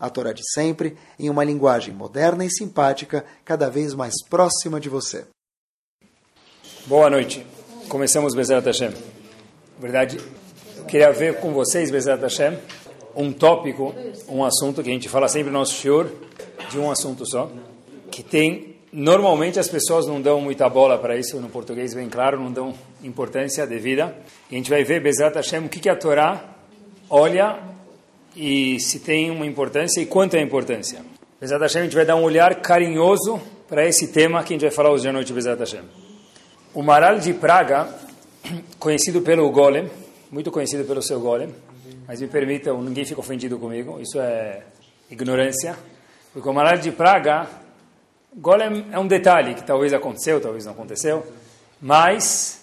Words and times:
a 0.00 0.08
Torá 0.08 0.32
de 0.32 0.42
sempre, 0.52 0.96
em 1.18 1.28
uma 1.28 1.44
linguagem 1.44 1.92
moderna 1.92 2.44
e 2.44 2.50
simpática, 2.50 3.24
cada 3.44 3.68
vez 3.68 3.94
mais 3.94 4.14
próxima 4.28 4.80
de 4.80 4.88
você. 4.88 5.26
Boa 6.86 7.10
noite. 7.10 7.46
Começamos 7.88 8.34
Bezerra 8.34 8.62
Hashem. 8.62 8.90
Na 8.90 9.80
verdade, 9.80 10.18
eu 10.76 10.84
queria 10.84 11.12
ver 11.12 11.40
com 11.40 11.52
vocês, 11.52 11.90
Bezerra 11.90 12.22
Hashem, 12.22 12.58
um 13.14 13.32
tópico, 13.32 13.94
um 14.28 14.42
assunto 14.44 14.82
que 14.82 14.88
a 14.88 14.92
gente 14.92 15.08
fala 15.08 15.28
sempre 15.28 15.52
no 15.52 15.58
nosso 15.58 15.74
shiur, 15.74 16.08
de 16.70 16.78
um 16.78 16.90
assunto 16.90 17.28
só, 17.28 17.50
que 18.10 18.22
tem 18.22 18.70
Normalmente 18.92 19.60
as 19.60 19.68
pessoas 19.68 20.08
não 20.08 20.20
dão 20.20 20.40
muita 20.40 20.68
bola 20.68 20.98
para 20.98 21.16
isso, 21.16 21.40
no 21.40 21.48
português 21.48 21.94
bem 21.94 22.08
claro, 22.08 22.40
não 22.40 22.50
dão 22.50 22.74
importância 23.04 23.64
devida. 23.64 24.16
E 24.50 24.56
a 24.56 24.58
gente 24.58 24.68
vai 24.68 24.82
ver, 24.82 25.00
Bezat 25.00 25.36
Hashem, 25.36 25.64
o 25.64 25.68
que, 25.68 25.78
que 25.78 25.88
a 25.88 25.94
Torá 25.94 26.56
olha 27.08 27.69
e 28.34 28.78
se 28.80 29.00
tem 29.00 29.30
uma 29.30 29.46
importância 29.46 30.00
e 30.00 30.06
quanto 30.06 30.34
é 30.34 30.40
a 30.40 30.42
importância. 30.42 31.00
Bezat 31.40 31.60
Hashem, 31.60 31.80
a 31.80 31.84
gente 31.84 31.96
vai 31.96 32.04
dar 32.04 32.16
um 32.16 32.22
olhar 32.22 32.54
carinhoso 32.56 33.40
para 33.68 33.86
esse 33.86 34.08
tema 34.08 34.42
que 34.42 34.52
a 34.52 34.54
gente 34.54 34.62
vai 34.62 34.70
falar 34.70 34.90
hoje 34.90 35.08
à 35.08 35.12
noite, 35.12 35.32
Bezat 35.32 35.58
Hashem. 35.58 35.82
O 36.74 36.82
Maral 36.82 37.18
de 37.18 37.32
Praga, 37.32 37.88
conhecido 38.78 39.22
pelo 39.22 39.50
Golem, 39.50 39.90
muito 40.30 40.50
conhecido 40.50 40.84
pelo 40.84 41.02
seu 41.02 41.18
Golem, 41.20 41.54
mas 42.06 42.20
me 42.20 42.28
permitam, 42.28 42.82
ninguém 42.82 43.04
fica 43.04 43.20
ofendido 43.20 43.58
comigo, 43.58 44.00
isso 44.00 44.20
é 44.20 44.62
ignorância, 45.10 45.76
porque 46.32 46.48
o 46.48 46.52
Maral 46.52 46.78
de 46.78 46.92
Praga 46.92 47.48
Golem 48.34 48.86
é 48.92 48.98
um 48.98 49.08
detalhe 49.08 49.54
que 49.54 49.64
talvez 49.64 49.92
aconteceu, 49.92 50.40
talvez 50.40 50.64
não 50.64 50.72
aconteceu, 50.72 51.26
mas 51.80 52.60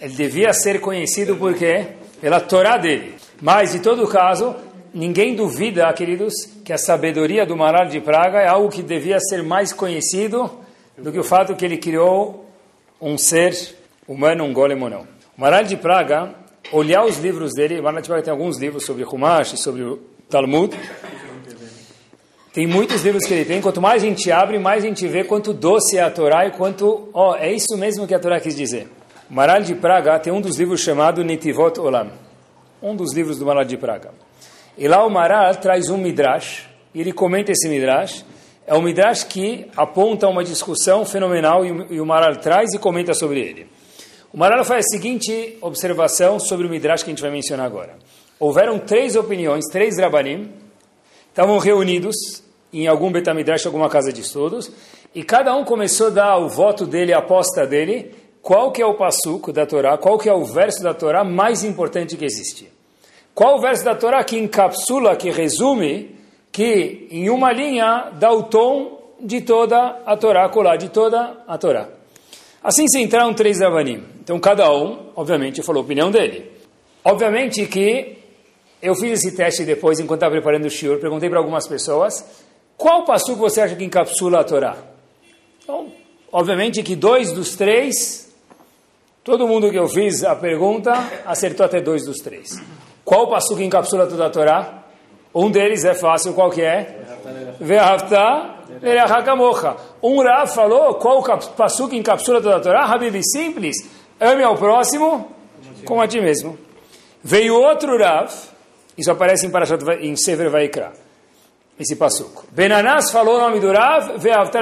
ele 0.00 0.14
devia 0.14 0.52
ser 0.52 0.80
conhecido 0.80 1.36
por 1.36 1.54
quê? 1.54 1.88
Pela 2.20 2.40
Torá 2.40 2.76
dele. 2.76 3.16
Mas, 3.40 3.74
em 3.74 3.80
todo 3.80 4.06
caso, 4.06 4.54
ninguém 4.98 5.36
duvida, 5.36 5.92
queridos, 5.92 6.34
que 6.64 6.72
a 6.72 6.78
sabedoria 6.78 7.46
do 7.46 7.56
Maral 7.56 7.86
de 7.86 8.00
Praga 8.00 8.40
é 8.40 8.48
algo 8.48 8.68
que 8.68 8.82
devia 8.82 9.20
ser 9.20 9.44
mais 9.44 9.72
conhecido 9.72 10.50
do 10.96 11.12
que 11.12 11.18
o 11.20 11.22
fato 11.22 11.54
que 11.54 11.64
ele 11.64 11.78
criou 11.78 12.44
um 13.00 13.16
ser 13.16 13.76
humano, 14.08 14.42
um 14.42 14.52
golem 14.52 14.82
ou 14.82 14.90
não. 14.90 15.02
O 15.36 15.40
Maral 15.40 15.62
de 15.62 15.76
Praga, 15.76 16.34
olhar 16.72 17.04
os 17.04 17.16
livros 17.18 17.54
dele, 17.54 17.78
o 17.78 17.82
Maral 17.84 18.02
de 18.02 18.08
Praga 18.08 18.24
tem 18.24 18.32
alguns 18.32 18.58
livros 18.58 18.84
sobre 18.84 19.04
Humash, 19.04 19.60
sobre 19.60 19.82
o 19.82 20.00
Talmud, 20.28 20.76
tem 22.52 22.66
muitos 22.66 23.02
livros 23.04 23.24
que 23.24 23.32
ele 23.32 23.44
tem, 23.44 23.60
quanto 23.60 23.80
mais 23.80 24.02
a 24.02 24.06
gente 24.06 24.32
abre, 24.32 24.58
mais 24.58 24.82
a 24.82 24.88
gente 24.88 25.06
vê 25.06 25.22
quanto 25.22 25.52
doce 25.52 25.96
é 25.96 26.02
a 26.02 26.10
Torá 26.10 26.44
e 26.44 26.50
quanto, 26.50 27.08
ó, 27.14 27.30
oh, 27.30 27.34
é 27.36 27.52
isso 27.52 27.76
mesmo 27.76 28.04
que 28.04 28.14
a 28.14 28.18
Torá 28.18 28.40
quis 28.40 28.56
dizer. 28.56 28.88
O 29.30 29.34
Maral 29.34 29.62
de 29.62 29.76
Praga 29.76 30.18
tem 30.18 30.32
um 30.32 30.40
dos 30.40 30.58
livros 30.58 30.80
chamado 30.80 31.22
Nitivot 31.22 31.78
Olam, 31.78 32.10
um 32.82 32.96
dos 32.96 33.14
livros 33.14 33.38
do 33.38 33.46
Maral 33.46 33.64
de 33.64 33.76
Praga. 33.76 34.10
E 34.78 34.86
lá 34.86 35.04
o 35.04 35.10
Maral 35.10 35.56
traz 35.56 35.90
um 35.90 35.98
Midrash, 35.98 36.68
e 36.94 37.00
ele 37.00 37.12
comenta 37.12 37.50
esse 37.50 37.68
Midrash, 37.68 38.24
é 38.64 38.74
um 38.74 38.80
Midrash 38.80 39.24
que 39.24 39.66
aponta 39.76 40.28
uma 40.28 40.44
discussão 40.44 41.04
fenomenal 41.04 41.66
e 41.66 42.00
o 42.00 42.06
Maral 42.06 42.36
traz 42.36 42.72
e 42.72 42.78
comenta 42.78 43.12
sobre 43.12 43.40
ele. 43.40 43.66
O 44.32 44.38
Maral 44.38 44.64
faz 44.64 44.84
a 44.86 44.96
seguinte 44.96 45.58
observação 45.60 46.38
sobre 46.38 46.64
o 46.64 46.70
Midrash 46.70 47.02
que 47.02 47.10
a 47.10 47.12
gente 47.12 47.22
vai 47.22 47.30
mencionar 47.32 47.66
agora. 47.66 47.96
Houveram 48.38 48.78
três 48.78 49.16
opiniões, 49.16 49.64
três 49.72 49.98
Rabanim, 49.98 50.52
estavam 51.28 51.58
reunidos 51.58 52.14
em 52.72 52.86
algum 52.86 53.10
Betamidrash, 53.10 53.66
alguma 53.66 53.88
casa 53.88 54.12
de 54.12 54.20
estudos, 54.20 54.70
e 55.12 55.24
cada 55.24 55.56
um 55.56 55.64
começou 55.64 56.06
a 56.06 56.10
dar 56.10 56.36
o 56.36 56.48
voto 56.48 56.86
dele, 56.86 57.12
a 57.12 57.18
aposta 57.18 57.66
dele, 57.66 58.14
qual 58.40 58.70
que 58.70 58.80
é 58.80 58.86
o 58.86 58.94
passuco 58.94 59.52
da 59.52 59.66
Torá, 59.66 59.98
qual 59.98 60.18
que 60.18 60.28
é 60.28 60.32
o 60.32 60.44
verso 60.44 60.84
da 60.84 60.94
Torá 60.94 61.24
mais 61.24 61.64
importante 61.64 62.16
que 62.16 62.24
existe. 62.24 62.77
Qual 63.38 63.56
o 63.56 63.60
verso 63.60 63.84
da 63.84 63.94
Torá 63.94 64.24
que 64.24 64.36
encapsula, 64.36 65.14
que 65.14 65.30
resume, 65.30 66.16
que 66.50 67.06
em 67.08 67.30
uma 67.30 67.52
linha 67.52 68.10
dá 68.18 68.32
o 68.32 68.42
tom 68.42 69.14
de 69.20 69.42
toda 69.42 70.02
a 70.04 70.16
Torá, 70.16 70.48
colar 70.48 70.74
de 70.74 70.88
toda 70.88 71.44
a 71.46 71.56
Torá. 71.56 71.88
Assim 72.60 72.88
se 72.88 73.00
entraram 73.00 73.32
três 73.32 73.62
Avanim. 73.62 74.02
Então 74.20 74.40
cada 74.40 74.68
um, 74.74 75.10
obviamente, 75.14 75.62
falou 75.62 75.82
a 75.82 75.84
opinião 75.84 76.10
dele. 76.10 76.50
Obviamente 77.04 77.64
que 77.66 78.18
eu 78.82 78.96
fiz 78.96 79.24
esse 79.24 79.36
teste 79.36 79.64
depois, 79.64 80.00
enquanto 80.00 80.18
estava 80.18 80.32
preparando 80.32 80.64
o 80.64 80.70
shiur, 80.70 80.98
perguntei 80.98 81.30
para 81.30 81.38
algumas 81.38 81.68
pessoas, 81.68 82.24
qual 82.76 83.04
passo 83.04 83.36
você 83.36 83.60
acha 83.60 83.76
que 83.76 83.84
encapsula 83.84 84.40
a 84.40 84.44
Torá? 84.44 84.76
Então, 85.62 85.92
obviamente 86.32 86.82
que 86.82 86.96
dois 86.96 87.30
dos 87.30 87.54
três, 87.54 88.34
todo 89.22 89.46
mundo 89.46 89.70
que 89.70 89.78
eu 89.78 89.86
fiz 89.86 90.24
a 90.24 90.34
pergunta 90.34 90.92
acertou 91.24 91.64
até 91.64 91.80
dois 91.80 92.04
dos 92.04 92.16
três. 92.16 92.60
Qual 93.08 93.26
passo 93.26 93.56
que 93.56 93.64
encapsula 93.64 94.06
toda 94.06 94.26
a 94.26 94.30
Torá? 94.30 94.82
Um 95.34 95.50
deles 95.50 95.82
é 95.82 95.94
fácil, 95.94 96.34
qual 96.34 96.50
que 96.50 96.60
é? 96.60 96.94
Ve'ahavta 97.58 98.50
ve'achakamocha. 98.82 99.76
Um 100.02 100.22
Rav 100.22 100.46
falou, 100.52 100.94
qual 100.96 101.22
passo 101.56 101.88
que 101.88 101.96
encapsula 101.96 102.42
toda 102.42 102.56
a 102.56 102.60
Torá? 102.60 102.84
Habib, 102.84 103.18
simples. 103.22 103.76
Ame 104.20 104.44
ao 104.44 104.56
próximo 104.56 105.26
como 105.86 106.02
a 106.02 106.06
ti 106.06 106.20
mesmo. 106.20 106.58
Veio 107.24 107.54
outro 107.54 107.96
Rav, 107.96 108.30
isso 108.98 109.10
aparece 109.10 109.46
em, 109.46 109.50
Parashat, 109.50 109.82
em 110.02 110.14
Sever 110.14 110.50
Vaikra 110.50 110.92
esse 111.80 111.96
passuco. 111.96 112.44
Benanas 112.50 113.10
falou 113.10 113.36
o 113.36 113.40
nome 113.40 113.58
do 113.58 113.72
Rav, 113.72 114.10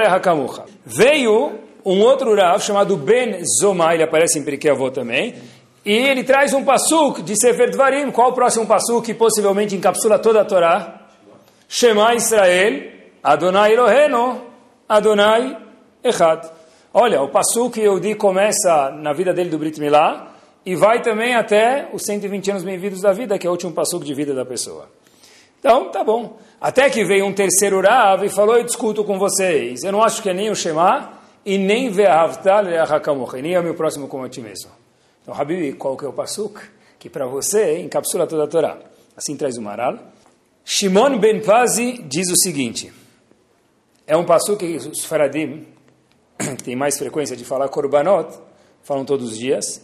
Hakamucha. 0.07 0.67
Veio 0.85 1.59
um 1.85 2.01
outro 2.01 2.33
Rav 2.37 2.61
chamado 2.61 2.97
Ben 2.97 3.43
Zoma, 3.61 3.93
ele 3.93 4.05
aparece 4.05 4.39
em 4.39 4.45
Pirkei 4.45 4.71
Avot 4.71 4.93
também, 4.93 5.35
e 5.87 5.93
ele 5.93 6.25
traz 6.25 6.53
um 6.53 6.65
passuco 6.65 7.23
de 7.23 7.37
Sefer 7.41 7.71
Dvarim. 7.71 8.11
Qual 8.11 8.31
o 8.31 8.35
próximo 8.35 8.67
passuco 8.67 9.03
que 9.03 9.15
possivelmente 9.15 9.77
encapsula 9.77 10.19
toda 10.19 10.41
a 10.41 10.45
Torá? 10.45 11.03
Shema 11.69 12.13
Israel, 12.17 12.91
Adonai 13.23 13.73
Eloheno, 13.73 14.43
Adonai 14.89 15.57
Echad. 16.03 16.45
Olha, 16.93 17.23
o 17.23 17.29
passuco 17.29 17.71
que 17.71 17.83
eu 17.83 18.01
di 18.01 18.17
começa 18.17 18.91
na 18.91 19.13
vida 19.13 19.33
dele 19.33 19.49
do 19.49 19.59
Brit 19.59 19.79
Milá 19.79 20.33
e 20.65 20.75
vai 20.75 21.03
também 21.03 21.37
até 21.37 21.89
os 21.93 22.03
120 22.03 22.51
anos 22.51 22.65
bem-vindos 22.65 23.01
da 23.01 23.13
vida, 23.13 23.39
que 23.39 23.47
é 23.47 23.51
o 23.51 23.53
último 23.53 23.73
passuco 23.73 24.05
de 24.05 24.13
vida 24.13 24.35
da 24.35 24.45
pessoa. 24.45 24.89
Então, 25.61 25.93
tá 25.93 26.03
bom. 26.03 26.37
Até 26.61 26.91
que 26.91 27.05
veio 27.05 27.25
um 27.25 27.33
terceiro 27.33 27.81
Rav 27.81 28.25
e 28.25 28.29
falou, 28.29 28.57
eu 28.57 28.65
discuto 28.65 29.05
com 29.05 29.21
vocês. 29.21 29.85
Eu 29.85 29.93
não 29.93 30.03
acho 30.03 30.21
que 30.21 30.31
é 30.31 30.35
nem 30.35 30.51
o 30.51 30.57
Shema 30.57 31.13
e 31.45 31.57
nem 31.57 31.91
Ve'ahavtal 31.91 32.65
Le'achakamoch, 32.65 33.41
nem 33.41 33.55
é 33.55 33.61
o 33.61 33.63
meu 33.63 33.75
próximo 33.75 34.09
como 34.09 34.25
a 34.25 34.29
ti 34.29 34.41
mesmo. 34.41 34.86
Então, 35.27 35.35
Habib, 35.35 35.75
qual 35.75 35.97
que 35.97 36.05
é 36.05 36.09
o 36.09 36.13
pasuk? 36.13 36.61
Que 37.01 37.11
para 37.11 37.27
você 37.27 37.81
encapsula 37.81 38.29
toda 38.29 38.45
a 38.45 38.47
Torá. 38.47 38.79
Assim 39.17 39.37
traz 39.37 39.57
o 39.57 39.61
Maral. 39.61 39.99
Shimon 40.65 41.19
Ben 41.19 41.41
Pazi 41.43 42.01
diz 42.05 42.31
o 42.31 42.37
seguinte. 42.37 42.93
É 44.07 44.17
um 44.17 44.25
pasuk 44.25 44.59
que 44.59 44.77
os 44.77 45.05
Faradim 45.05 45.67
têm 46.63 46.77
mais 46.77 46.97
frequência 46.97 47.37
de 47.37 47.45
falar 47.45 47.69
Korbanot, 47.69 48.39
falam 48.85 49.05
todos 49.05 49.33
os 49.33 49.37
dias. 49.37 49.83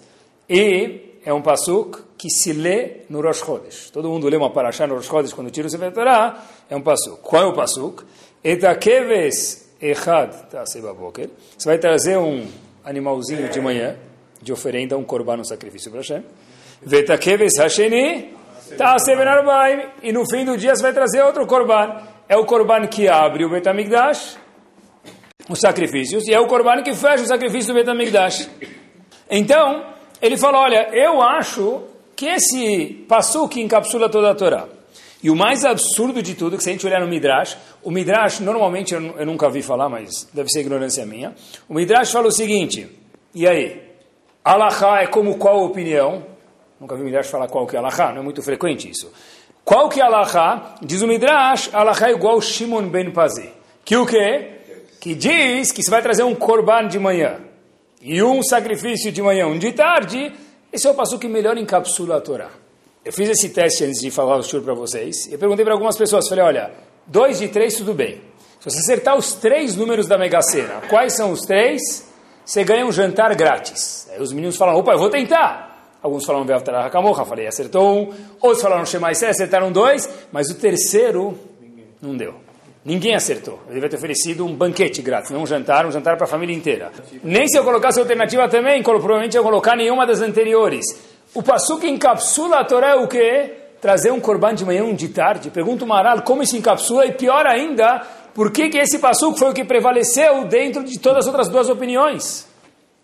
E 0.49 1.19
é 1.25 1.35
um 1.35 1.43
pasuk 1.43 2.01
que 2.17 2.31
se 2.31 2.53
lê 2.53 2.99
no 3.11 3.21
Rosh 3.21 3.39
Chodesh. 3.39 3.91
Todo 3.91 4.09
mundo 4.09 4.29
lê 4.29 4.37
uma 4.37 4.53
paraxá 4.53 4.87
no 4.87 4.95
Rosh 4.95 5.07
Chodesh 5.07 5.33
quando 5.33 5.51
tira 5.51 5.67
o 5.67 5.71
Sefer 5.71 5.93
Torah, 5.93 6.41
é 6.71 6.77
um 6.77 6.83
pasuk. 6.83 7.21
Qual 7.21 7.43
é 7.43 7.47
o 7.47 7.53
pasuk? 7.53 8.05
Etakeves 8.45 9.71
echad 9.81 10.33
boker. 10.97 11.31
Você 11.59 11.69
vai 11.69 11.79
trazer 11.79 12.17
um 12.17 12.47
animalzinho 12.85 13.49
de 13.49 13.61
manhã, 13.61 13.97
de 14.43 14.53
oferenda, 14.53 14.97
um 14.97 15.05
korban, 15.05 15.39
um 15.39 15.45
sacrifício 15.45 15.91
para 15.91 16.01
Hashem. 16.01 16.23
Vetakeves 16.83 17.53
hasheni 17.59 18.35
ta'asevenarbaim. 18.77 19.87
E 20.03 20.13
no 20.13 20.29
fim 20.29 20.45
do 20.45 20.57
dia 20.57 20.75
você 20.75 20.83
vai 20.83 20.93
trazer 20.93 21.23
outro 21.23 21.47
korban. 21.47 22.03
É 22.29 22.37
o 22.37 22.45
korban 22.45 22.87
que 22.87 23.09
abre 23.09 23.45
o 23.45 23.51
Betamigdash, 23.51 24.37
os 25.49 25.61
sacrifícios, 25.61 26.27
e 26.27 26.35
é 26.35 26.41
o 26.41 26.47
korban 26.47 26.83
que 26.83 26.95
fecha 26.95 27.23
o 27.23 27.27
sacrifício 27.27 27.73
do 27.73 27.79
Betamigdash. 27.79 28.49
Então, 29.31 29.87
ele 30.21 30.37
falou, 30.37 30.61
olha, 30.61 30.89
eu 30.93 31.23
acho 31.23 31.83
que 32.15 32.27
esse 32.27 33.07
que 33.51 33.61
encapsula 33.61 34.09
toda 34.09 34.31
a 34.31 34.35
Torá. 34.35 34.69
E 35.23 35.31
o 35.31 35.37
mais 35.37 35.65
absurdo 35.65 36.21
de 36.21 36.35
tudo, 36.35 36.57
que 36.57 36.65
se 36.65 36.71
a 36.71 36.73
gente 36.73 36.85
olhar 36.85 37.01
no 37.01 37.07
Midrash, 37.07 37.57
o 37.83 37.91
Midrash, 37.93 38.41
normalmente 38.41 38.93
eu, 38.93 39.01
eu 39.01 39.25
nunca 39.25 39.49
vi 39.49 39.63
falar, 39.63 39.89
mas 39.89 40.29
deve 40.35 40.49
ser 40.49 40.61
ignorância 40.61 41.07
minha, 41.07 41.33
o 41.69 41.75
Midrash 41.75 42.11
fala 42.11 42.27
o 42.27 42.33
seguinte, 42.33 42.89
e 43.33 43.47
aí? 43.47 43.92
Alahá 44.45 45.03
é 45.03 45.07
como 45.07 45.39
qual 45.39 45.65
opinião? 45.65 46.25
Nunca 46.81 46.97
vi 46.97 47.03
o 47.03 47.05
Midrash 47.05 47.29
falar 47.29 47.49
qual 47.49 47.67
que 47.67 47.77
é 47.77 47.79
Alahá, 47.79 48.13
não 48.13 48.21
é 48.21 48.25
muito 48.25 48.43
frequente 48.43 48.91
isso. 48.91 49.13
Qual 49.65 49.89
que 49.89 50.01
é 50.01 50.05
Alahá? 50.05 50.75
Diz 50.83 51.03
o 51.03 51.07
Midrash, 51.07 51.71
Alahá 51.73 52.09
é 52.09 52.13
igual 52.13 52.41
Shimon 52.41 52.89
ben 52.89 53.13
Pazi. 53.13 53.51
Que 53.85 53.97
o 53.97 54.07
quê? 54.07 54.53
que 55.03 55.17
diz 55.17 55.73
que 55.73 55.83
você 55.83 55.91
vai 55.91 56.01
trazer 56.01 56.23
um 56.23 56.33
korban 56.33 56.87
de 56.87 56.97
manhã 56.97 57.41
e 58.01 58.23
um 58.23 58.41
sacrifício 58.41 59.11
de 59.11 59.21
manhã, 59.21 59.49
um 59.49 59.59
de 59.59 59.73
tarde, 59.73 60.33
esse 60.73 60.87
é 60.87 60.91
o 60.91 60.95
passo 60.95 61.19
que 61.19 61.27
melhor 61.27 61.59
encapsula 61.59 62.19
a 62.19 62.21
Torá. 62.21 62.49
Eu 63.05 63.13
fiz 63.13 63.29
esse 63.29 63.49
teste 63.49 63.83
antes 63.83 64.01
de 64.01 64.13
falar 64.13 64.37
o 64.37 64.45
shur 64.45 64.63
para 64.63 64.75
vocês. 64.75 65.27
Eu 65.29 65.41
perguntei 65.41 65.65
para 65.65 65.75
algumas 65.75 65.99
pessoas, 65.99 66.29
falei, 66.29 66.45
olha, 66.45 66.71
dois 67.05 67.41
de 67.41 67.49
três 67.49 67.75
tudo 67.75 67.93
bem. 67.93 68.21
Se 68.61 68.71
você 68.71 68.79
acertar 68.79 69.17
os 69.17 69.33
três 69.33 69.75
números 69.75 70.07
da 70.07 70.17
Mega 70.17 70.41
Sena, 70.41 70.83
quais 70.89 71.17
são 71.17 71.33
os 71.33 71.41
três? 71.41 72.07
Você 72.45 72.65
ganha 72.65 72.85
um 72.85 72.93
jantar 72.93 73.35
grátis. 73.35 74.09
Aí 74.13 74.21
os 74.21 74.33
meninos 74.33 74.57
falam, 74.57 74.77
opa, 74.77 74.93
eu 74.93 74.99
vou 74.99 75.11
tentar. 75.11 75.97
Alguns 76.03 76.25
falaram 76.25 76.45
Ve'avtarah 76.45 76.87
HaKamocha, 76.87 77.25
falei, 77.25 77.47
acertou 77.47 77.97
um. 77.97 78.15
Outros 78.41 78.63
falaram 78.63 78.85
Shema 78.85 79.11
acertaram 79.11 79.71
dois. 79.71 80.09
Mas 80.33 80.51
o 80.51 80.55
terceiro 80.57 81.39
não 82.01 82.17
deu. 82.17 82.35
Ninguém 82.85 83.15
acertou. 83.15 83.61
Eu 83.69 83.75
devia 83.75 83.89
ter 83.89 83.97
oferecido 83.97 84.45
um 84.45 84.53
banquete 84.53 85.01
grátis, 85.03 85.31
não 85.31 85.43
um 85.43 85.47
jantar, 85.47 85.87
um 85.87 85.93
jantar 85.93 86.17
para 86.17 86.25
a 86.25 86.29
família 86.29 86.55
inteira. 86.55 86.91
Nem 87.23 87.47
se 87.47 87.57
eu 87.57 87.63
colocasse 87.63 88.01
alternativa 88.01 88.49
também, 88.49 88.83
provavelmente 88.83 89.37
eu 89.37 89.43
colocar 89.45 89.77
nenhuma 89.77 90.05
das 90.05 90.21
anteriores. 90.21 90.85
O 91.33 91.43
que 91.79 91.89
encapsula 91.89 92.59
a 92.59 92.65
Torá 92.65 92.97
o 92.97 93.07
quê? 93.07 93.53
Trazer 93.81 94.11
um 94.11 94.19
corban 94.19 94.55
de 94.55 94.65
manhã, 94.65 94.83
um 94.83 94.95
de 94.95 95.09
tarde. 95.11 95.49
Pergunta 95.51 95.85
o 95.85 95.89
Maral 95.89 96.23
como 96.23 96.43
isso 96.43 96.57
encapsula 96.57 97.07
e 97.07 97.13
pior 97.13 97.47
ainda, 97.47 98.03
por 98.35 98.51
que, 98.51 98.69
que 98.69 98.79
esse 98.79 98.99
passuco 98.99 99.39
foi 99.39 99.51
o 99.51 99.55
que 99.55 99.65
prevaleceu 99.65 100.45
dentro 100.47 100.85
de 100.85 100.99
todas 100.99 101.21
as 101.21 101.27
outras 101.27 101.49
duas 101.49 101.69
opiniões? 101.69 102.47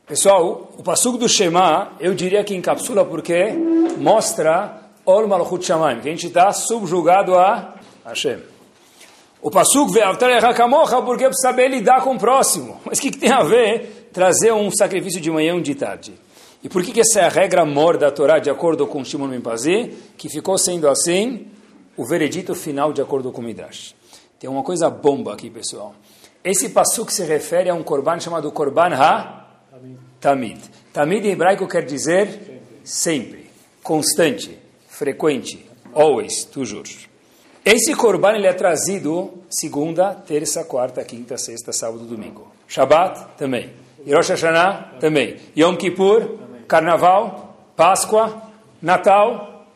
Pessoal, 0.07 0.73
o 0.79 0.83
passuco 0.83 1.19
do 1.19 1.29
Shema, 1.29 1.93
eu 2.01 2.15
diria 2.15 2.43
que 2.43 2.55
encapsula 2.55 3.05
porque 3.05 3.53
mostra 3.99 4.81
Ol 5.05 5.27
Malchut 5.27 5.65
Shamayim, 5.65 6.01
que 6.01 6.09
a 6.09 6.11
gente 6.11 6.27
está 6.29 6.53
subjugado 6.53 7.35
a 7.35 7.75
Hashem. 8.05 8.39
O 9.41 9.51
Pasuk 9.51 9.93
Ve'avtar 9.93 10.31
porque 11.05 11.25
eu 11.25 11.29
preciso 11.29 11.43
saber 11.43 11.69
lidar 11.69 12.03
com 12.03 12.15
o 12.15 12.19
próximo. 12.19 12.81
Mas 12.85 12.99
o 12.99 13.03
que, 13.03 13.11
que, 13.11 13.19
tem 13.19 13.31
a 13.31 13.43
ver 13.43 14.09
trazer 14.13 14.53
um 14.53 14.71
sacrifício 14.71 15.21
de 15.21 15.31
manhã 15.31 15.53
e 15.53 15.57
um 15.57 15.63
de 15.63 15.75
tarde? 15.75 16.13
E 16.63 16.69
por 16.69 16.83
que, 16.83 16.91
que 16.91 17.01
essa 17.01 17.21
é 17.21 17.25
a 17.25 17.29
regra 17.29 17.65
mor 17.65 17.97
da 17.97 18.11
Torá, 18.11 18.41
de 18.41 18.51
acordo 18.51 18.87
com 18.87 19.05
Shimon 19.05 19.29
Ben 19.29 19.41
Pazi, 19.41 19.95
que 20.17 20.29
ficou 20.29 20.59
sendo 20.59 20.89
assim 20.89 21.47
o 21.97 22.05
veredito 22.05 22.55
final 22.55 22.93
de 22.93 23.01
acordo 23.01 23.31
com 23.31 23.41
o 23.41 23.45
Midrash? 23.45 23.95
Tem 24.39 24.49
uma 24.49 24.63
coisa 24.63 24.89
bomba 24.89 25.33
aqui, 25.33 25.51
pessoal. 25.51 25.95
Esse 26.45 26.69
Pasuk 26.69 27.13
se 27.13 27.25
refere 27.25 27.69
a 27.69 27.75
um 27.75 27.83
korban 27.83 28.21
chamado 28.21 28.51
korban 28.53 28.95
ha-tamid. 28.95 30.61
Tamid 30.93 31.27
em 31.27 31.33
hebraico 31.33 31.67
quer 31.67 31.85
dizer 31.85 32.63
sempre, 32.85 33.51
constante, 33.83 34.59
frequente, 34.89 35.69
always, 35.93 36.45
toujours. 36.45 37.09
Esse 37.65 37.95
corban 37.95 38.37
ele 38.37 38.47
é 38.47 38.53
trazido 38.53 39.43
segunda, 39.51 40.15
terça, 40.15 40.65
quarta, 40.65 41.05
quinta, 41.05 41.37
sexta, 41.37 41.73
sábado, 41.73 42.05
domingo. 42.05 42.51
Shabbat 42.67 43.37
também. 43.37 43.71
Rosh 44.07 44.31
Hashanah 44.31 44.95
também. 45.01 45.37
Yom 45.57 45.77
Kippur. 45.77 46.39
Carnaval, 46.69 47.57
Páscoa, 47.75 48.43
Natal, 48.83 49.67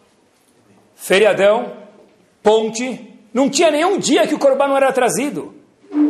feriadão, 0.95 1.73
ponte. 2.43 3.12
Não 3.33 3.49
tinha 3.49 3.71
nenhum 3.71 3.99
dia 3.99 4.27
que 4.27 4.35
o 4.35 4.39
corban 4.39 4.69
não 4.69 4.77
era 4.77 4.93
trazido. 4.93 5.55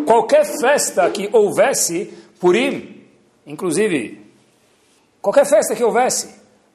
Qualquer 0.06 0.44
festa 0.60 1.08
que 1.10 1.28
houvesse, 1.32 2.12
Purim, 2.40 3.04
inclusive, 3.46 4.20
qualquer 5.20 5.46
festa 5.46 5.74
que 5.74 5.84
houvesse, 5.84 6.34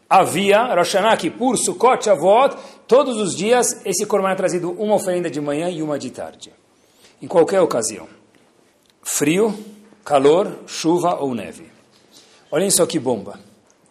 havia 0.10 0.74
Rosh 0.74 0.94
Hashanah, 0.94 1.18
Kippur, 1.18 1.58
Sukkot, 1.58 2.06
Shavuot, 2.06 2.56
todos 2.88 3.18
os 3.18 3.36
dias 3.36 3.82
esse 3.86 4.06
corban 4.06 4.32
é 4.32 4.36
trazido 4.36 4.72
uma 4.72 4.96
oferenda 4.96 5.30
de 5.30 5.42
manhã 5.42 5.70
e 5.70 5.82
uma 5.82 6.00
de 6.00 6.10
tarde. 6.12 6.54
Em 7.22 7.28
qualquer 7.28 7.62
ocasião. 7.62 8.08
Frio, 9.04 9.58
calor, 10.06 10.60
chuva 10.66 11.16
ou 11.16 11.34
neve. 11.34 11.70
Olhem 12.52 12.70
só 12.70 12.86
que 12.86 13.00
bomba. 13.00 13.40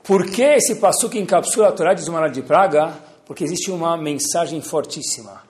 Por 0.03 0.31
que 0.31 0.43
esse 0.43 0.77
passo 0.77 1.11
que 1.11 1.19
encapsula 1.19 1.69
a 1.69 1.73
Torá 1.73 1.93
de 1.93 2.03
Zumará 2.03 2.29
de 2.29 2.41
Praga? 2.41 2.95
Porque 3.27 3.43
existe 3.45 3.71
uma 3.71 3.97
mensagem 3.97 4.63
fortíssima. 4.63 5.46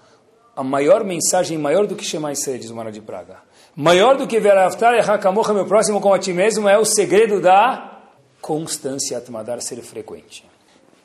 A 0.57 0.65
maior 0.65 1.05
mensagem, 1.05 1.59
maior 1.59 1.87
do 1.87 1.95
que 1.95 2.03
Shema 2.03 2.33
Israel 2.33 2.59
de 2.59 2.67
Zumará 2.67 2.91
de 2.91 3.03
Praga. 3.03 3.37
Maior 3.75 4.17
do 4.17 4.27
que 4.27 4.41
Veraftar 4.41 4.95
e 4.95 5.01
Hakamocha, 5.01 5.53
meu 5.53 5.67
próximo 5.67 6.01
com 6.01 6.15
a 6.15 6.19
ti 6.19 6.33
mesmo, 6.33 6.67
é 6.67 6.79
o 6.79 6.85
segredo 6.87 7.43
da 7.43 8.01
constância, 8.41 9.19
Atmadar, 9.19 9.61
ser 9.61 9.83
frequente. 9.83 10.45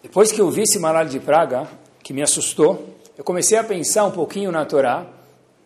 Depois 0.01 0.31
que 0.31 0.39
eu 0.39 0.50
vi 0.50 0.62
esse 0.62 0.80
Maral 0.80 1.06
de 1.06 1.19
Praga, 1.19 1.68
que 2.01 2.13
me 2.13 2.21
assustou, 2.21 2.95
eu 3.18 3.25
comecei 3.25 3.57
a 3.57 3.63
pensar 3.63 4.06
um 4.06 4.12
pouquinho 4.12 4.51
na 4.53 4.65
Torá 4.65 5.06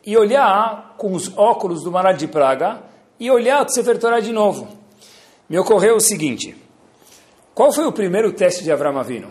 e 0.04 0.18
olhar 0.18 0.96
com 0.98 1.14
os 1.14 1.32
óculos 1.38 1.84
do 1.84 1.92
Maral 1.92 2.14
de 2.14 2.28
Praga 2.28 2.82
e 3.20 3.30
olhar 3.30 3.64
o 3.64 3.70
Sefer 3.70 4.00
Torá 4.00 4.20
de 4.20 4.34
novo. 4.34 4.68
Me 5.48 5.60
ocorreu 5.60 5.96
o 5.96 6.02
seguinte: 6.02 6.56
qual 7.54 7.72
foi 7.72 7.86
o 7.86 7.92
primeiro 7.92 8.34
teste 8.34 8.64
de 8.64 8.72
Avram 8.72 8.98
Avinu? 8.98 9.30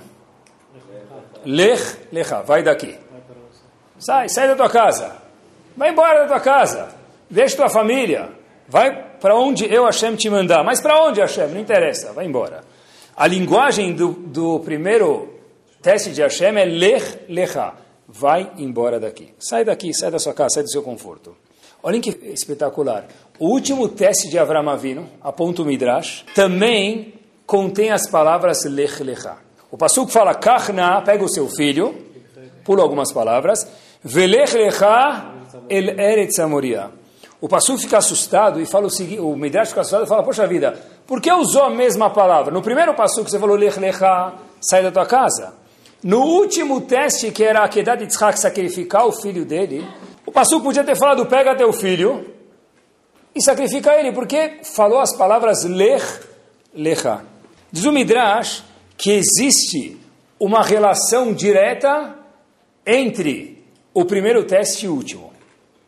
Lech 1.44 1.98
lecha, 2.10 2.40
vai 2.40 2.62
daqui. 2.62 2.96
Sai, 3.98 4.28
sai 4.28 4.48
da 4.48 4.56
tua 4.56 4.68
casa. 4.68 5.16
Vai 5.76 5.90
embora 5.90 6.20
da 6.20 6.26
tua 6.26 6.40
casa. 6.40 6.88
Deixa 7.30 7.56
tua 7.56 7.68
família. 7.68 8.30
Vai 8.68 9.14
para 9.20 9.36
onde 9.36 9.72
eu, 9.72 9.84
Hashem, 9.84 10.14
te 10.16 10.28
mandar. 10.28 10.64
Mas 10.64 10.80
para 10.80 11.02
onde, 11.02 11.20
Hashem? 11.20 11.48
Não 11.48 11.60
interessa. 11.60 12.12
Vai 12.12 12.26
embora. 12.26 12.62
A 13.16 13.26
linguagem 13.26 13.94
do, 13.94 14.12
do 14.12 14.60
primeiro 14.60 15.34
teste 15.80 16.10
de 16.10 16.22
Hashem 16.22 16.56
é 16.56 16.64
lech 16.64 17.20
lecha. 17.28 17.72
Vai 18.08 18.50
embora 18.58 19.00
daqui. 19.00 19.32
Sai 19.38 19.64
daqui, 19.64 19.94
sai 19.94 20.10
da 20.10 20.18
sua 20.18 20.34
casa, 20.34 20.54
sai 20.54 20.62
do 20.62 20.70
seu 20.70 20.82
conforto. 20.82 21.36
Olhem 21.82 22.00
que 22.00 22.10
espetacular. 22.28 23.06
O 23.38 23.48
último 23.48 23.88
teste 23.88 24.28
de 24.28 24.38
Avram 24.38 24.68
Avinu, 24.68 25.08
aponta 25.22 25.62
o 25.62 25.64
Midrash, 25.64 26.24
também 26.34 27.14
contém 27.46 27.90
as 27.90 28.08
palavras 28.08 28.64
lech 28.64 29.02
lecha. 29.02 29.36
O 29.70 29.76
Pasuk 29.76 30.10
fala, 30.10 30.34
kachna, 30.34 31.02
pega 31.02 31.24
o 31.24 31.28
seu 31.28 31.48
filho, 31.48 31.94
pula 32.64 32.82
algumas 32.82 33.12
palavras, 33.12 33.66
velech 34.04 34.52
lecha 34.54 35.32
el 35.68 35.98
eretz 35.98 36.38
amoria. 36.38 36.90
O 37.40 37.48
Passu 37.48 37.76
fica 37.76 37.98
assustado 37.98 38.60
e 38.60 38.66
fala 38.66 38.86
o 38.86 38.90
seguinte, 38.90 39.20
o 39.20 39.36
Midrash 39.36 39.68
fica 39.68 39.80
assustado 39.80 40.04
e 40.04 40.08
fala, 40.08 40.22
poxa 40.22 40.46
vida, 40.46 40.78
por 41.06 41.20
que 41.20 41.30
usou 41.30 41.64
a 41.64 41.70
mesma 41.70 42.08
palavra? 42.10 42.52
No 42.52 42.62
primeiro 42.62 42.94
Passu 42.94 43.24
que 43.24 43.30
você 43.30 43.38
falou, 43.38 43.56
lech 43.56 43.78
lecha, 43.78 44.32
sai 44.60 44.82
da 44.82 44.90
tua 44.90 45.06
casa. 45.06 45.54
No 46.02 46.20
último 46.20 46.82
teste, 46.82 47.30
que 47.30 47.44
era 47.44 47.64
a 47.64 47.68
Kedat 47.68 48.02
Yitzhak 48.02 48.38
sacrificar 48.38 49.06
o 49.06 49.12
filho 49.12 49.44
dele, 49.44 49.86
o 50.24 50.32
Passu 50.32 50.60
podia 50.60 50.84
ter 50.84 50.96
falado, 50.96 51.26
pega 51.26 51.54
teu 51.54 51.72
filho 51.72 52.30
e 53.34 53.42
sacrifica 53.42 53.92
ele, 53.92 54.12
porque 54.12 54.60
falou 54.74 55.00
as 55.00 55.14
palavras 55.16 55.64
lech 55.64 56.04
lecha. 56.74 57.24
Diz 57.70 57.84
o 57.84 57.92
Midrash 57.92 58.64
que 58.96 59.10
existe 59.10 59.98
uma 60.38 60.62
relação 60.62 61.32
direta 61.32 62.14
entre 62.86 63.53
o 63.94 64.04
primeiro 64.04 64.44
teste 64.44 64.84
e 64.84 64.88
o 64.88 64.94
último. 64.94 65.32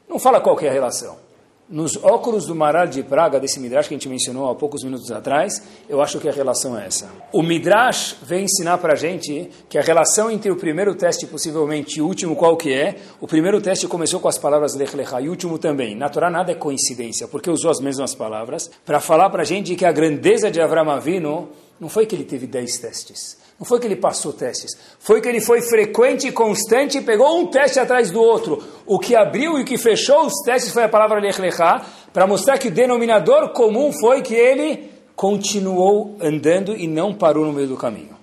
Não 0.09 0.19
fala 0.19 0.41
qual 0.41 0.59
é 0.61 0.69
a 0.69 0.73
relação 0.73 1.27
nos 1.69 1.97
óculos 1.97 2.47
do 2.47 2.55
Maral 2.55 2.87
de 2.87 3.03
Praga, 3.03 3.41
desse 3.41 3.59
Midrash 3.59 3.89
que 3.89 3.95
a 3.95 3.97
gente 3.97 4.09
mencionou 4.09 4.49
há 4.49 4.55
poucos 4.55 4.85
minutos 4.85 5.11
atrás, 5.11 5.61
eu 5.89 6.01
acho 6.01 6.21
que 6.21 6.29
a 6.29 6.33
relação 6.33 6.79
é 6.79 6.87
essa. 6.87 7.11
O 7.33 7.43
Midrash 7.43 8.17
vem 8.23 8.45
ensinar 8.45 8.79
para 8.79 8.93
a 8.93 8.97
gente 8.97 9.51
que 9.69 9.77
a 9.77 9.83
relação 9.83 10.31
entre 10.31 10.51
o 10.51 10.57
primeiro 10.57 10.95
teste, 10.95 11.27
possivelmente, 11.27 11.99
e 11.99 12.03
o 12.03 12.07
último, 12.07 12.37
qual 12.37 12.57
que 12.57 12.73
é? 12.73 12.97
O 13.21 13.27
primeiro 13.27 13.61
teste 13.61 13.89
começou 13.89 14.21
com 14.21 14.29
as 14.29 14.39
palavras 14.39 14.75
Lech 14.77 14.95
Lecha, 14.95 15.21
e 15.21 15.27
o 15.27 15.31
último 15.31 15.59
também. 15.59 15.97
Na 15.97 16.09
Torá 16.09 16.31
nada 16.31 16.53
é 16.53 16.55
coincidência, 16.55 17.27
porque 17.27 17.51
usou 17.51 17.71
as 17.71 17.81
mesmas 17.81 18.15
palavras, 18.15 18.71
para 18.85 19.01
falar 19.01 19.29
para 19.31 19.43
a 19.43 19.47
gente 19.47 19.75
que 19.75 19.85
a 19.85 19.93
grandeza 19.93 20.51
de 20.51 20.61
Avram 20.61 20.89
Avinu 20.89 21.49
não 21.81 21.89
foi 21.89 22.07
que 22.07 22.15
ele 22.15 22.25
teve 22.25 22.47
dez 22.47 22.79
testes. 22.79 23.37
Não 23.59 23.67
foi 23.67 23.81
que 23.81 23.87
ele 23.87 23.97
passou 23.97 24.35
testes, 24.35 24.73
foi 24.99 25.21
que 25.21 25.29
ele 25.29 25.41
foi 25.41 25.63
frequente 25.63 26.29
e 26.29 26.33
constante 26.33 26.99
e 26.99 27.01
pegou 27.01 27.39
um 27.39 27.47
teste 27.47 27.79
atrás 27.79 28.11
do 28.11 28.21
outro. 28.21 28.63
O 28.85 28.99
que 28.99 29.17
abriu 29.17 29.59
e 29.59 29.63
o 29.63 29.65
que 29.65 29.79
fechou 29.79 30.27
os 30.27 30.35
testes 30.45 30.73
foi 30.73 30.85
a 30.85 30.89
palavra 30.89 31.21
Lech 31.21 31.41
Lechá, 31.41 31.85
para 32.13 32.27
mostrar 32.27 32.59
que 32.59 32.69
o 32.69 32.71
denominador 32.71 33.51
comum 33.55 33.93
foi 33.93 34.21
que 34.21 34.35
ele 34.35 34.91
continuou 35.15 36.17
andando 36.21 36.77
e 36.77 36.87
não 36.87 37.15
parou 37.15 37.47
no 37.47 37.53
meio 37.53 37.69
do 37.69 37.77
caminho. 37.77 38.15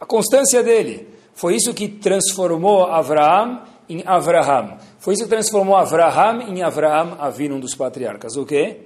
A 0.00 0.04
constância 0.04 0.62
dele 0.62 1.08
foi 1.34 1.54
isso 1.54 1.72
que 1.72 1.88
transformou 1.88 2.84
Avraham 2.84 3.62
em 3.88 4.02
Avraham. 4.04 4.78
Foi 4.98 5.14
isso 5.14 5.24
que 5.24 5.30
transformou 5.30 5.76
Avraham 5.76 6.42
em 6.42 6.62
Avraham, 6.62 7.16
Avinu, 7.20 7.56
um 7.56 7.60
dos 7.60 7.74
patriarcas. 7.74 8.36
O 8.36 8.44
quê? 8.44 8.80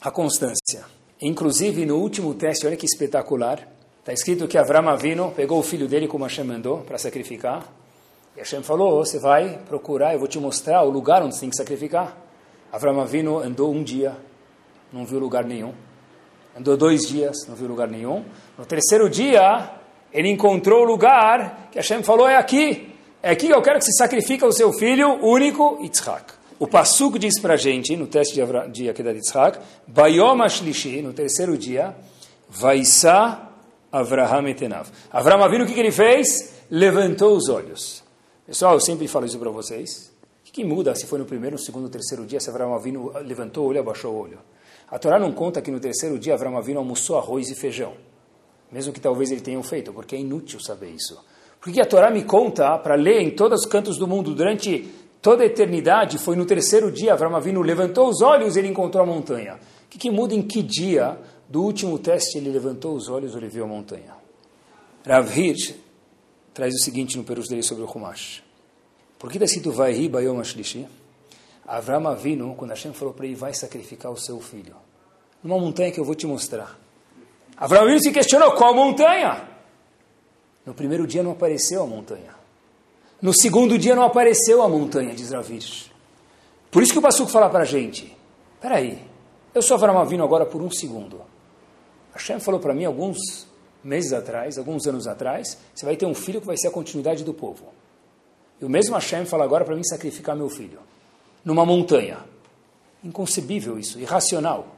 A 0.00 0.10
constância. 0.10 0.84
Inclusive, 1.20 1.84
no 1.86 1.96
último 1.96 2.34
teste, 2.34 2.66
olha 2.66 2.76
que 2.76 2.86
espetacular, 2.86 3.73
Está 4.04 4.12
escrito 4.12 4.46
que 4.46 4.58
Avram 4.58 4.86
Avino 4.90 5.32
pegou 5.34 5.58
o 5.58 5.62
filho 5.62 5.88
dele 5.88 6.06
como 6.06 6.24
Hashem 6.24 6.44
mandou 6.44 6.82
para 6.82 6.98
sacrificar. 6.98 7.66
E 8.36 8.40
Hashem 8.40 8.62
falou, 8.62 9.02
você 9.02 9.18
vai 9.18 9.58
procurar, 9.66 10.12
eu 10.12 10.18
vou 10.18 10.28
te 10.28 10.38
mostrar 10.38 10.82
o 10.82 10.90
lugar 10.90 11.22
onde 11.22 11.34
você 11.34 11.40
tem 11.40 11.48
que 11.48 11.56
sacrificar. 11.56 12.14
Avram 12.70 13.00
Avino 13.00 13.38
andou 13.38 13.72
um 13.72 13.82
dia, 13.82 14.14
não 14.92 15.06
viu 15.06 15.18
lugar 15.18 15.46
nenhum. 15.46 15.72
Andou 16.54 16.76
dois 16.76 17.08
dias, 17.08 17.46
não 17.48 17.56
viu 17.56 17.66
lugar 17.66 17.88
nenhum. 17.88 18.22
No 18.58 18.66
terceiro 18.66 19.08
dia, 19.08 19.70
ele 20.12 20.28
encontrou 20.28 20.82
o 20.82 20.84
lugar 20.84 21.70
que 21.72 21.78
Hashem 21.78 22.02
falou, 22.02 22.28
é 22.28 22.36
aqui. 22.36 22.92
É 23.22 23.30
aqui 23.30 23.46
que 23.46 23.54
eu 23.54 23.62
quero 23.62 23.78
que 23.78 23.86
você 23.86 23.92
sacrifique 23.92 24.44
o 24.44 24.52
seu 24.52 24.70
filho 24.74 25.14
único, 25.24 25.78
Yitzhak. 25.82 26.34
O 26.58 26.66
Passuco 26.66 27.18
diz 27.18 27.40
para 27.40 27.54
a 27.54 27.56
gente, 27.56 27.96
no 27.96 28.06
teste 28.06 28.34
de, 28.34 28.42
Avra, 28.42 28.68
de 28.68 28.86
Akedat 28.86 29.16
Yitzhak, 29.16 29.58
Bayom 29.86 30.42
Ashlishi, 30.42 31.00
no 31.00 31.14
terceiro 31.14 31.56
dia, 31.56 31.96
Vaisa 32.50 33.53
Avraham 33.94 34.48
Etenav. 34.48 34.88
Avraham 35.12 35.44
Avinu, 35.44 35.62
o 35.62 35.66
que, 35.68 35.74
que 35.74 35.78
ele 35.78 35.92
fez? 35.92 36.52
Levantou 36.68 37.36
os 37.36 37.48
olhos. 37.48 38.02
Pessoal, 38.44 38.74
eu 38.74 38.80
sempre 38.80 39.06
falo 39.06 39.24
isso 39.24 39.38
para 39.38 39.50
vocês. 39.50 40.12
O 40.40 40.44
que, 40.44 40.50
que, 40.50 40.64
muda 40.64 40.92
se 40.96 41.06
foi 41.06 41.20
no 41.20 41.24
primeiro, 41.24 41.54
no 41.54 41.62
segundo, 41.62 41.84
no 41.84 41.88
terceiro 41.88 42.26
dia, 42.26 42.40
se 42.40 42.50
Avraham 42.50 42.74
Avinu 42.74 43.12
levantou 43.24 43.64
o 43.64 43.68
olho, 43.68 43.78
abaixou 43.78 44.12
o 44.12 44.18
olho? 44.18 44.38
A 44.90 44.98
Torá 44.98 45.16
não 45.16 45.30
conta 45.30 45.62
que 45.62 45.70
no 45.70 45.78
terceiro 45.78 46.18
dia 46.18 46.34
Avraham 46.34 46.58
Avinu 46.58 46.80
almoçou 46.80 47.16
arroz 47.16 47.48
e 47.50 47.54
feijão. 47.54 47.92
Mesmo 48.72 48.92
que 48.92 48.98
talvez 48.98 49.30
ele 49.30 49.40
tenha 49.40 49.62
feito, 49.62 49.92
porque 49.92 50.16
é 50.16 50.18
inútil 50.18 50.58
saber 50.58 50.90
isso. 50.90 51.16
Porque 51.60 51.80
a 51.80 51.86
Torá 51.86 52.10
me 52.10 52.24
conta 52.24 52.76
para 52.78 52.96
ler 52.96 53.20
em 53.20 53.30
todos 53.30 53.60
os 53.60 53.66
cantos 53.66 53.96
do 53.96 54.08
mundo 54.08 54.34
durante 54.34 54.90
toda 55.22 55.44
a 55.44 55.46
eternidade, 55.46 56.18
foi 56.18 56.34
no 56.34 56.44
terceiro 56.44 56.90
dia, 56.90 57.12
Avram 57.12 57.36
Avinu 57.36 57.62
levantou 57.62 58.08
os 58.08 58.20
olhos 58.20 58.56
e 58.56 58.58
ele 58.58 58.68
encontrou 58.68 59.04
a 59.04 59.06
montanha. 59.06 59.54
O 59.86 59.88
que, 59.88 59.98
que 59.98 60.10
muda 60.10 60.34
em 60.34 60.42
que 60.42 60.62
dia 60.62 61.16
do 61.48 61.62
último 61.62 61.98
teste 61.98 62.38
ele 62.38 62.50
levantou 62.50 62.94
os 62.94 63.08
olhos 63.08 63.34
e 63.34 63.46
viu 63.48 63.64
a 63.64 63.66
montanha? 63.66 64.14
Rav 65.06 65.28
Hirsch 65.38 65.74
traz 66.52 66.74
o 66.74 66.78
seguinte 66.78 67.16
no 67.16 67.24
perus 67.24 67.48
dele 67.48 67.62
sobre 67.62 67.84
o 67.84 67.86
Humash. 67.86 68.42
Por 69.18 69.30
que 69.30 69.36
está 69.36 69.44
escrito 69.44 69.72
vai 69.72 69.92
ri 69.92 70.08
bayom 70.08 70.40
ashlishi? 70.40 70.86
Avram 71.66 72.06
Avinu, 72.08 72.54
quando 72.54 72.70
Hashem 72.70 72.92
falou 72.92 73.14
para 73.14 73.26
ele, 73.26 73.34
vai 73.34 73.54
sacrificar 73.54 74.12
o 74.12 74.16
seu 74.16 74.38
filho. 74.40 74.76
Numa 75.42 75.58
montanha 75.58 75.90
que 75.90 75.98
eu 75.98 76.04
vou 76.04 76.14
te 76.14 76.26
mostrar. 76.26 76.78
Avram 77.56 77.82
Avinu 77.82 78.00
se 78.00 78.12
questionou, 78.12 78.52
qual 78.52 78.74
montanha? 78.74 79.48
No 80.64 80.74
primeiro 80.74 81.06
dia 81.06 81.22
não 81.22 81.32
apareceu 81.32 81.82
a 81.82 81.86
montanha. 81.86 82.34
No 83.20 83.32
segundo 83.32 83.78
dia 83.78 83.94
não 83.94 84.02
apareceu 84.02 84.62
a 84.62 84.68
montanha, 84.68 85.14
diz 85.14 85.30
Ravir. 85.30 85.64
Por 86.70 86.82
isso 86.82 86.92
que 86.92 86.98
o 86.98 87.02
Passuco 87.02 87.30
fala 87.30 87.48
para 87.48 87.62
a 87.62 87.66
gente, 87.66 88.14
peraí, 88.60 88.98
eu 89.54 89.62
sou 89.62 89.76
Avramavino 89.76 90.24
agora 90.24 90.44
por 90.44 90.60
um 90.60 90.70
segundo. 90.70 91.22
Hashem 92.14 92.38
falou 92.40 92.60
para 92.60 92.72
mim 92.72 92.84
alguns 92.84 93.18
meses 93.82 94.12
atrás, 94.12 94.56
alguns 94.56 94.86
anos 94.86 95.06
atrás, 95.06 95.58
você 95.74 95.84
vai 95.84 95.96
ter 95.96 96.06
um 96.06 96.14
filho 96.14 96.40
que 96.40 96.46
vai 96.46 96.56
ser 96.56 96.68
a 96.68 96.70
continuidade 96.70 97.22
do 97.24 97.34
povo. 97.34 97.66
E 98.60 98.64
o 98.64 98.68
mesmo 98.68 98.94
Hashem 98.94 99.26
fala 99.26 99.44
agora 99.44 99.64
para 99.64 99.76
mim 99.76 99.84
sacrificar 99.84 100.34
meu 100.34 100.48
filho. 100.48 100.78
Numa 101.44 101.66
montanha. 101.66 102.18
Inconcebível 103.02 103.78
isso, 103.78 104.00
irracional. 104.00 104.68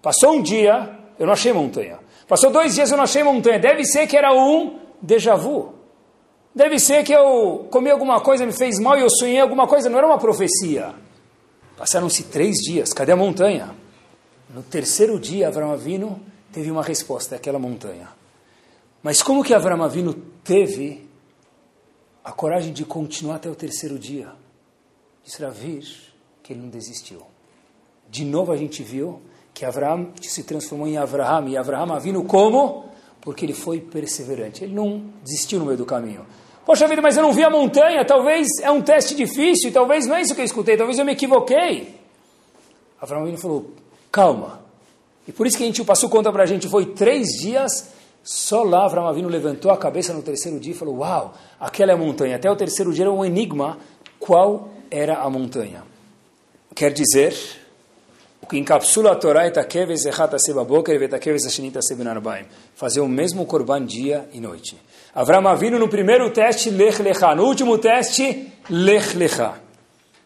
Passou 0.00 0.36
um 0.36 0.42
dia, 0.42 0.98
eu 1.18 1.26
não 1.26 1.34
achei 1.34 1.52
montanha. 1.52 1.98
Passou 2.26 2.50
dois 2.50 2.74
dias, 2.74 2.90
eu 2.90 2.96
não 2.96 3.04
achei 3.04 3.22
montanha. 3.22 3.58
Deve 3.58 3.84
ser 3.84 4.06
que 4.06 4.16
era 4.16 4.32
um 4.32 4.78
déjà 5.02 5.34
vu. 5.34 5.74
Deve 6.54 6.78
ser 6.78 7.04
que 7.04 7.12
eu 7.12 7.66
comi 7.70 7.90
alguma 7.90 8.20
coisa, 8.20 8.46
me 8.46 8.52
fez 8.52 8.78
mal 8.78 8.96
e 8.96 9.02
eu 9.02 9.10
sonhei 9.10 9.40
alguma 9.40 9.66
coisa, 9.66 9.90
não 9.90 9.98
era 9.98 10.06
uma 10.06 10.18
profecia. 10.18 10.94
Passaram-se 11.76 12.24
três 12.24 12.56
dias, 12.56 12.92
cadê 12.92 13.12
a 13.12 13.16
montanha? 13.16 13.74
No 14.48 14.62
terceiro 14.62 15.18
dia, 15.18 15.48
Avram 15.48 15.70
Avino 15.70 16.20
teve 16.52 16.70
uma 16.70 16.82
resposta, 16.82 17.36
aquela 17.36 17.58
montanha. 17.58 18.08
Mas 19.02 19.22
como 19.22 19.44
que 19.44 19.54
Avram 19.54 19.82
Avino 19.82 20.14
teve 20.42 21.08
a 22.24 22.32
coragem 22.32 22.72
de 22.72 22.84
continuar 22.84 23.36
até 23.36 23.48
o 23.48 23.54
terceiro 23.54 23.98
dia? 23.98 24.32
Disse 25.24 25.42
Ravir 25.42 25.84
que 26.42 26.52
ele 26.52 26.60
não 26.60 26.68
desistiu. 26.68 27.22
De 28.08 28.24
novo 28.24 28.52
a 28.52 28.56
gente 28.56 28.82
viu 28.82 29.20
que 29.52 29.64
Avram 29.64 30.12
se 30.22 30.42
transformou 30.42 30.86
em 30.86 30.96
Avraham, 30.96 31.48
e 31.48 31.56
Avraham 31.56 31.92
Avino 31.92 32.24
como? 32.24 32.86
Porque 33.20 33.44
ele 33.44 33.52
foi 33.52 33.80
perseverante, 33.80 34.64
ele 34.64 34.74
não 34.74 35.04
desistiu 35.22 35.58
no 35.58 35.66
meio 35.66 35.76
do 35.76 35.84
caminho. 35.84 36.24
Poxa 36.64 36.86
vida, 36.86 37.02
mas 37.02 37.16
eu 37.16 37.22
não 37.22 37.32
vi 37.32 37.42
a 37.42 37.50
montanha, 37.50 38.04
talvez 38.04 38.46
é 38.62 38.70
um 38.70 38.82
teste 38.82 39.14
difícil, 39.14 39.72
talvez 39.72 40.06
não 40.06 40.16
é 40.16 40.22
isso 40.22 40.34
que 40.34 40.40
eu 40.40 40.44
escutei, 40.44 40.76
talvez 40.76 40.98
eu 40.98 41.04
me 41.04 41.12
equivoquei. 41.12 41.98
Abraão 43.00 43.22
Avinu 43.22 43.38
falou, 43.38 43.70
calma. 44.10 44.57
E 45.28 45.32
por 45.32 45.46
isso 45.46 45.58
que 45.58 45.62
a 45.62 45.66
gente 45.66 45.84
passou 45.84 46.08
conta 46.08 46.32
para 46.32 46.44
a 46.44 46.46
gente, 46.46 46.66
foi 46.68 46.86
três 46.86 47.28
dias, 47.38 47.90
só 48.24 48.62
lá 48.62 48.86
Abraão 48.86 49.06
Avinu 49.06 49.28
levantou 49.28 49.70
a 49.70 49.76
cabeça 49.76 50.14
no 50.14 50.22
terceiro 50.22 50.58
dia 50.58 50.72
e 50.72 50.74
falou, 50.74 50.96
uau, 51.00 51.34
aquela 51.60 51.92
é 51.92 51.94
a 51.94 51.98
montanha. 51.98 52.36
Até 52.36 52.50
o 52.50 52.56
terceiro 52.56 52.94
dia 52.94 53.04
era 53.04 53.12
um 53.12 53.22
enigma, 53.22 53.76
qual 54.18 54.70
era 54.90 55.18
a 55.18 55.28
montanha? 55.28 55.84
Quer 56.74 56.94
dizer, 56.94 57.36
o 58.40 58.46
que 58.46 58.56
encapsula 58.58 59.12
a 59.12 59.16
Torá 59.16 59.46
é 59.46 59.52
fazer 62.74 63.00
o 63.00 63.08
mesmo 63.08 63.44
korban 63.44 63.84
dia 63.84 64.26
e 64.32 64.40
noite. 64.40 64.78
Avram 65.14 65.46
Avinu 65.46 65.78
no 65.78 65.88
primeiro 65.88 66.30
teste, 66.30 66.70
Lech 66.70 67.02
Lechá. 67.02 67.34
No 67.34 67.44
último 67.44 67.76
teste, 67.76 68.50
Lech 68.70 69.14
Lechá. 69.14 69.58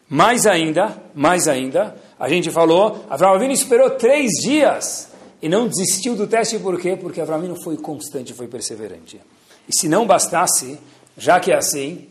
Mais 0.07 0.45
ainda, 0.45 0.95
mais 1.13 1.47
ainda, 1.47 1.95
a 2.19 2.29
gente 2.29 2.51
falou, 2.51 3.05
Avram 3.09 3.33
Avinu 3.33 3.53
esperou 3.53 3.91
três 3.91 4.31
dias 4.41 5.09
e 5.41 5.49
não 5.49 5.67
desistiu 5.67 6.15
do 6.15 6.27
teste, 6.27 6.59
por 6.59 6.79
quê? 6.79 6.95
Porque 6.95 7.19
Avram 7.19 7.37
Avinu 7.37 7.61
foi 7.61 7.77
constante, 7.77 8.33
foi 8.33 8.47
perseverante. 8.47 9.19
E 9.67 9.77
se 9.77 9.87
não 9.87 10.05
bastasse, 10.05 10.79
já 11.17 11.39
que 11.39 11.51
é 11.51 11.55
assim, 11.55 12.07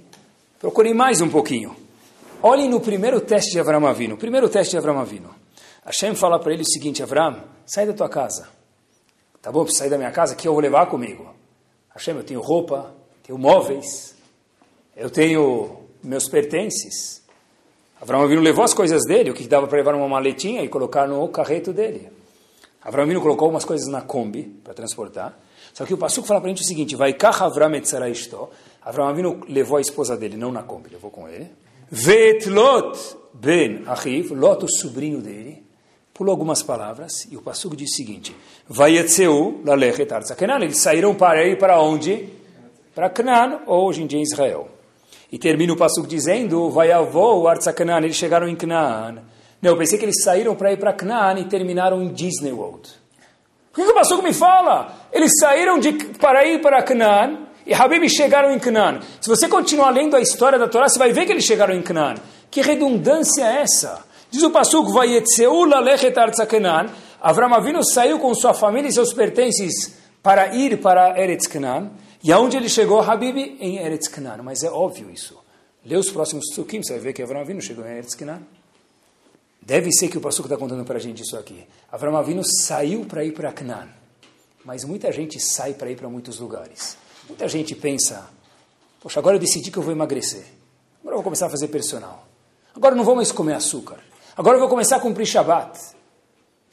procurem 0.58 0.94
mais 0.94 1.20
um 1.20 1.28
pouquinho. 1.28 1.76
Olhem 2.42 2.68
no 2.68 2.80
primeiro 2.80 3.20
teste 3.20 3.52
de 3.52 3.60
Avram 3.60 3.86
Avinu. 3.86 4.16
Primeiro 4.16 4.48
teste 4.48 4.72
de 4.72 4.78
Avram 4.78 4.98
Avinu. 4.98 5.30
Hashem 5.84 6.14
fala 6.14 6.38
para 6.38 6.52
ele 6.52 6.62
o 6.62 6.66
seguinte, 6.66 7.02
Avram, 7.02 7.42
sai 7.66 7.86
da 7.86 7.92
tua 7.92 8.08
casa. 8.08 8.48
Tá 9.40 9.50
bom, 9.50 9.66
sair 9.66 9.90
da 9.90 9.98
minha 9.98 10.10
casa, 10.10 10.34
que 10.34 10.46
eu 10.46 10.52
vou 10.52 10.62
levar 10.62 10.86
comigo. 10.86 11.32
Hashem, 11.94 12.16
eu 12.16 12.24
tenho 12.24 12.40
roupa, 12.40 12.94
tenho 13.22 13.38
móveis, 13.38 14.14
eu 14.96 15.10
tenho 15.10 15.80
meus 16.02 16.28
pertences. 16.28 17.21
Abraão 18.02 18.24
Avinu 18.24 18.42
levou 18.42 18.64
as 18.64 18.74
coisas 18.74 19.04
dele, 19.04 19.30
o 19.30 19.32
que 19.32 19.46
dava 19.46 19.68
para 19.68 19.78
levar 19.78 19.92
numa 19.92 20.08
maletinha 20.08 20.60
e 20.64 20.68
colocar 20.68 21.06
no 21.06 21.28
carreto 21.28 21.72
dele. 21.72 22.08
Abraão 22.82 23.04
Avinu 23.04 23.20
colocou 23.20 23.44
algumas 23.44 23.64
coisas 23.64 23.86
na 23.86 24.00
Kombi 24.02 24.42
para 24.42 24.74
transportar. 24.74 25.38
Só 25.72 25.86
que 25.86 25.94
o 25.94 25.96
Passuco 25.96 26.26
fala 26.26 26.40
para 26.40 26.48
a 26.48 26.52
gente 26.52 26.64
o 26.64 26.66
seguinte, 26.66 26.96
vai 26.96 27.16
Avram 27.22 27.72
etzaraisto. 27.76 28.48
Abraão 28.84 29.08
Avinu 29.08 29.40
levou 29.48 29.76
a 29.76 29.80
esposa 29.80 30.16
dele, 30.16 30.36
não 30.36 30.50
na 30.50 30.64
Kombi, 30.64 30.90
levou 30.90 31.12
com 31.12 31.28
ele. 31.28 31.48
Vet 31.88 32.50
Lot 32.50 32.98
ben 33.32 33.84
Achiv, 33.86 34.32
Lot, 34.32 34.64
o 34.64 34.68
sobrinho 34.68 35.22
dele, 35.22 35.62
pulou 36.12 36.32
algumas 36.32 36.60
palavras 36.60 37.28
e 37.30 37.36
o 37.36 37.40
Passuco 37.40 37.76
diz 37.76 37.92
o 37.92 37.94
seguinte: 37.94 38.34
Vayetzeu 38.68 39.62
lalechet 39.64 40.12
arzakenan. 40.12 40.56
Eles 40.56 40.78
saíram 40.78 41.14
para 41.14 41.46
ir 41.46 41.56
para 41.56 41.80
onde? 41.80 42.28
Para 42.96 43.08
Canaan, 43.08 43.60
ou 43.64 43.86
hoje 43.86 44.02
em 44.02 44.08
dia 44.08 44.20
Israel. 44.20 44.81
E 45.32 45.38
termina 45.38 45.72
o 45.72 45.76
Passuco 45.76 46.06
dizendo: 46.06 46.68
Vayavou 46.70 47.48
arzakenan. 47.48 47.98
Eles 47.98 48.16
chegaram 48.16 48.46
em 48.46 48.54
Canaan. 48.54 49.22
Não, 49.62 49.70
eu 49.70 49.76
pensei 49.78 49.98
que 49.98 50.04
eles 50.04 50.22
saíram 50.22 50.54
para 50.54 50.72
ir 50.72 50.76
para 50.76 50.92
Canaan 50.92 51.38
e 51.38 51.44
terminaram 51.44 52.02
em 52.02 52.08
Disney 52.08 52.52
World. 52.52 52.90
O 53.72 53.74
que, 53.74 53.80
o 53.80 53.94
Passuco 53.94 54.22
me 54.22 54.34
fala? 54.34 54.92
Eles 55.10 55.32
saíram 55.40 55.78
de, 55.78 55.92
para 56.18 56.44
ir 56.44 56.60
para 56.60 56.82
Canaan 56.82 57.46
e 57.64 57.72
Habib 57.72 58.06
chegaram 58.08 58.52
em 58.52 58.58
Canaan. 58.58 59.00
Se 59.20 59.28
você 59.28 59.48
continuar 59.48 59.90
lendo 59.90 60.14
a 60.14 60.20
história 60.20 60.58
da 60.58 60.68
Torá, 60.68 60.88
você 60.88 60.98
vai 60.98 61.12
ver 61.12 61.24
que 61.24 61.32
eles 61.32 61.44
chegaram 61.44 61.74
em 61.74 61.80
Canaan. 61.80 62.16
Que 62.50 62.60
redundância 62.60 63.44
é 63.44 63.62
essa? 63.62 64.04
Diz 64.30 64.42
o 64.42 64.50
Pasuk, 64.50 64.92
Vayetzeu 64.92 65.64
lalechet 65.64 66.18
arzakenan. 66.18 66.86
Avram 67.20 67.54
Avinu 67.54 67.82
saiu 67.82 68.18
com 68.18 68.34
sua 68.34 68.52
família 68.52 68.88
e 68.88 68.92
seus 68.92 69.14
pertences 69.14 69.96
para 70.22 70.54
ir 70.54 70.78
para 70.82 71.18
Eretz 71.18 71.46
Canaan. 71.46 71.90
E 72.22 72.30
aonde 72.30 72.56
ele 72.56 72.68
chegou, 72.68 73.00
Habib? 73.00 73.36
Em 73.60 73.78
Eretz 73.78 74.08
Canaan. 74.08 74.42
Mas 74.42 74.62
é 74.62 74.70
óbvio 74.70 75.10
isso. 75.10 75.38
Lê 75.84 75.96
os 75.96 76.10
próximos 76.10 76.46
Tzukim, 76.50 76.82
você 76.82 76.92
vai 76.92 77.00
ver 77.00 77.12
que 77.12 77.22
Avram 77.22 77.40
Avinu 77.40 77.60
chegou 77.60 77.84
em 77.84 77.90
Eretz 77.90 78.14
Canaan. 78.14 78.42
Deve 79.60 79.90
ser 79.92 80.08
que 80.08 80.18
o 80.18 80.20
Pasuk 80.20 80.46
está 80.46 80.56
contando 80.56 80.84
para 80.84 80.96
a 80.96 81.00
gente 81.00 81.22
isso 81.22 81.36
aqui. 81.36 81.64
Avram 81.90 82.16
Avinu 82.16 82.42
saiu 82.44 83.04
para 83.04 83.24
ir 83.24 83.32
para 83.32 83.52
Canaan. 83.52 83.88
Mas 84.64 84.84
muita 84.84 85.10
gente 85.10 85.40
sai 85.40 85.74
para 85.74 85.90
ir 85.90 85.96
para 85.96 86.08
muitos 86.08 86.38
lugares. 86.38 86.96
Muita 87.28 87.48
gente 87.48 87.74
pensa, 87.74 88.28
poxa, 89.00 89.18
agora 89.18 89.36
eu 89.36 89.40
decidi 89.40 89.70
que 89.70 89.78
eu 89.78 89.82
vou 89.82 89.92
emagrecer. 89.92 90.44
Agora 91.00 91.14
eu 91.14 91.18
vou 91.18 91.24
começar 91.24 91.46
a 91.46 91.50
fazer 91.50 91.68
personal. 91.68 92.26
Agora 92.74 92.94
eu 92.94 92.96
não 92.96 93.04
vou 93.04 93.16
mais 93.16 93.32
comer 93.32 93.54
açúcar. 93.54 93.98
Agora 94.36 94.56
eu 94.56 94.60
vou 94.60 94.68
começar 94.68 94.96
a 94.96 95.00
cumprir 95.00 95.26
Shabat. 95.26 95.78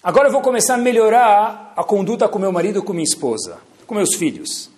Agora 0.04 0.28
eu 0.28 0.32
vou 0.32 0.42
começar 0.42 0.76
a 0.76 0.78
melhorar 0.78 1.74
a 1.76 1.84
conduta 1.84 2.28
com 2.30 2.40
meu 2.40 2.52
marido, 2.52 2.84
com 2.84 2.94
minha 2.94 3.04
esposa, 3.04 3.58
com 3.86 3.96
meus 3.96 4.16
filhos. 4.16 4.70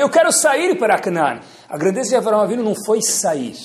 Eu 0.00 0.08
quero 0.08 0.30
sair 0.30 0.78
para 0.78 0.98
Canaan. 1.00 1.40
A 1.68 1.76
grandeza 1.76 2.10
de 2.10 2.16
Avram 2.16 2.40
Avinu 2.40 2.62
não 2.62 2.74
foi 2.86 3.02
sair. 3.02 3.56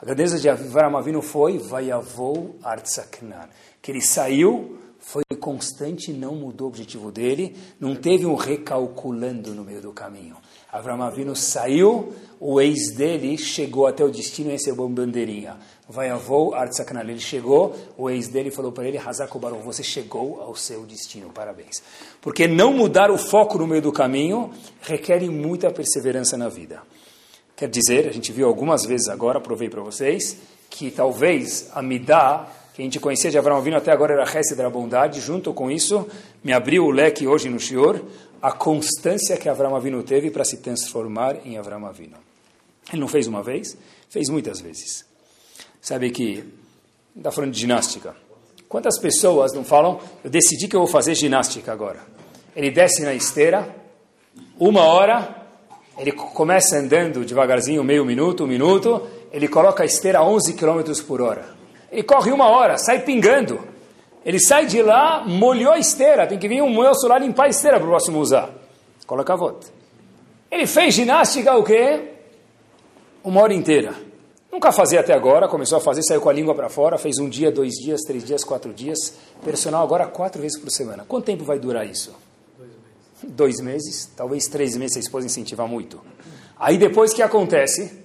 A 0.00 0.04
grandeza 0.04 0.38
de 0.38 0.48
Avram 0.48 0.96
Avinu 0.96 1.20
foi 1.20 1.58
Vayavou 1.58 2.56
Artsaknan. 2.62 3.48
Que 3.80 3.90
ele 3.90 4.00
saiu, 4.00 4.78
foi 5.00 5.24
constante, 5.40 6.12
não 6.12 6.36
mudou 6.36 6.68
o 6.68 6.70
objetivo 6.70 7.10
dele, 7.10 7.56
não 7.80 7.96
teve 7.96 8.24
um 8.24 8.36
recalculando 8.36 9.52
no 9.52 9.64
meio 9.64 9.82
do 9.82 9.92
caminho. 9.92 10.36
Avram 10.72 11.02
Avinu 11.02 11.36
saiu, 11.36 12.14
o 12.40 12.58
ex 12.58 12.94
dele 12.96 13.36
chegou 13.36 13.86
até 13.86 14.02
o 14.02 14.10
destino 14.10 14.48
e 14.48 14.52
recebeu 14.52 14.86
uma 14.86 14.94
bandeirinha. 14.94 15.58
Vai 15.86 16.08
avô 16.08 16.54
Artsakanal. 16.54 17.04
Ele 17.04 17.20
chegou, 17.20 17.76
o 17.98 18.08
ex 18.08 18.28
dele 18.28 18.50
falou 18.50 18.72
para 18.72 18.88
ele, 18.88 18.96
Hazako 18.96 19.38
Baruch, 19.38 19.62
você 19.62 19.82
chegou 19.82 20.40
ao 20.40 20.56
seu 20.56 20.86
destino, 20.86 21.28
parabéns. 21.28 21.82
Porque 22.22 22.48
não 22.48 22.72
mudar 22.72 23.10
o 23.10 23.18
foco 23.18 23.58
no 23.58 23.66
meio 23.66 23.82
do 23.82 23.92
caminho 23.92 24.50
requer 24.80 25.20
muita 25.30 25.70
perseverança 25.70 26.38
na 26.38 26.48
vida. 26.48 26.80
Quer 27.54 27.68
dizer, 27.68 28.08
a 28.08 28.12
gente 28.12 28.32
viu 28.32 28.48
algumas 28.48 28.86
vezes 28.86 29.10
agora, 29.10 29.38
provei 29.40 29.68
para 29.68 29.82
vocês, 29.82 30.38
que 30.70 30.90
talvez 30.90 31.68
a 31.74 31.82
Midah, 31.82 32.48
que 32.74 32.80
a 32.80 32.84
gente 32.84 32.98
conhecia 32.98 33.30
de 33.30 33.36
Abraão 33.36 33.58
Avino 33.58 33.76
até 33.76 33.92
agora 33.92 34.14
era 34.14 34.24
a 34.24 34.56
da 34.56 34.70
bondade, 34.70 35.20
junto 35.20 35.52
com 35.52 35.70
isso, 35.70 36.08
me 36.42 36.52
abriu 36.52 36.84
o 36.86 36.90
leque 36.90 37.26
hoje 37.26 37.50
no 37.50 37.60
Shior, 37.60 38.00
a 38.42 38.50
constância 38.50 39.36
que 39.36 39.48
Abraão 39.48 39.76
Avino 39.76 40.02
teve 40.02 40.28
para 40.30 40.44
se 40.44 40.56
transformar 40.56 41.46
em 41.46 41.56
Abraão 41.56 41.86
Avino. 41.86 42.16
Ele 42.92 43.00
não 43.00 43.06
fez 43.06 43.28
uma 43.28 43.40
vez, 43.40 43.76
fez 44.10 44.28
muitas 44.28 44.60
vezes. 44.60 45.06
Sabe 45.80 46.10
que, 46.10 46.44
está 47.16 47.30
falando 47.30 47.52
de 47.52 47.60
ginástica. 47.60 48.16
Quantas 48.68 48.98
pessoas 48.98 49.52
não 49.52 49.64
falam, 49.64 50.00
eu 50.24 50.30
decidi 50.30 50.66
que 50.66 50.74
eu 50.74 50.80
vou 50.80 50.88
fazer 50.88 51.14
ginástica 51.14 51.72
agora. 51.72 52.00
Ele 52.56 52.70
desce 52.70 53.02
na 53.02 53.14
esteira, 53.14 53.74
uma 54.58 54.82
hora, 54.82 55.46
ele 55.96 56.10
começa 56.10 56.76
andando 56.78 57.24
devagarzinho, 57.24 57.84
meio 57.84 58.04
minuto, 58.04 58.44
um 58.44 58.48
minuto, 58.48 59.06
ele 59.30 59.46
coloca 59.46 59.84
a 59.84 59.86
esteira 59.86 60.18
a 60.18 60.24
11 60.24 60.54
km 60.54 60.82
por 61.06 61.20
hora. 61.20 61.46
Ele 61.92 62.02
corre 62.02 62.32
uma 62.32 62.48
hora, 62.48 62.76
sai 62.76 63.02
pingando. 63.02 63.71
Ele 64.24 64.38
sai 64.38 64.66
de 64.66 64.82
lá, 64.82 65.24
molhou 65.26 65.72
a 65.72 65.78
esteira, 65.78 66.26
tem 66.26 66.38
que 66.38 66.48
vir 66.48 66.62
um 66.62 66.70
moço 66.70 67.08
lá 67.08 67.18
limpar 67.18 67.46
a 67.46 67.48
esteira 67.48 67.78
para 67.78 67.86
o 67.86 67.90
próximo 67.90 68.18
usar. 68.18 68.50
Coloca 69.06 69.32
a 69.32 69.36
volta. 69.36 69.66
Ele 70.50 70.66
fez 70.66 70.94
ginástica 70.94 71.56
o 71.56 71.64
quê? 71.64 72.10
Uma 73.24 73.42
hora 73.42 73.54
inteira. 73.54 73.94
Nunca 74.50 74.70
fazia 74.70 75.00
até 75.00 75.14
agora, 75.14 75.48
começou 75.48 75.78
a 75.78 75.80
fazer, 75.80 76.02
saiu 76.02 76.20
com 76.20 76.28
a 76.28 76.32
língua 76.32 76.54
para 76.54 76.68
fora, 76.68 76.98
fez 76.98 77.18
um 77.18 77.28
dia, 77.28 77.50
dois 77.50 77.72
dias, 77.74 78.02
três 78.02 78.22
dias, 78.22 78.44
quatro 78.44 78.72
dias. 78.72 79.14
Personal 79.42 79.82
agora 79.82 80.06
quatro 80.06 80.42
vezes 80.42 80.60
por 80.60 80.70
semana. 80.70 81.04
Quanto 81.08 81.24
tempo 81.24 81.44
vai 81.44 81.58
durar 81.58 81.86
isso? 81.86 82.14
dois 83.28 83.60
meses, 83.60 84.10
talvez 84.16 84.46
três 84.46 84.76
meses, 84.76 84.94
se 84.94 84.98
a 84.98 85.02
esposa 85.02 85.26
incentivar 85.26 85.68
muito. 85.68 86.00
Aí 86.58 86.78
depois 86.78 87.12
que 87.12 87.22
acontece, 87.22 88.02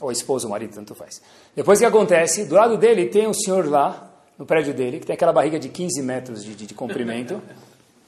ou 0.00 0.08
a 0.08 0.12
esposa, 0.12 0.46
o 0.46 0.50
marido, 0.50 0.74
tanto 0.74 0.94
faz. 0.94 1.22
Depois 1.54 1.78
que 1.78 1.84
acontece, 1.84 2.44
do 2.44 2.54
lado 2.54 2.76
dele 2.76 3.06
tem 3.06 3.28
um 3.28 3.34
senhor 3.34 3.68
lá, 3.68 4.11
no 4.42 4.46
prédio 4.46 4.74
dele, 4.74 4.98
que 4.98 5.06
tem 5.06 5.14
aquela 5.14 5.32
barriga 5.32 5.56
de 5.56 5.68
15 5.68 6.02
metros 6.02 6.42
de, 6.42 6.56
de, 6.56 6.66
de 6.66 6.74
comprimento, 6.74 7.40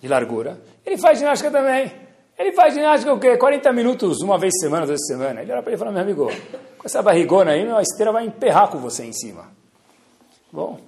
de 0.01 0.09
largura. 0.09 0.61
Ele 0.85 0.99
faz 0.99 1.21
ginástica 1.21 1.49
também. 1.49 1.93
Ele 2.37 2.51
faz 2.51 2.75
ginástica 2.75 3.15
o 3.15 3.21
quê? 3.21 3.37
40 3.37 3.73
minutos, 3.73 4.21
uma 4.21 4.37
vez 4.37 4.53
por 4.55 4.67
semana, 4.67 4.85
duas 4.85 5.01
por 5.01 5.07
semana. 5.07 5.43
Ele 5.43 5.53
olha 5.53 5.63
para 5.63 5.71
ele 5.71 5.77
e 5.77 5.79
fala, 5.79 5.93
meu 5.93 6.03
amigo, 6.03 6.27
com 6.77 6.87
essa 6.87 7.01
barrigona 7.01 7.53
aí, 7.53 7.65
a 7.71 7.81
esteira 7.81 8.11
vai 8.11 8.27
emperrar 8.27 8.69
com 8.69 8.79
você 8.79 9.05
em 9.05 9.13
cima. 9.13 9.49
Bom, 10.53 10.81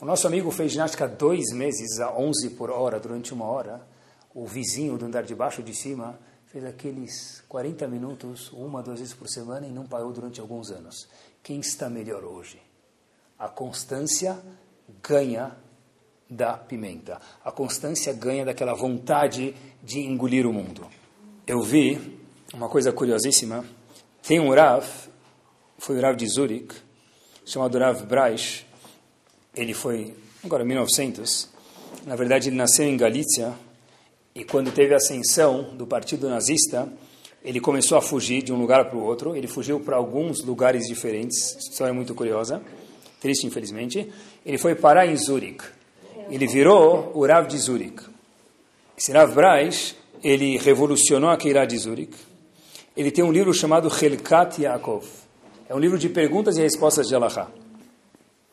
o 0.00 0.04
nosso 0.04 0.24
amigo 0.28 0.52
fez 0.52 0.70
ginástica 0.70 1.08
dois 1.08 1.52
meses 1.52 1.98
a 1.98 2.16
11 2.16 2.50
por 2.50 2.70
hora, 2.70 3.00
durante 3.00 3.34
uma 3.34 3.46
hora 3.46 3.80
o 4.32 4.46
vizinho 4.46 4.96
do 4.96 5.04
andar 5.04 5.24
de 5.24 5.34
baixo 5.34 5.62
de 5.62 5.74
cima 5.74 6.18
fez 6.46 6.64
aqueles 6.64 7.42
40 7.48 7.88
minutos, 7.88 8.52
uma, 8.52 8.82
duas 8.82 9.00
vezes 9.00 9.14
por 9.14 9.28
semana 9.28 9.66
e 9.66 9.70
não 9.70 9.84
parou 9.84 10.12
durante 10.12 10.40
alguns 10.40 10.70
anos. 10.70 11.08
Quem 11.42 11.60
está 11.60 11.90
melhor 11.90 12.24
hoje? 12.24 12.60
A 13.38 13.48
constância 13.48 14.38
ganha 15.02 15.56
da 16.28 16.54
pimenta. 16.54 17.20
A 17.44 17.50
constância 17.50 18.12
ganha 18.12 18.44
daquela 18.44 18.74
vontade 18.74 19.54
de 19.82 20.00
engolir 20.00 20.46
o 20.46 20.52
mundo. 20.52 20.86
Eu 21.46 21.60
vi 21.62 22.18
uma 22.54 22.68
coisa 22.68 22.92
curiosíssima. 22.92 23.64
Tem 24.22 24.40
um 24.40 24.54
Rav, 24.54 24.86
foi 25.78 25.98
o 25.98 26.00
Rav 26.00 26.16
de 26.16 26.26
Zurich, 26.26 26.74
chamado 27.44 27.78
Rav 27.78 28.04
Breich. 28.06 28.66
Ele 29.54 29.74
foi, 29.74 30.14
agora, 30.42 30.62
em 30.62 30.66
1900. 30.66 31.48
Na 32.06 32.16
verdade, 32.16 32.48
ele 32.48 32.56
nasceu 32.56 32.86
em 32.86 32.96
Galícia, 32.96 33.52
e 34.34 34.44
quando 34.44 34.72
teve 34.72 34.94
a 34.94 34.96
ascensão 34.96 35.74
do 35.76 35.86
partido 35.86 36.28
nazista, 36.28 36.90
ele 37.44 37.60
começou 37.60 37.98
a 37.98 38.00
fugir 38.00 38.42
de 38.42 38.52
um 38.52 38.56
lugar 38.56 38.86
para 38.86 38.96
o 38.96 39.04
outro. 39.04 39.36
Ele 39.36 39.46
fugiu 39.46 39.78
para 39.78 39.96
alguns 39.96 40.42
lugares 40.42 40.86
diferentes. 40.86 41.54
História 41.56 41.90
é 41.90 41.94
muito 41.94 42.14
curiosa, 42.14 42.62
triste 43.22 43.46
infelizmente. 43.46 44.12
Ele 44.44 44.58
foi 44.58 44.74
parar 44.74 45.06
em 45.06 45.16
Zurich. 45.16 45.64
Ele 46.28 46.46
virou 46.46 47.12
o 47.14 47.24
Rav 47.24 47.46
de 47.46 47.56
Zurich. 47.56 48.02
Esse 48.98 49.12
Rav 49.12 49.32
Brais, 49.32 49.94
ele 50.22 50.58
revolucionou 50.58 51.30
a 51.30 51.36
Keirah 51.36 51.64
de 51.64 51.78
Zurich. 51.78 52.14
Ele 52.96 53.10
tem 53.10 53.24
um 53.24 53.32
livro 53.32 53.54
chamado 53.54 53.88
Helkat 53.88 54.60
Yaakov. 54.60 55.06
É 55.68 55.74
um 55.74 55.78
livro 55.78 55.98
de 55.98 56.08
perguntas 56.08 56.58
e 56.58 56.60
respostas 56.60 57.06
de 57.06 57.14
Allah. 57.14 57.50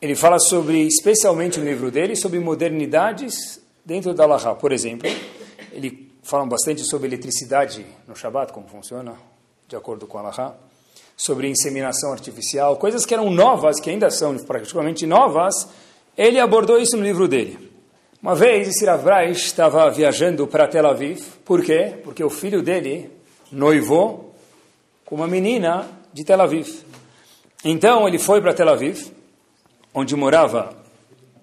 Ele 0.00 0.14
fala 0.14 0.38
sobre, 0.38 0.86
especialmente 0.86 1.58
no 1.58 1.66
livro 1.66 1.90
dele, 1.90 2.16
sobre 2.16 2.38
modernidades 2.38 3.60
dentro 3.84 4.14
da 4.14 4.24
Allah. 4.24 4.54
Por 4.54 4.72
exemplo, 4.72 5.10
ele 5.72 6.10
fala 6.22 6.46
bastante 6.46 6.82
sobre 6.84 7.08
eletricidade 7.08 7.84
no 8.06 8.14
Shabat, 8.14 8.52
como 8.52 8.68
funciona, 8.68 9.14
de 9.68 9.76
acordo 9.76 10.06
com 10.06 10.18
Allah, 10.18 10.58
sobre 11.20 11.50
inseminação 11.50 12.12
artificial, 12.12 12.78
coisas 12.78 13.04
que 13.04 13.12
eram 13.12 13.28
novas, 13.28 13.78
que 13.78 13.90
ainda 13.90 14.10
são 14.10 14.38
praticamente 14.38 15.04
novas, 15.04 15.68
ele 16.16 16.40
abordou 16.40 16.78
isso 16.78 16.96
no 16.96 17.02
livro 17.02 17.28
dele. 17.28 17.70
Uma 18.22 18.34
vez, 18.34 18.68
esse 18.68 18.86
Rav 18.86 19.02
Brais 19.02 19.36
estava 19.36 19.90
viajando 19.90 20.46
para 20.46 20.66
Tel 20.66 20.86
Aviv, 20.86 21.20
por 21.44 21.62
quê? 21.62 21.98
Porque 22.02 22.24
o 22.24 22.30
filho 22.30 22.62
dele 22.62 23.10
noivou 23.52 24.34
com 25.04 25.14
uma 25.14 25.26
menina 25.26 25.86
de 26.10 26.24
Tel 26.24 26.40
Aviv. 26.40 26.84
Então, 27.62 28.08
ele 28.08 28.18
foi 28.18 28.40
para 28.40 28.54
Tel 28.54 28.70
Aviv, 28.70 29.12
onde 29.92 30.16
morava 30.16 30.74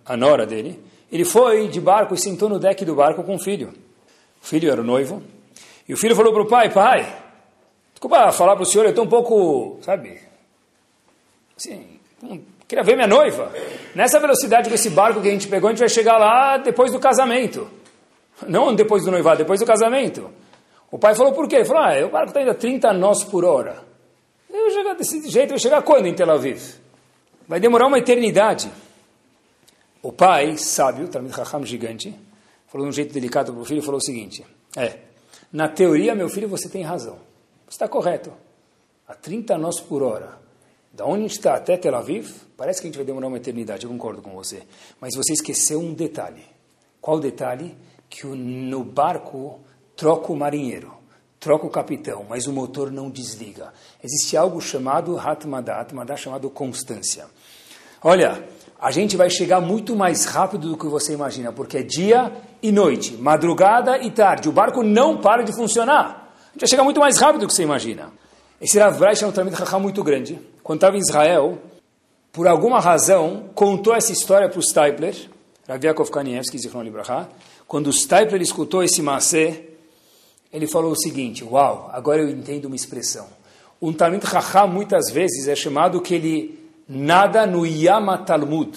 a 0.03 0.17
nora 0.17 0.47
dele, 0.47 0.79
ele 1.11 1.23
foi 1.23 1.67
de 1.67 1.79
barco 1.79 2.15
e 2.15 2.17
sentou 2.17 2.49
no 2.49 2.57
deck 2.57 2.83
do 2.83 2.95
barco 2.95 3.23
com 3.23 3.35
o 3.35 3.39
filho. 3.39 3.75
O 4.41 4.45
filho 4.45 4.71
era 4.71 4.81
o 4.81 4.83
noivo. 4.83 5.21
E 5.87 5.93
o 5.93 5.97
filho 5.97 6.15
falou 6.15 6.33
para 6.33 6.41
o 6.41 6.47
pai, 6.47 6.71
pai, 6.71 7.26
desculpa 7.97 8.31
falar 8.31 8.55
para 8.55 8.62
o 8.62 8.65
senhor, 8.65 8.83
eu 8.83 8.91
estou 8.91 9.05
um 9.05 9.10
pouco, 9.10 9.79
sabe, 9.81 10.19
assim, 11.57 11.99
queria 12.67 12.83
ver 12.83 12.95
minha 12.95 13.07
noiva. 13.07 13.51
Nessa 13.95 14.19
velocidade 14.19 14.69
com 14.69 14.75
esse 14.75 14.91
barco 14.91 15.19
que 15.19 15.27
a 15.27 15.31
gente 15.31 15.47
pegou, 15.47 15.67
a 15.67 15.71
gente 15.71 15.79
vai 15.79 15.89
chegar 15.89 16.19
lá 16.19 16.57
depois 16.57 16.91
do 16.91 16.99
casamento. 16.99 17.67
Não 18.47 18.75
depois 18.75 19.03
do 19.03 19.10
noivado, 19.10 19.39
depois 19.39 19.60
do 19.60 19.65
casamento. 19.65 20.29
O 20.91 20.99
pai 20.99 21.15
falou, 21.15 21.33
por 21.33 21.47
quê? 21.47 21.55
Ele 21.55 21.65
falou, 21.65 21.81
ah, 21.81 22.05
o 22.05 22.10
barco 22.10 22.27
está 22.27 22.41
indo 22.41 22.51
a 22.51 22.53
30 22.53 22.93
nós 22.93 23.23
por 23.23 23.43
hora. 23.43 23.83
Eu 24.47 24.69
chegar 24.69 24.93
desse 24.93 25.27
jeito, 25.27 25.49
vai 25.49 25.60
chegar 25.60 25.81
quando 25.81 26.05
em 26.05 26.13
Tel 26.13 26.29
Aviv? 26.29 26.75
Vai 27.47 27.60
demorar 27.60 27.88
uma 27.88 27.97
eternidade. 27.97 28.71
O 30.03 30.12
pai, 30.12 30.55
sábio, 30.55 31.07
Talmud 31.07 31.33
Raham 31.33 31.65
gigante, 31.65 32.15
falou 32.67 32.86
de 32.86 32.89
um 32.89 32.93
jeito 32.93 33.12
delicado 33.12 33.51
para 33.51 33.62
o 33.62 33.65
filho, 33.65 33.81
falou 33.81 33.97
o 33.97 34.03
seguinte, 34.03 34.45
é, 34.75 34.97
na 35.51 35.67
teoria, 35.67 36.13
meu 36.13 36.29
filho, 36.29 36.47
você 36.47 36.69
tem 36.69 36.83
razão. 36.83 37.26
Está 37.69 37.88
correto. 37.88 38.32
A 39.08 39.13
30 39.13 39.58
nós 39.58 39.80
por 39.80 40.03
hora, 40.03 40.38
da 40.91 41.06
onde 41.06 41.19
a 41.19 41.27
gente 41.27 41.38
está 41.38 41.56
até 41.56 41.77
Tel 41.77 41.95
Aviv, 41.95 42.30
parece 42.58 42.82
que 42.82 42.88
a 42.88 42.89
gente 42.89 42.97
vai 42.97 43.06
demorar 43.06 43.27
uma 43.27 43.38
eternidade, 43.38 43.86
eu 43.86 43.89
concordo 43.89 44.21
com 44.21 44.32
você. 44.32 44.63
Mas 44.99 45.15
você 45.15 45.34
esqueceu 45.34 45.80
um 45.80 45.93
detalhe. 45.93 46.43
Qual 46.99 47.19
detalhe? 47.19 47.77
Que 48.10 48.25
no 48.25 48.84
barco 48.84 49.60
troca 49.95 50.32
o 50.32 50.36
marinheiro, 50.36 50.93
troca 51.39 51.65
o 51.65 51.69
capitão, 51.69 52.25
mas 52.27 52.47
o 52.47 52.53
motor 52.53 52.91
não 52.91 53.10
desliga. 53.10 53.73
Existe 54.03 54.36
algo 54.36 54.60
chamado 54.60 55.17
Hatmada, 55.17 55.75
Hatmada 55.75 56.17
chamado 56.17 56.49
constância. 56.49 57.27
Olha, 58.03 58.43
a 58.80 58.91
gente 58.91 59.17
vai 59.17 59.30
chegar 59.30 59.60
muito 59.60 59.95
mais 59.95 60.25
rápido 60.25 60.69
do 60.69 60.77
que 60.77 60.86
você 60.88 61.13
imagina, 61.13 61.51
porque 61.51 61.77
é 61.77 61.84
dia 61.84 62.32
e 62.62 62.71
noite, 62.71 63.15
madrugada 63.15 63.97
e 63.99 64.12
tarde. 64.12 64.49
O 64.49 64.51
barco 64.51 64.84
não 64.84 65.17
para 65.21 65.43
de 65.43 65.53
funcionar. 65.53 66.26
Gente 66.57 66.61
vai 66.61 66.69
chegar 66.69 66.83
muito 66.83 66.99
mais 66.99 67.19
rápido 67.19 67.41
do 67.41 67.47
que 67.47 67.53
você 67.53 67.61
imagina. 67.61 68.11
Esse 68.59 68.79
Rav 68.79 68.97
Breich 68.97 69.23
é 69.23 69.27
um 69.27 69.31
Talmud 69.31 69.55
Chacham 69.55 69.79
muito 69.79 70.03
grande. 70.03 70.39
Quando 70.63 70.77
estava 70.77 70.97
em 70.97 70.99
Israel, 70.99 71.59
por 72.31 72.47
alguma 72.47 72.79
razão, 72.79 73.43
contou 73.53 73.93
essa 73.93 74.11
história 74.11 74.49
para 74.49 74.57
o 74.57 74.63
Stipler, 74.63 75.15
Rav 75.67 75.85
Yaakov 75.85 76.09
Kanievski, 76.09 76.57
Zichron 76.57 76.81
Libraha. 76.81 77.29
Quando 77.67 77.85
o 77.87 77.93
Stipler 77.93 78.41
escutou 78.41 78.81
esse 78.81 79.03
macê, 79.03 79.69
ele 80.51 80.65
falou 80.65 80.93
o 80.93 80.99
seguinte, 80.99 81.43
uau, 81.43 81.91
agora 81.93 82.23
eu 82.23 82.29
entendo 82.29 82.65
uma 82.65 82.75
expressão. 82.75 83.27
Um 83.79 83.93
Talmud 83.93 84.27
Chacham, 84.27 84.67
muitas 84.67 85.11
vezes, 85.11 85.47
é 85.47 85.55
chamado 85.55 86.01
que 86.01 86.15
ele 86.15 86.59
nada 86.89 87.45
no 87.45 87.67
Yama 87.67 88.17
Talmud, 88.17 88.75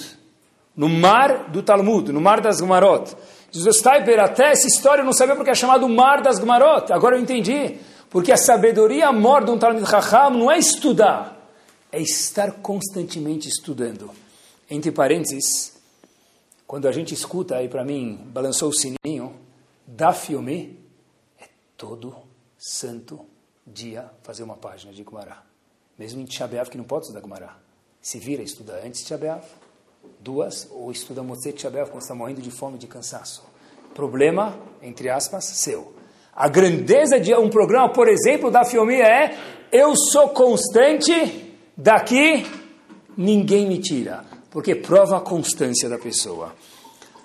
no 0.77 0.87
mar 0.87 1.49
do 1.49 1.63
Talmud, 1.63 2.13
no 2.13 2.21
mar 2.21 2.43
das 2.43 2.59
Gemarot. 2.59 3.17
Diz 3.51 3.67
o 3.67 3.73
Steiper, 3.73 4.21
até 4.21 4.53
essa 4.53 4.67
história 4.67 5.03
eu 5.03 5.05
não 5.05 5.13
sabia 5.13 5.35
porque 5.35 5.51
é 5.51 5.55
chamado 5.55 5.89
mar 5.89 6.23
das 6.23 6.39
Gemarot. 6.39 6.93
Agora 6.93 7.17
eu 7.17 7.21
entendi. 7.21 7.79
Porque 8.09 8.33
a 8.33 8.37
sabedoria 8.37 9.13
maior 9.13 9.45
de 9.45 9.51
um 9.51 9.59
Talmud 9.59 9.89
Chacham 9.89 10.31
não 10.31 10.51
é 10.51 10.59
estudar, 10.59 11.49
é 11.93 12.01
estar 12.01 12.53
constantemente 12.55 13.49
estudando. 13.49 14.11
Entre 14.69 14.91
parênteses, 14.91 15.81
quando 16.67 16.89
a 16.89 16.93
gente 16.93 17.15
escuta, 17.15 17.57
aí 17.57 17.69
para 17.69 17.85
mim, 17.85 18.17
balançou 18.27 18.69
o 18.69 18.73
sininho, 18.73 19.35
da 19.87 20.13
filme, 20.13 20.79
é 21.41 21.49
todo 21.77 22.17
santo 22.59 23.25
dia 23.65 24.11
fazer 24.23 24.43
uma 24.43 24.57
página 24.57 24.93
de 24.93 25.05
Gumará. 25.05 25.43
Mesmo 25.97 26.21
em 26.21 26.25
Tishabeav, 26.25 26.69
que 26.69 26.79
não 26.79 26.85
pode 26.85 27.05
estudar 27.05 27.21
Gumará 27.21 27.57
se 28.01 28.19
vira, 28.19 28.43
estuda 28.43 28.81
antes 28.85 29.05
de 29.05 29.13
Abeav, 29.13 29.45
duas, 30.21 30.69
ou 30.71 30.91
estuda 30.91 31.23
Motzei 31.23 31.55
Shabeav 31.57 31.91
quando 31.91 32.03
está 32.03 32.15
morrendo 32.15 32.43
de 32.43 32.51
fome, 32.51 32.79
de 32.79 32.87
cansaço. 32.87 33.43
Problema, 33.95 34.57
entre 34.83 35.09
aspas, 35.09 35.45
seu. 35.45 35.93
A 36.35 36.49
grandeza 36.49 37.19
de 37.19 37.35
um 37.35 37.49
programa, 37.51 37.93
por 37.93 38.09
exemplo, 38.09 38.51
da 38.51 38.65
Fiomia 38.65 39.05
é 39.05 39.37
eu 39.73 39.95
sou 39.97 40.29
constante 40.31 41.55
daqui 41.77 42.47
ninguém 43.17 43.67
me 43.67 43.79
tira, 43.79 44.25
porque 44.51 44.75
prova 44.75 45.19
a 45.19 45.21
constância 45.21 45.89
da 45.89 45.99
pessoa. 45.99 46.55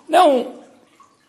Não, 0.08 0.54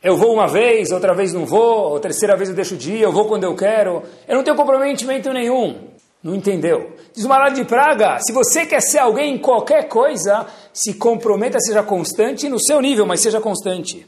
eu 0.02 0.16
vou 0.16 0.32
uma 0.32 0.46
vez, 0.46 0.90
outra 0.90 1.14
vez 1.14 1.32
não 1.32 1.46
vou, 1.46 1.98
terceira 2.00 2.36
vez 2.36 2.48
eu 2.48 2.54
deixo 2.54 2.74
o 2.74 2.78
dia, 2.78 3.04
eu 3.04 3.12
vou 3.12 3.26
quando 3.26 3.44
eu 3.44 3.54
quero. 3.54 4.02
Eu 4.28 4.36
não 4.36 4.44
tenho 4.44 4.56
comprometimento 4.56 5.32
nenhum. 5.32 5.85
Não 6.26 6.34
entendeu? 6.34 6.96
Diz 7.14 7.24
o 7.24 7.28
Maral 7.28 7.52
de 7.52 7.64
Praga, 7.64 8.18
se 8.18 8.32
você 8.32 8.66
quer 8.66 8.80
ser 8.80 8.98
alguém 8.98 9.36
em 9.36 9.38
qualquer 9.38 9.86
coisa, 9.86 10.44
se 10.72 10.94
comprometa, 10.94 11.60
seja 11.60 11.84
constante 11.84 12.48
no 12.48 12.58
seu 12.58 12.80
nível, 12.80 13.06
mas 13.06 13.20
seja 13.20 13.40
constante. 13.40 14.04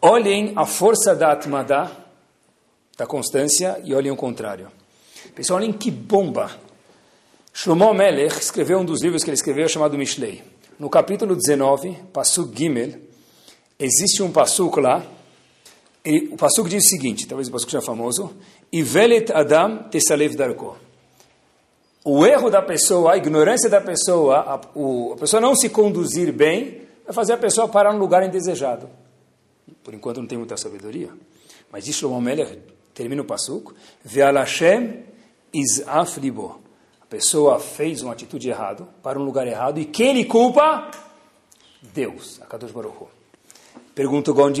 Olhem 0.00 0.52
a 0.54 0.64
força 0.64 1.12
da 1.12 1.32
Atmada, 1.32 1.90
da 2.96 3.04
constância, 3.04 3.80
e 3.82 3.92
olhem 3.92 4.12
o 4.12 4.16
contrário. 4.16 4.68
Pessoal, 5.34 5.58
olhem 5.58 5.72
que 5.72 5.90
bomba. 5.90 6.52
Shlomo 7.52 7.92
Melech 7.94 8.38
escreveu 8.38 8.78
um 8.78 8.84
dos 8.84 9.02
livros 9.02 9.24
que 9.24 9.30
ele 9.30 9.34
escreveu 9.34 9.68
chamado 9.68 9.98
Mishlei. 9.98 10.44
No 10.78 10.88
capítulo 10.88 11.34
19, 11.34 11.96
Passuk 12.12 12.56
Gimel, 12.56 12.92
existe 13.76 14.22
um 14.22 14.30
Passuk 14.30 14.78
lá, 14.78 15.04
e 16.04 16.28
o 16.30 16.36
Passuk 16.36 16.68
diz 16.70 16.84
o 16.84 16.88
seguinte, 16.88 17.26
talvez 17.26 17.48
o 17.48 17.50
Passuk 17.50 17.72
seja 17.72 17.84
famoso, 17.84 18.36
Ivelet 18.72 19.32
Adam 19.32 19.88
Tesalev 19.90 20.36
Darko. 20.36 20.89
O 22.04 22.24
erro 22.24 22.50
da 22.50 22.62
pessoa, 22.62 23.12
a 23.12 23.16
ignorância 23.16 23.68
da 23.68 23.80
pessoa, 23.80 24.38
a, 24.38 24.78
o, 24.78 25.12
a 25.12 25.16
pessoa 25.16 25.40
não 25.40 25.54
se 25.54 25.68
conduzir 25.68 26.32
bem, 26.32 26.82
vai 27.04 27.14
fazer 27.14 27.34
a 27.34 27.38
pessoa 27.38 27.68
parar 27.68 27.92
num 27.92 27.98
lugar 27.98 28.22
indesejado. 28.22 28.88
Por 29.82 29.92
enquanto 29.92 30.18
não 30.18 30.26
tem 30.26 30.38
muita 30.38 30.56
sabedoria. 30.56 31.10
Mas 31.70 31.84
diz 31.84 31.96
Shlomo 31.96 32.20
Melech, 32.20 32.58
termina 32.94 33.22
o 33.22 33.24
Passuk, 33.24 33.74
Ve'al 34.04 34.34
Hashem 34.34 35.04
iz'af 35.52 36.18
libo 36.18 36.60
pessoa 37.10 37.58
fez 37.58 38.02
uma 38.02 38.12
atitude 38.12 38.48
errada, 38.48 38.86
para 39.02 39.18
um 39.18 39.24
lugar 39.24 39.46
errado, 39.48 39.80
e 39.80 39.84
quem 39.84 40.14
lhe 40.14 40.24
culpa? 40.24 40.88
Deus, 41.82 42.40
a 42.40 42.46
Kadosh 42.46 42.70
Baruch. 42.70 43.08
Pergunta 43.92 44.30
o 44.30 44.34
Gaon 44.34 44.52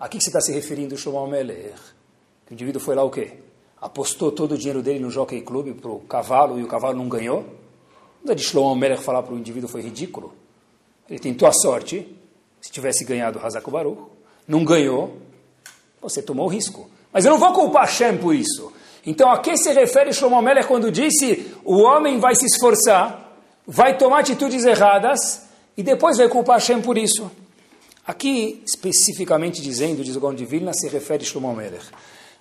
a 0.00 0.08
que 0.08 0.20
você 0.20 0.28
está 0.28 0.40
se 0.40 0.52
referindo, 0.52 0.96
Shlomo 0.96 1.30
Melech? 1.30 1.78
O 2.50 2.52
indivíduo 2.52 2.82
foi 2.82 2.96
lá 2.96 3.04
o 3.04 3.10
quê? 3.10 3.38
Apostou 3.82 4.30
todo 4.30 4.52
o 4.52 4.56
dinheiro 4.56 4.80
dele 4.80 5.00
no 5.00 5.10
Jockey 5.10 5.40
Club 5.40 5.74
para 5.74 5.90
o 5.90 5.98
cavalo 5.98 6.56
e 6.60 6.62
o 6.62 6.68
cavalo 6.68 6.96
não 6.96 7.08
ganhou? 7.08 7.44
Não 8.24 8.30
é 8.30 8.34
de 8.36 8.44
Shlomo 8.44 8.76
Melech 8.76 9.02
falar 9.02 9.24
para 9.24 9.34
o 9.34 9.38
indivíduo 9.38 9.68
foi 9.68 9.82
ridículo. 9.82 10.32
Ele 11.10 11.18
tentou 11.18 11.48
a 11.48 11.52
sorte, 11.52 12.06
se 12.60 12.70
tivesse 12.70 13.04
ganhado 13.04 13.40
Hazak 13.44 13.68
Baruch, 13.68 14.00
não 14.46 14.64
ganhou, 14.64 15.16
você 16.00 16.22
tomou 16.22 16.46
o 16.46 16.48
risco. 16.48 16.88
Mas 17.12 17.24
eu 17.24 17.32
não 17.32 17.40
vou 17.40 17.52
culpar 17.52 17.86
Hashem 17.86 18.18
por 18.18 18.32
isso. 18.32 18.72
Então, 19.04 19.28
a 19.28 19.40
que 19.40 19.56
se 19.56 19.72
refere 19.72 20.12
Shlomo 20.12 20.40
Melech 20.40 20.68
quando 20.68 20.88
disse 20.88 21.52
o 21.64 21.78
homem 21.78 22.20
vai 22.20 22.36
se 22.36 22.46
esforçar, 22.46 23.36
vai 23.66 23.98
tomar 23.98 24.20
atitudes 24.20 24.64
erradas 24.64 25.42
e 25.76 25.82
depois 25.82 26.18
vai 26.18 26.28
culpar 26.28 26.58
Hashem 26.58 26.80
por 26.80 26.96
isso? 26.96 27.28
Aqui, 28.06 28.62
especificamente 28.64 29.60
dizendo, 29.60 30.04
diz 30.04 30.14
o 30.14 30.20
Gaon 30.20 30.36
se 30.72 30.88
refere 30.88 31.24
Shlomo 31.24 31.52
Melech. 31.52 31.86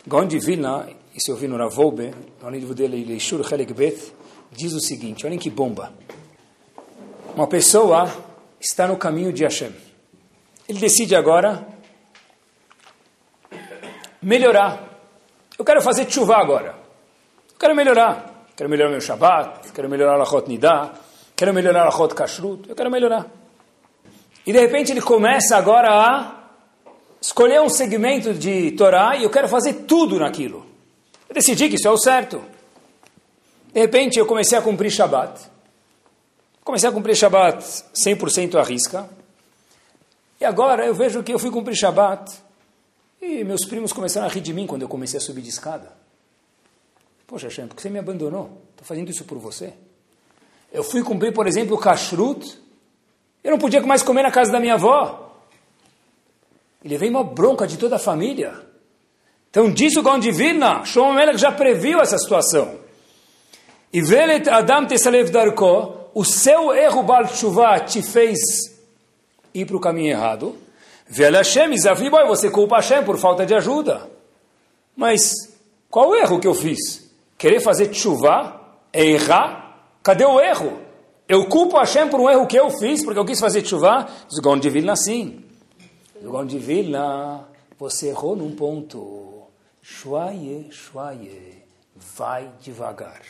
De 0.06 0.40
Vilna, 0.40 0.88
isso 1.16 1.32
eu 1.32 1.36
vi 1.36 1.48
no 1.48 1.58
Ravolbe, 1.58 2.14
no 2.42 2.50
livro 2.50 2.74
dele, 2.74 3.04
Leishur 3.06 3.42
Helek 3.52 3.74
Bet, 3.74 4.14
diz 4.52 4.74
o 4.74 4.80
seguinte, 4.80 5.26
olhem 5.26 5.38
que 5.38 5.50
bomba. 5.50 5.94
Uma 7.36 7.48
pessoa 7.48 8.12
está 8.60 8.88
no 8.88 8.98
caminho 8.98 9.32
de 9.32 9.44
Hashem. 9.44 9.72
Ele 10.68 10.80
decide 10.80 11.16
agora 11.16 11.68
melhorar 14.22 14.92
eu 15.62 15.66
quero 15.66 15.80
fazer 15.80 16.10
chuva 16.10 16.38
agora. 16.38 16.74
Eu 17.54 17.60
quero 17.60 17.76
melhorar. 17.76 18.48
Quero 18.56 18.68
melhorar 18.68 18.90
meu 18.90 19.00
Shabbat, 19.00 19.72
quero 19.72 19.88
melhorar 19.88 20.14
a 20.14 20.18
Lachot 20.18 20.48
Nidah, 20.48 20.92
quero 21.36 21.54
melhorar 21.54 21.84
a 21.84 21.86
Lachot 21.86 22.16
Kashrut, 22.16 22.68
eu 22.68 22.76
quero 22.76 22.90
melhorar. 22.90 23.28
E 24.44 24.52
de 24.52 24.60
repente 24.60 24.92
ele 24.92 25.02
começa 25.02 25.56
agora 25.56 25.90
a 25.92 26.41
escolher 27.22 27.62
um 27.62 27.70
segmento 27.70 28.34
de 28.34 28.72
Torá 28.72 29.16
e 29.16 29.24
eu 29.24 29.30
quero 29.30 29.48
fazer 29.48 29.86
tudo 29.86 30.18
naquilo. 30.18 30.66
Eu 31.30 31.36
decidi 31.36 31.70
que 31.70 31.76
isso 31.76 31.88
é 31.88 31.92
o 31.92 31.98
certo. 31.98 32.44
De 33.72 33.80
repente 33.80 34.18
eu 34.18 34.26
comecei 34.26 34.58
a 34.58 34.62
cumprir 34.62 34.92
Shabbat. 34.92 35.40
Comecei 36.64 36.90
a 36.90 36.92
cumprir 36.92 37.16
Shabbat 37.16 37.64
100% 37.96 38.56
à 38.56 38.64
risca. 38.64 39.08
E 40.40 40.46
agora 40.46 40.86
eu 40.86 40.96
vejo 40.96 41.22
que 41.22 41.32
eu 41.32 41.40
fui 41.40 41.52
cumprir 41.52 41.76
Shabbat 41.76 42.32
e 43.22 43.44
meus 43.44 43.66
primos 43.66 43.94
começaram 43.94 44.26
a 44.26 44.30
rir 44.30 44.42
de 44.42 44.52
mim 44.52 44.66
quando 44.66 44.82
eu 44.82 44.90
comecei 44.90 45.20
a 45.20 45.22
subir 45.22 45.42
de 45.42 45.50
escada. 45.50 45.94
Poxa, 47.28 47.48
Hashem, 47.48 47.68
por 47.68 47.76
que 47.76 47.82
você 47.82 47.90
me 47.90 48.00
abandonou? 48.00 48.62
Estou 48.72 48.86
fazendo 48.86 49.10
isso 49.10 49.24
por 49.24 49.38
você. 49.38 49.74
Eu 50.74 50.84
fui 50.84 51.04
cumprir, 51.04 51.32
por 51.32 51.48
exemplo, 51.48 51.76
o 51.76 51.80
kashrut. 51.80 52.60
Eu 53.44 53.52
não 53.52 53.60
podia 53.60 53.80
mais 53.82 54.02
comer 54.02 54.24
na 54.24 54.32
casa 54.32 54.52
da 54.52 54.60
minha 54.60 54.74
avó. 54.74 55.31
E 56.84 56.88
levei 56.88 57.10
uma 57.10 57.24
bronca 57.24 57.68
de 57.68 57.78
toda 57.78 57.98
a 57.98 58.00
família. 58.00 58.54
Então, 59.50 59.70
disso 59.70 60.02
o 60.02 60.22
Vilna, 60.32 60.86
Shlomo 60.86 61.14
Melech 61.14 61.38
já 61.38 61.52
previu 61.52 62.00
essa 62.00 62.18
situação. 62.18 62.80
E 63.92 64.02
Velet 64.02 64.50
Adam 64.50 64.86
Tesalev 64.86 65.30
Darko, 65.30 66.10
o 66.14 66.24
seu 66.24 66.74
erro 66.74 67.04
Baal 67.04 67.26
te 67.86 68.02
fez 68.02 68.40
ir 69.54 69.66
para 69.66 69.76
o 69.76 69.82
caminho 69.82 70.12
errado. 70.12 70.56
Vel 71.08 71.34
Hashem, 71.34 71.70
boy, 72.10 72.26
você 72.26 72.50
culpa 72.50 72.78
Hashem 72.78 73.04
por 73.04 73.18
falta 73.18 73.46
de 73.46 73.54
ajuda. 73.54 74.10
Mas 74.96 75.34
qual 75.90 76.10
o 76.10 76.16
erro 76.16 76.40
que 76.40 76.48
eu 76.48 76.54
fiz? 76.54 77.12
Querer 77.38 77.60
fazer 77.60 77.94
chuva? 77.94 78.62
É 78.94 79.04
errar? 79.04 79.90
Cadê 80.02 80.26
o 80.26 80.40
erro? 80.40 80.80
Eu 81.28 81.48
culpo 81.48 81.78
Hashem 81.78 82.08
por 82.08 82.22
um 82.22 82.30
erro 82.30 82.48
que 82.48 82.58
eu 82.58 82.70
fiz, 82.70 83.04
porque 83.04 83.20
eu 83.20 83.26
quis 83.26 83.40
fazer 83.40 83.66
chuva? 83.66 84.08
Diz 84.30 84.40
o 84.40 84.72
Vilna 84.72 84.96
sim. 84.96 85.41
O 86.24 86.44
de 86.44 86.58
Vilna, 86.58 87.48
você 87.78 88.08
errou 88.10 88.36
num 88.36 88.56
ponto. 88.56 89.44
Shuaye, 89.82 90.68
shuaye, 90.72 91.64
vai 92.16 92.50
devagar. 92.62 93.22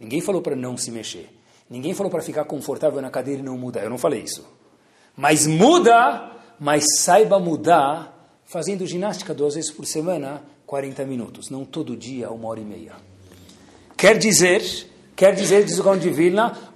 Ninguém 0.00 0.20
falou 0.20 0.42
para 0.42 0.56
não 0.56 0.76
se 0.76 0.90
mexer. 0.90 1.28
Ninguém 1.68 1.94
falou 1.94 2.10
para 2.10 2.22
ficar 2.22 2.44
confortável 2.44 3.00
na 3.00 3.10
cadeira 3.10 3.40
e 3.40 3.44
não 3.44 3.56
mudar. 3.56 3.82
Eu 3.82 3.90
não 3.90 3.98
falei 3.98 4.20
isso. 4.20 4.46
Mas 5.16 5.46
muda 5.46 6.32
mas 6.62 6.84
saiba 7.00 7.40
mudar 7.40 8.40
fazendo 8.44 8.86
ginástica 8.86 9.34
duas 9.34 9.56
vezes 9.56 9.68
por 9.68 9.84
semana, 9.84 10.44
40 10.64 11.04
minutos, 11.04 11.50
não 11.50 11.64
todo 11.64 11.96
dia, 11.96 12.30
uma 12.30 12.46
hora 12.46 12.60
e 12.60 12.64
meia. 12.64 12.92
Quer 13.96 14.16
dizer, 14.16 14.62
quer 15.22 15.36
dizer, 15.36 15.64
diz 15.64 15.78
o 15.78 15.84
Gaon 15.84 15.98
de 15.98 16.12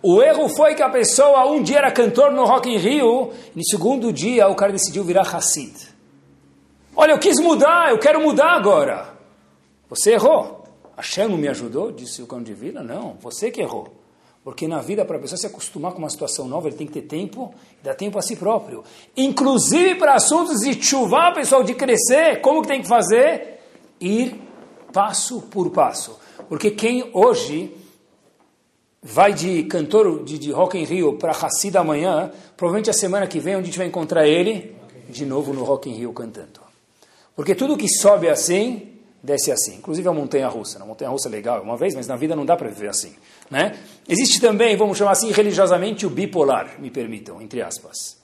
o 0.00 0.22
erro 0.22 0.48
foi 0.48 0.76
que 0.76 0.82
a 0.82 0.88
pessoa 0.88 1.50
um 1.50 1.60
dia 1.60 1.78
era 1.78 1.90
cantor 1.90 2.30
no 2.30 2.44
Rock 2.44 2.70
in 2.70 2.76
Rio, 2.76 3.32
e 3.52 3.58
no 3.58 3.64
segundo 3.64 4.12
dia 4.12 4.46
o 4.46 4.54
cara 4.54 4.70
decidiu 4.70 5.02
virar 5.02 5.22
Hassid. 5.22 5.74
Olha, 6.94 7.10
eu 7.10 7.18
quis 7.18 7.40
mudar, 7.40 7.90
eu 7.90 7.98
quero 7.98 8.20
mudar 8.20 8.52
agora. 8.52 9.16
Você 9.90 10.12
errou. 10.12 10.62
Hashem 10.96 11.26
não 11.26 11.36
me 11.36 11.48
ajudou, 11.48 11.90
disse 11.90 12.22
o 12.22 12.26
Gaon 12.28 12.44
de 12.44 12.54
não, 12.70 13.16
você 13.20 13.50
que 13.50 13.60
errou. 13.60 13.88
Porque 14.44 14.68
na 14.68 14.78
vida, 14.78 15.04
para 15.04 15.16
a 15.16 15.20
pessoa 15.20 15.36
se 15.36 15.48
acostumar 15.48 15.90
com 15.90 15.98
uma 15.98 16.08
situação 16.08 16.46
nova, 16.46 16.68
ele 16.68 16.76
tem 16.76 16.86
que 16.86 16.92
ter 16.92 17.02
tempo 17.02 17.52
e 17.80 17.84
dar 17.84 17.96
tempo 17.96 18.16
a 18.16 18.22
si 18.22 18.36
próprio. 18.36 18.84
Inclusive 19.16 19.96
para 19.96 20.14
assuntos 20.14 20.60
de 20.60 20.80
chuvar, 20.80 21.34
pessoal, 21.34 21.64
de 21.64 21.74
crescer, 21.74 22.40
como 22.42 22.62
que 22.62 22.68
tem 22.68 22.80
que 22.80 22.86
fazer? 22.86 23.58
Ir 24.00 24.40
passo 24.92 25.42
por 25.50 25.70
passo. 25.70 26.16
Porque 26.48 26.70
quem 26.70 27.10
hoje 27.12 27.74
vai 29.06 29.32
de 29.32 29.62
cantor 29.64 30.24
de, 30.24 30.36
de 30.36 30.50
Rock 30.50 30.76
in 30.76 30.84
Rio 30.84 31.16
para 31.16 31.30
Hassid 31.30 31.76
amanhã, 31.76 32.30
provavelmente 32.56 32.90
a 32.90 32.92
semana 32.92 33.26
que 33.26 33.38
vem, 33.38 33.54
onde 33.54 33.64
a 33.64 33.66
gente 33.66 33.78
vai 33.78 33.86
encontrar 33.86 34.26
ele, 34.26 34.74
de 35.08 35.24
novo 35.24 35.52
no 35.52 35.62
Rock 35.62 35.88
in 35.88 35.94
Rio 35.94 36.12
cantando. 36.12 36.60
Porque 37.36 37.54
tudo 37.54 37.76
que 37.76 37.88
sobe 37.88 38.28
assim, 38.28 38.94
desce 39.22 39.52
assim. 39.52 39.76
Inclusive 39.76 40.08
a 40.08 40.12
montanha-russa. 40.12 40.82
A 40.82 40.86
montanha-russa 40.86 41.28
é 41.28 41.30
legal 41.30 41.62
uma 41.62 41.76
vez, 41.76 41.94
mas 41.94 42.08
na 42.08 42.16
vida 42.16 42.34
não 42.34 42.44
dá 42.44 42.56
para 42.56 42.68
viver 42.68 42.88
assim. 42.88 43.14
Né? 43.48 43.78
Existe 44.08 44.40
também, 44.40 44.76
vamos 44.76 44.98
chamar 44.98 45.12
assim, 45.12 45.30
religiosamente, 45.30 46.04
o 46.04 46.10
bipolar, 46.10 46.74
me 46.80 46.90
permitam, 46.90 47.40
entre 47.40 47.62
aspas. 47.62 48.16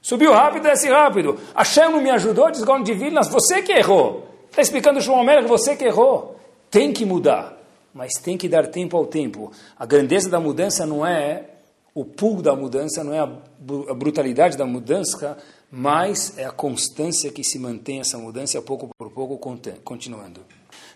Subiu 0.00 0.32
rápido, 0.32 0.62
desce 0.62 0.88
rápido. 0.88 1.38
A 1.54 1.64
chama 1.64 2.00
me 2.00 2.08
ajudou, 2.10 2.50
Gaon 2.50 2.82
de 2.82 2.94
Vilnas, 2.94 3.28
você 3.28 3.60
que 3.60 3.72
errou. 3.72 4.26
Está 4.48 4.62
explicando 4.62 4.98
o 4.98 5.02
Shlomo 5.02 5.28
que 5.42 5.48
você 5.48 5.76
que 5.76 5.84
errou. 5.84 6.36
Tem 6.70 6.92
que 6.92 7.04
mudar, 7.04 7.59
mas 7.92 8.12
tem 8.14 8.36
que 8.36 8.48
dar 8.48 8.66
tempo 8.68 8.96
ao 8.96 9.06
tempo. 9.06 9.52
A 9.76 9.84
grandeza 9.84 10.28
da 10.28 10.40
mudança 10.40 10.86
não 10.86 11.04
é 11.04 11.50
o 11.94 12.04
pulo 12.04 12.42
da 12.42 12.54
mudança, 12.54 13.02
não 13.02 13.12
é 13.12 13.18
a 13.18 13.94
brutalidade 13.94 14.56
da 14.56 14.64
mudança, 14.64 15.36
mas 15.70 16.36
é 16.38 16.44
a 16.44 16.52
constância 16.52 17.30
que 17.30 17.44
se 17.44 17.58
mantém 17.58 18.00
essa 18.00 18.18
mudança, 18.18 18.60
pouco 18.62 18.88
por 18.96 19.10
pouco, 19.10 19.38
continuando. 19.84 20.40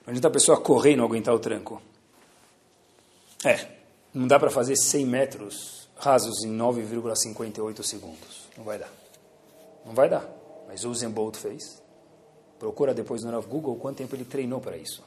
Não 0.04 0.10
adianta 0.10 0.28
a 0.28 0.30
pessoa 0.30 0.60
correr 0.60 0.92
e 0.92 0.96
não 0.96 1.04
aguentar 1.04 1.34
o 1.34 1.38
tranco. 1.38 1.80
É, 3.44 3.68
não 4.12 4.26
dá 4.26 4.38
para 4.38 4.50
fazer 4.50 4.76
100 4.76 5.06
metros 5.06 5.88
rasos 5.96 6.44
em 6.44 6.56
9,58 6.56 7.82
segundos. 7.82 8.48
Não 8.56 8.64
vai 8.64 8.78
dar. 8.78 8.92
Não 9.84 9.94
vai 9.94 10.08
dar. 10.08 10.28
Mas 10.66 10.84
o 10.84 11.10
Bolt 11.10 11.36
fez. 11.36 11.82
Procura 12.58 12.94
depois 12.94 13.22
no 13.22 13.42
Google 13.42 13.76
quanto 13.76 13.98
tempo 13.98 14.14
ele 14.14 14.24
treinou 14.24 14.60
para 14.60 14.76
isso. 14.76 15.02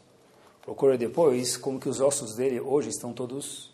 Procura 0.67 0.97
depois 0.97 1.55
como 1.55 1.79
que 1.79 1.87
os 1.87 2.01
ossos 2.01 2.35
dele 2.35 2.59
hoje 2.59 2.89
estão 2.89 3.13
todos 3.13 3.71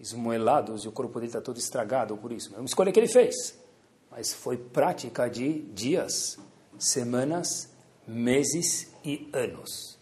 esmoelados 0.00 0.82
e 0.82 0.88
o 0.88 0.90
corpo 0.90 1.20
dele 1.20 1.26
está 1.26 1.42
todo 1.42 1.58
estragado 1.58 2.16
por 2.16 2.32
isso. 2.32 2.50
É 2.54 2.56
uma 2.56 2.64
escolha 2.64 2.90
que 2.90 2.98
ele 2.98 3.06
fez. 3.06 3.54
Mas 4.10 4.32
foi 4.32 4.56
prática 4.56 5.28
de 5.28 5.60
dias, 5.74 6.38
semanas, 6.78 7.68
meses 8.08 8.90
e 9.04 9.28
anos. 9.30 9.98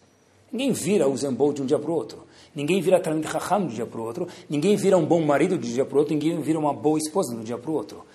Ninguém 0.49 0.71
vira 0.71 1.05
o 1.05 1.17
Zembol 1.17 1.51
de 1.51 1.63
um 1.63 1.65
dia 1.65 1.77
para 1.77 1.91
o 1.91 1.93
outro. 1.93 2.25
Ninguém 2.55 2.81
vira 2.81 2.97
Talmud 2.97 3.27
Raham 3.27 3.67
de 3.67 3.73
um 3.73 3.75
dia 3.75 3.85
para 3.85 3.99
o 3.99 4.03
outro. 4.05 4.25
Ninguém 4.49 4.77
vira 4.77 4.97
um 4.97 5.05
bom 5.05 5.19
marido 5.25 5.57
de 5.57 5.69
um 5.69 5.73
dia 5.73 5.83
para 5.83 5.95
o 5.97 5.99
outro. 5.99 6.13
Ninguém 6.13 6.39
vira 6.39 6.57
uma 6.57 6.73
boa 6.73 6.97
esposa 6.97 7.35
de 7.35 7.41
um 7.41 7.43
dia 7.43 7.57
para 7.57 7.71
o 7.71 7.73
outro. 7.73 8.05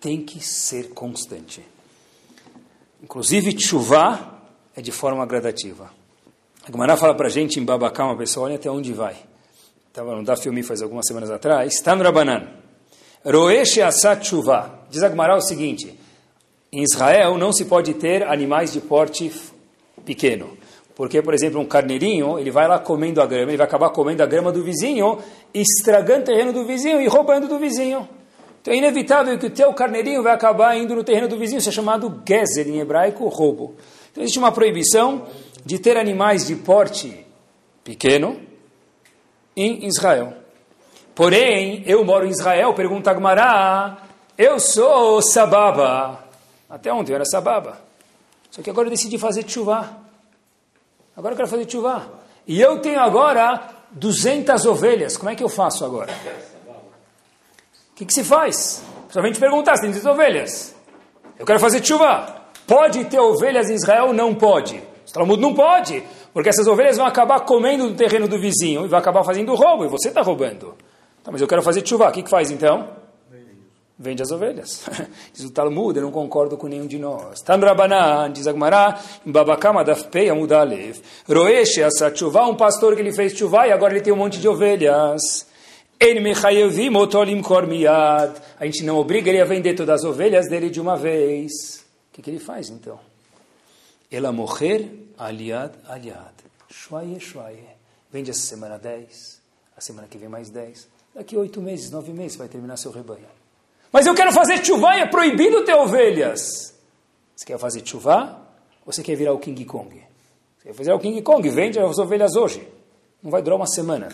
Tem 0.00 0.22
que 0.22 0.40
ser 0.40 0.90
constante. 0.90 1.66
Inclusive, 3.02 3.58
chuva 3.58 4.40
é 4.76 4.80
de 4.80 4.92
forma 4.92 5.26
gradativa. 5.26 5.95
A 6.66 6.72
Gemara 6.72 6.96
fala 6.96 7.14
para 7.14 7.28
a 7.28 7.30
gente 7.30 7.60
em 7.60 7.64
Babacama, 7.64 8.16
pessoal, 8.16 8.46
olha 8.46 8.56
até 8.56 8.68
onde 8.68 8.92
vai. 8.92 9.14
Estava 9.86 10.16
no 10.16 10.24
Daf 10.24 10.42
filme 10.42 10.64
faz 10.64 10.82
algumas 10.82 11.06
semanas 11.06 11.30
atrás. 11.30 11.80
No 11.80 12.02
Rabanan. 12.02 12.48
Roesh 13.24 13.78
Asat 13.78 14.26
Chuva. 14.26 14.80
Diz 14.90 15.00
a 15.00 15.08
Gemara 15.08 15.36
o 15.36 15.40
seguinte. 15.40 15.96
Em 16.72 16.82
Israel 16.82 17.38
não 17.38 17.52
se 17.52 17.66
pode 17.66 17.94
ter 17.94 18.24
animais 18.24 18.72
de 18.72 18.80
porte 18.80 19.30
pequeno. 20.04 20.58
Porque, 20.96 21.22
por 21.22 21.34
exemplo, 21.34 21.60
um 21.60 21.64
carneirinho, 21.64 22.36
ele 22.36 22.50
vai 22.50 22.66
lá 22.66 22.80
comendo 22.80 23.22
a 23.22 23.26
grama, 23.26 23.50
ele 23.50 23.58
vai 23.58 23.66
acabar 23.66 23.90
comendo 23.90 24.24
a 24.24 24.26
grama 24.26 24.50
do 24.50 24.64
vizinho, 24.64 25.20
estragando 25.54 26.22
o 26.22 26.24
terreno 26.24 26.52
do 26.52 26.66
vizinho 26.66 27.00
e 27.00 27.06
roubando 27.06 27.46
do 27.46 27.60
vizinho. 27.60 28.08
Então 28.60 28.74
é 28.74 28.78
inevitável 28.78 29.38
que 29.38 29.46
o 29.46 29.50
teu 29.50 29.72
carneirinho 29.72 30.20
vai 30.20 30.34
acabar 30.34 30.76
indo 30.76 30.96
no 30.96 31.04
terreno 31.04 31.28
do 31.28 31.38
vizinho, 31.38 31.58
isso 31.58 31.68
é 31.68 31.72
chamado 31.72 32.20
gezer 32.28 32.66
em 32.66 32.80
hebraico, 32.80 33.28
roubo. 33.28 33.76
Então 34.10 34.24
existe 34.24 34.40
uma 34.40 34.50
proibição 34.50 35.26
de 35.66 35.80
ter 35.80 35.96
animais 35.96 36.46
de 36.46 36.54
porte 36.54 37.26
pequeno 37.82 38.40
em 39.56 39.84
Israel. 39.84 40.32
Porém, 41.12 41.82
eu 41.86 42.04
moro 42.04 42.24
em 42.24 42.30
Israel, 42.30 42.72
pergunta 42.72 43.10
Agmará, 43.10 43.98
eu 44.38 44.60
sou 44.60 45.20
sababa. 45.20 46.24
Até 46.70 46.92
ontem 46.92 47.10
eu 47.10 47.16
era 47.16 47.24
sababa. 47.24 47.80
Só 48.48 48.62
que 48.62 48.70
agora 48.70 48.86
eu 48.86 48.92
decidi 48.92 49.18
fazer 49.18 49.44
chuva. 49.48 49.98
Agora 51.16 51.32
eu 51.32 51.36
quero 51.36 51.48
fazer 51.48 51.68
chuva. 51.68 52.12
E 52.46 52.60
eu 52.60 52.78
tenho 52.80 53.00
agora 53.00 53.60
200 53.90 54.66
ovelhas. 54.66 55.16
Como 55.16 55.30
é 55.30 55.34
que 55.34 55.42
eu 55.42 55.48
faço 55.48 55.84
agora? 55.84 56.12
O 57.90 57.94
que, 57.96 58.04
que 58.04 58.14
se 58.14 58.22
faz? 58.22 58.84
Somente 59.10 59.40
perguntar 59.40 59.74
se 59.74 59.82
tem 59.82 59.90
200 59.90 60.12
ovelhas. 60.12 60.76
Eu 61.36 61.44
quero 61.44 61.58
fazer 61.58 61.84
chuva. 61.84 62.36
Pode 62.68 63.04
ter 63.06 63.18
ovelhas 63.18 63.68
em 63.68 63.74
Israel? 63.74 64.12
Não 64.12 64.32
pode. 64.32 64.80
Talmud 65.16 65.40
não 65.40 65.54
pode, 65.54 66.02
porque 66.32 66.48
essas 66.48 66.66
ovelhas 66.66 66.96
vão 66.96 67.06
acabar 67.06 67.40
comendo 67.40 67.88
no 67.88 67.94
terreno 67.94 68.28
do 68.28 68.38
vizinho 68.38 68.84
e 68.84 68.88
vai 68.88 69.00
acabar 69.00 69.24
fazendo 69.24 69.54
roubo, 69.54 69.84
e 69.84 69.88
você 69.88 70.08
está 70.08 70.20
roubando. 70.20 70.74
Tá, 71.24 71.32
mas 71.32 71.40
eu 71.40 71.48
quero 71.48 71.62
fazer 71.62 71.86
chuva, 71.86 72.08
o 72.08 72.12
que, 72.12 72.22
que 72.22 72.30
faz 72.30 72.50
então? 72.50 72.88
Vende 73.98 74.22
as 74.22 74.30
ovelhas. 74.30 74.84
Diz 75.32 75.44
o 75.46 75.50
Talmud, 75.50 75.96
eu 75.96 76.04
não 76.04 76.12
concordo 76.12 76.58
com 76.58 76.66
nenhum 76.66 76.86
de 76.86 76.98
nós. 76.98 77.40
Tan 77.40 77.56
Rabanan, 77.56 78.30
diz 78.30 78.46
Agmará, 78.46 79.00
Babakama 79.24 79.82
Dafpei 79.82 80.28
Amudalev. 80.28 81.00
Roeshe 81.26 81.80
essa 81.80 82.14
chuva, 82.14 82.44
um 82.44 82.54
pastor 82.54 82.94
que 82.94 83.00
ele 83.00 83.12
fez 83.12 83.32
chuva 83.32 83.66
e 83.66 83.72
agora 83.72 83.94
ele 83.94 84.02
tem 84.02 84.12
um 84.12 84.16
monte 84.16 84.38
de 84.38 84.46
ovelhas. 84.46 85.46
A 88.60 88.66
gente 88.66 88.84
não 88.84 88.98
obriga 88.98 89.30
ele 89.30 89.40
a 89.40 89.46
vender 89.46 89.72
todas 89.72 90.00
as 90.00 90.04
ovelhas 90.04 90.46
dele 90.46 90.68
de 90.68 90.78
uma 90.78 90.94
vez. 90.94 91.50
O 92.10 92.12
que, 92.12 92.20
que 92.20 92.28
ele 92.28 92.38
faz 92.38 92.68
então? 92.68 93.00
Ela 94.10 94.30
morrer 94.30 95.05
aliad 95.18 95.72
aliad. 95.88 96.34
Shwaye 96.70 97.18
shwaye. 97.20 97.76
Vende 98.12 98.30
essa 98.30 98.46
semana 98.46 98.78
10, 98.78 99.40
a 99.76 99.80
semana 99.80 100.08
que 100.08 100.18
vem 100.18 100.28
mais 100.28 100.50
10. 100.50 100.88
Daqui 101.14 101.36
oito 101.36 101.60
meses, 101.60 101.90
nove 101.90 102.12
meses 102.12 102.36
vai 102.36 102.48
terminar 102.48 102.76
seu 102.76 102.90
rebanho. 102.90 103.26
Mas 103.92 104.06
eu 104.06 104.14
quero 104.14 104.32
fazer 104.32 104.64
chuva 104.64 104.96
e 104.96 105.00
é 105.00 105.06
proibido 105.06 105.64
ter 105.64 105.74
ovelhas. 105.74 106.74
Você 107.34 107.46
quer 107.46 107.58
fazer 107.58 107.86
chuva 107.86 108.38
ou 108.84 108.92
você 108.92 109.02
quer 109.02 109.16
virar 109.16 109.32
o 109.32 109.38
King 109.38 109.64
Kong? 109.64 109.94
Você 110.58 110.68
quer 110.68 110.74
fazer 110.74 110.92
o 110.92 110.98
King 110.98 111.22
Kong, 111.22 111.48
vende 111.48 111.78
as 111.78 111.98
ovelhas 111.98 112.36
hoje. 112.36 112.66
Não 113.22 113.30
vai 113.30 113.42
durar 113.42 113.56
uma 113.56 113.66
semana. 113.66 114.08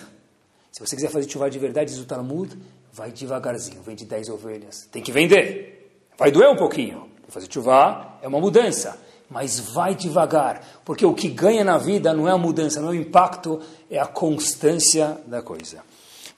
Se 0.70 0.80
você 0.80 0.96
quiser 0.96 1.10
fazer 1.10 1.28
chuva 1.28 1.50
de 1.50 1.58
verdade, 1.58 1.90
diz 1.90 2.00
o 2.00 2.06
Talmud, 2.06 2.56
vai 2.92 3.10
devagarzinho, 3.10 3.82
vende 3.82 4.04
10 4.04 4.28
ovelhas. 4.28 4.88
Tem 4.90 5.02
que 5.02 5.12
vender. 5.12 6.00
Vai 6.16 6.30
doer 6.30 6.48
um 6.48 6.56
pouquinho. 6.56 7.10
Fazer 7.28 7.50
chuva 7.50 8.18
é 8.22 8.28
uma 8.28 8.38
mudança 8.38 8.98
mas 9.32 9.58
vai 9.58 9.94
devagar, 9.94 10.60
porque 10.84 11.06
o 11.06 11.14
que 11.14 11.28
ganha 11.28 11.64
na 11.64 11.78
vida 11.78 12.12
não 12.12 12.28
é 12.28 12.32
a 12.32 12.38
mudança, 12.38 12.80
não 12.80 12.88
é 12.88 12.92
o 12.92 12.94
impacto, 12.94 13.58
é 13.90 13.98
a 13.98 14.06
constância 14.06 15.16
da 15.26 15.40
coisa. 15.40 15.82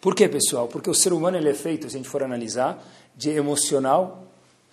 Por 0.01 0.15
quê, 0.15 0.29
pessoal? 0.29 0.69
Porque 0.69 0.89
o 0.89 0.95
ser 0.95 1.13
humano 1.13 1.37
ele 1.37 1.51
é 1.51 1.55
feito, 1.55 1.91
se 1.91 1.97
a 1.97 1.99
gente 1.99 2.09
for 2.09 2.23
analisar, 2.23 2.81
de 3.17 3.31
emocional 3.31 4.25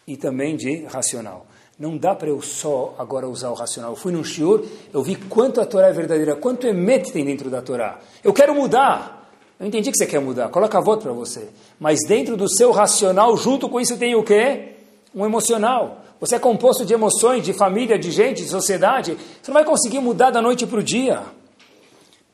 e 0.08 0.16
também 0.16 0.56
de 0.56 0.84
racional. 0.86 1.48
Não 1.80 1.98
dá 1.98 2.14
para 2.14 2.30
eu 2.30 2.42
só 2.42 2.94
agora 3.00 3.28
usar 3.28 3.50
o 3.50 3.56
racional. 3.56 3.92
Eu 3.92 3.96
fui 3.96 4.12
num 4.12 4.24
shiur, 4.24 4.64
eu 4.94 5.02
vi 5.02 5.16
quanto 5.16 5.60
a 5.60 5.66
Torá 5.66 5.88
é 5.88 5.94
verdadeira, 5.94 6.36
quanto 6.36 6.68
emet 6.68 7.12
tem 7.12 7.26
dentro 7.26 7.50
da 7.50 7.62
Torá. 7.62 8.00
Eu 8.24 8.34
quero 8.34 8.54
mudar. 8.54 9.32
Eu 9.60 9.66
entendi 9.66 9.92
que 9.92 9.98
você 9.98 10.06
quer 10.06 10.20
mudar, 10.20 10.50
coloca 10.50 10.78
a 10.78 10.82
voto 10.82 11.04
para 11.04 11.14
você. 11.14 11.50
Mas 11.80 12.00
dentro 12.08 12.38
do 12.38 12.48
seu 12.48 12.72
racional, 12.72 13.36
junto 13.36 13.68
com 13.68 13.80
isso 13.80 13.98
tem 13.98 14.14
o 14.16 14.24
quê? 14.24 14.76
Um 15.14 15.26
emocional. 15.26 16.04
Você 16.20 16.36
é 16.36 16.40
composto 16.40 16.86
de 16.86 16.94
emoções, 16.94 17.44
de 17.44 17.54
família, 17.54 17.98
de 17.98 18.12
gente, 18.12 18.44
de 18.44 18.50
sociedade. 18.50 19.18
Você 19.42 19.52
não 19.52 19.56
vai 19.56 19.66
conseguir 19.66 20.00
mudar 20.00 20.32
da 20.32 20.42
noite 20.42 20.66
para 20.66 20.80
o 20.80 20.84
dia. 20.84 21.24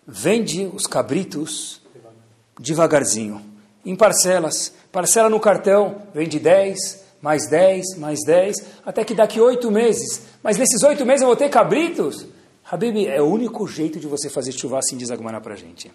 Vende 0.05 0.69
os 0.73 0.85
cabritos 0.85 1.81
devagarzinho, 2.59 3.41
em 3.85 3.95
parcelas. 3.95 4.73
Parcela 4.91 5.29
no 5.29 5.39
cartão, 5.39 6.01
vende 6.13 6.39
10, 6.39 7.03
mais 7.21 7.47
10, 7.49 7.97
mais 7.97 8.19
10, 8.25 8.55
até 8.85 9.03
que 9.03 9.13
daqui 9.13 9.39
oito 9.39 9.69
meses. 9.71 10.23
Mas 10.41 10.57
nesses 10.57 10.81
oito 10.83 11.05
meses 11.05 11.21
eu 11.21 11.27
vou 11.27 11.35
ter 11.35 11.49
cabritos? 11.49 12.25
Habib, 12.69 13.07
é 13.07 13.21
o 13.21 13.25
único 13.25 13.65
jeito 13.67 13.99
de 13.99 14.07
você 14.07 14.29
fazer 14.29 14.51
chuva 14.51 14.79
assim, 14.79 14.97
diz 14.97 15.09
para 15.09 15.53
a 15.53 15.57
gente. 15.57 15.91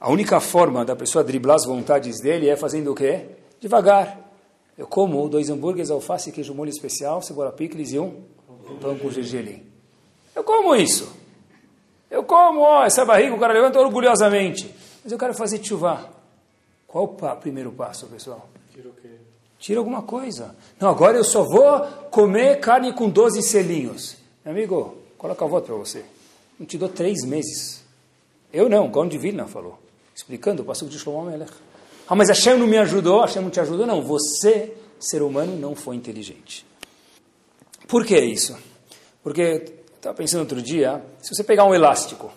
A 0.00 0.10
única 0.10 0.40
forma 0.40 0.84
da 0.84 0.94
pessoa 0.94 1.24
driblar 1.24 1.56
as 1.56 1.64
vontades 1.64 2.20
dele 2.20 2.48
é 2.48 2.56
fazendo 2.56 2.92
o 2.92 2.94
quê? 2.94 3.26
Devagar. 3.60 4.31
Eu 4.76 4.86
como 4.86 5.28
dois 5.28 5.50
hambúrgueres, 5.50 5.90
alface, 5.90 6.32
queijo 6.32 6.54
molho 6.54 6.70
especial, 6.70 7.22
cebola 7.22 7.52
picles 7.52 7.92
e 7.92 7.98
um 7.98 8.22
pão 8.80 8.98
com 8.98 9.10
gergelim. 9.10 9.62
Eu 10.34 10.42
como 10.42 10.74
isso. 10.74 11.12
Eu 12.10 12.24
como, 12.24 12.60
ó, 12.60 12.84
essa 12.84 13.04
barriga 13.04 13.34
o 13.34 13.38
cara 13.38 13.52
levanta 13.52 13.80
orgulhosamente. 13.80 14.74
Mas 15.02 15.12
eu 15.12 15.18
quero 15.18 15.34
fazer 15.34 15.62
chuva. 15.62 16.10
Qual 16.86 17.04
o 17.04 17.36
primeiro 17.36 17.72
passo, 17.72 18.06
pessoal? 18.06 18.48
Tira 18.72 18.88
o 18.88 18.92
quê? 18.92 19.08
Tira 19.58 19.80
alguma 19.80 20.02
coisa. 20.02 20.54
Não, 20.78 20.90
agora 20.90 21.16
eu 21.16 21.24
só 21.24 21.42
vou 21.42 21.80
comer 22.10 22.60
carne 22.60 22.92
com 22.92 23.08
12 23.08 23.42
selinhos. 23.42 24.16
Meu 24.44 24.52
amigo, 24.52 24.96
coloca 25.16 25.44
a 25.44 25.48
voto 25.48 25.66
para 25.66 25.76
você. 25.76 26.04
Não 26.58 26.66
te 26.66 26.76
dou 26.76 26.88
três 26.88 27.24
meses. 27.24 27.82
Eu 28.52 28.68
não, 28.68 28.90
Gaon 28.90 29.08
de 29.08 29.16
Vilna 29.16 29.46
falou. 29.46 29.78
Explicando 30.14 30.62
o 30.62 30.64
passo 30.66 30.86
de 30.86 30.98
Shlomo 30.98 31.30
Melech. 31.30 31.52
Ah, 32.08 32.14
mas 32.14 32.28
Hashem 32.28 32.58
não 32.58 32.66
me 32.66 32.78
ajudou, 32.78 33.20
Hashem 33.20 33.42
não 33.42 33.50
te 33.50 33.60
ajudou. 33.60 33.86
Não, 33.86 34.02
você, 34.02 34.74
ser 34.98 35.22
humano, 35.22 35.56
não 35.56 35.74
foi 35.74 35.96
inteligente. 35.96 36.66
Por 37.88 38.04
que 38.04 38.18
isso? 38.18 38.56
Porque, 39.22 39.64
estava 39.96 40.16
pensando 40.16 40.40
outro 40.40 40.60
dia, 40.60 41.02
se 41.20 41.34
você 41.34 41.44
pegar 41.44 41.64
um 41.64 41.74
elástico, 41.74 42.30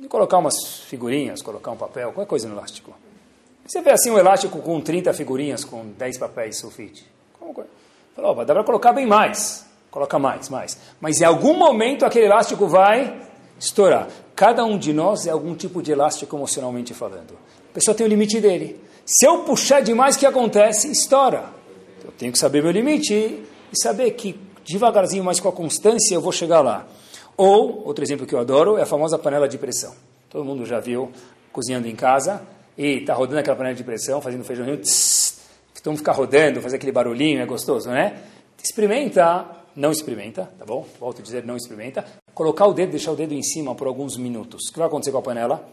e 0.00 0.08
colocar 0.08 0.38
umas 0.38 0.80
figurinhas, 0.88 1.40
colocar 1.40 1.70
um 1.70 1.76
papel, 1.76 2.12
qualquer 2.12 2.28
coisa 2.28 2.48
no 2.48 2.54
elástico. 2.54 2.92
Você 3.64 3.80
vê 3.80 3.92
assim 3.92 4.10
um 4.10 4.18
elástico 4.18 4.58
com 4.58 4.80
30 4.80 5.12
figurinhas, 5.12 5.64
com 5.64 5.86
10 5.96 6.18
papéis 6.18 6.58
sulfite. 6.58 7.06
Fala, 8.14 8.32
oh, 8.32 8.44
dá 8.44 8.52
para 8.52 8.64
colocar 8.64 8.92
bem 8.92 9.06
mais. 9.06 9.64
Coloca 9.90 10.18
mais, 10.18 10.48
mais. 10.48 10.78
Mas 11.00 11.20
em 11.20 11.24
algum 11.24 11.56
momento 11.56 12.04
aquele 12.04 12.26
elástico 12.26 12.66
vai 12.66 13.22
estourar. 13.58 14.08
Cada 14.34 14.64
um 14.64 14.76
de 14.76 14.92
nós 14.92 15.26
é 15.26 15.30
algum 15.30 15.54
tipo 15.54 15.82
de 15.82 15.92
elástico 15.92 16.36
emocionalmente 16.36 16.92
falando. 16.92 17.38
A 17.72 17.74
pessoa 17.74 17.94
tem 17.94 18.04
o 18.04 18.08
limite 18.08 18.38
dele. 18.38 18.78
Se 19.06 19.26
eu 19.26 19.44
puxar 19.44 19.80
demais, 19.80 20.14
o 20.14 20.18
que 20.18 20.26
acontece? 20.26 20.92
Estoura. 20.92 21.46
Eu 22.04 22.12
tenho 22.12 22.30
que 22.30 22.38
saber 22.38 22.62
meu 22.62 22.70
limite 22.70 23.14
e 23.14 23.82
saber 23.82 24.10
que 24.10 24.38
devagarzinho, 24.62 25.24
mas 25.24 25.40
com 25.40 25.48
a 25.48 25.52
constância, 25.52 26.14
eu 26.14 26.20
vou 26.20 26.32
chegar 26.32 26.60
lá. 26.60 26.86
Ou, 27.34 27.82
outro 27.86 28.04
exemplo 28.04 28.26
que 28.26 28.34
eu 28.34 28.38
adoro, 28.38 28.76
é 28.76 28.82
a 28.82 28.86
famosa 28.86 29.18
panela 29.18 29.48
de 29.48 29.56
pressão. 29.56 29.94
Todo 30.28 30.44
mundo 30.44 30.66
já 30.66 30.80
viu 30.80 31.10
cozinhando 31.50 31.88
em 31.88 31.96
casa 31.96 32.42
e 32.76 32.98
está 32.98 33.14
rodando 33.14 33.40
aquela 33.40 33.56
panela 33.56 33.74
de 33.74 33.82
pressão, 33.82 34.20
fazendo 34.20 34.44
feijãozinho, 34.44 34.76
tss, 34.76 35.40
então 35.80 35.96
ficar 35.96 36.12
rodando, 36.12 36.60
fazer 36.60 36.76
aquele 36.76 36.92
barulhinho, 36.92 37.40
é 37.40 37.46
gostoso, 37.46 37.88
né? 37.88 38.18
Experimenta, 38.62 39.46
não 39.74 39.90
experimenta, 39.90 40.50
tá 40.58 40.66
bom? 40.66 40.86
Volto 41.00 41.20
a 41.20 41.22
dizer, 41.22 41.42
não 41.44 41.56
experimenta. 41.56 42.04
Colocar 42.34 42.66
o 42.66 42.74
dedo, 42.74 42.90
deixar 42.90 43.12
o 43.12 43.16
dedo 43.16 43.32
em 43.32 43.42
cima 43.42 43.74
por 43.74 43.86
alguns 43.86 44.18
minutos. 44.18 44.68
O 44.68 44.72
que 44.72 44.78
vai 44.78 44.88
acontecer 44.88 45.10
com 45.10 45.18
a 45.18 45.22
panela? 45.22 45.66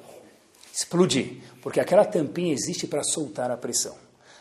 Explodir, 0.79 1.41
porque 1.61 1.79
aquela 1.79 2.05
tampinha 2.05 2.53
existe 2.53 2.87
para 2.87 3.03
soltar 3.03 3.51
a 3.51 3.57
pressão. 3.57 3.95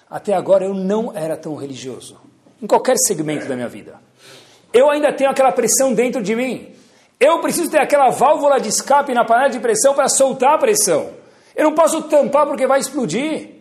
Até 0.09 0.33
agora 0.35 0.65
eu 0.65 0.73
não 0.73 1.13
era 1.15 1.37
tão 1.37 1.57
religioso, 1.57 2.17
em 2.63 2.67
qualquer 2.67 2.97
segmento 2.97 3.47
da 3.47 3.57
minha 3.57 3.69
vida. 3.69 4.01
Eu 4.73 4.89
ainda 4.89 5.13
tenho 5.13 5.31
aquela 5.31 5.51
pressão 5.51 5.93
dentro 5.93 6.23
de 6.23 6.37
mim. 6.37 6.69
Eu 7.19 7.41
preciso 7.41 7.71
ter 7.71 7.81
aquela 7.81 8.11
válvula 8.11 8.61
de 8.61 8.69
escape 8.69 9.13
na 9.13 9.25
panela 9.25 9.51
de 9.51 9.59
pressão 9.59 9.95
para 9.95 10.09
soltar 10.09 10.55
a 10.55 10.59
pressão. 10.59 11.11
Eu 11.57 11.65
não 11.65 11.75
posso 11.75 12.03
tampar 12.03 12.47
porque 12.47 12.67
vai 12.67 12.79
explodir. 12.79 13.57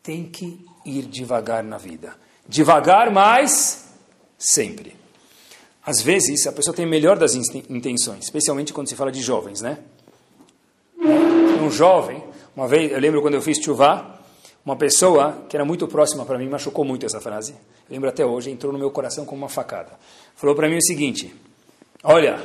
Tem 0.00 0.24
que 0.28 0.64
ir 0.84 1.02
devagar 1.06 1.64
na 1.64 1.78
vida. 1.78 2.14
Devagar, 2.48 3.10
mas 3.10 3.88
sempre. 4.38 4.94
Às 5.84 6.00
vezes, 6.00 6.46
a 6.46 6.52
pessoa 6.52 6.74
tem 6.74 6.86
melhor 6.86 7.18
das 7.18 7.34
intenções, 7.34 8.24
especialmente 8.24 8.72
quando 8.72 8.88
se 8.88 8.94
fala 8.94 9.10
de 9.10 9.20
jovens, 9.20 9.60
né? 9.60 9.78
Um 11.66 11.70
jovem, 11.70 12.22
uma 12.54 12.68
vez, 12.68 12.92
eu 12.92 13.00
lembro 13.00 13.20
quando 13.20 13.34
eu 13.34 13.42
fiz 13.42 13.58
chuvá, 13.58 14.20
uma 14.64 14.76
pessoa 14.76 15.44
que 15.48 15.56
era 15.56 15.64
muito 15.64 15.88
próxima 15.88 16.24
para 16.24 16.38
mim, 16.38 16.48
machucou 16.48 16.84
muito 16.84 17.04
essa 17.04 17.20
frase, 17.20 17.52
eu 17.52 17.94
lembro 17.94 18.08
até 18.08 18.24
hoje, 18.24 18.52
entrou 18.52 18.72
no 18.72 18.78
meu 18.78 18.90
coração 18.92 19.24
como 19.24 19.42
uma 19.42 19.48
facada. 19.48 19.98
Falou 20.36 20.54
para 20.54 20.68
mim 20.68 20.76
o 20.76 20.82
seguinte: 20.82 21.34
Olha, 22.04 22.38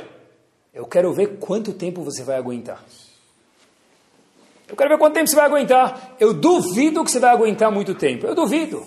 eu 0.74 0.86
quero 0.86 1.12
ver 1.12 1.38
quanto 1.38 1.72
tempo 1.72 2.02
você 2.02 2.24
vai 2.24 2.36
aguentar. 2.36 2.82
Eu 4.68 4.74
quero 4.74 4.90
ver 4.90 4.98
quanto 4.98 5.14
tempo 5.14 5.28
você 5.28 5.36
vai 5.36 5.44
aguentar. 5.44 6.16
Eu 6.18 6.34
duvido 6.34 7.04
que 7.04 7.10
você 7.10 7.20
vai 7.20 7.30
aguentar 7.30 7.70
muito 7.70 7.94
tempo. 7.94 8.26
Eu 8.26 8.34
duvido. 8.34 8.84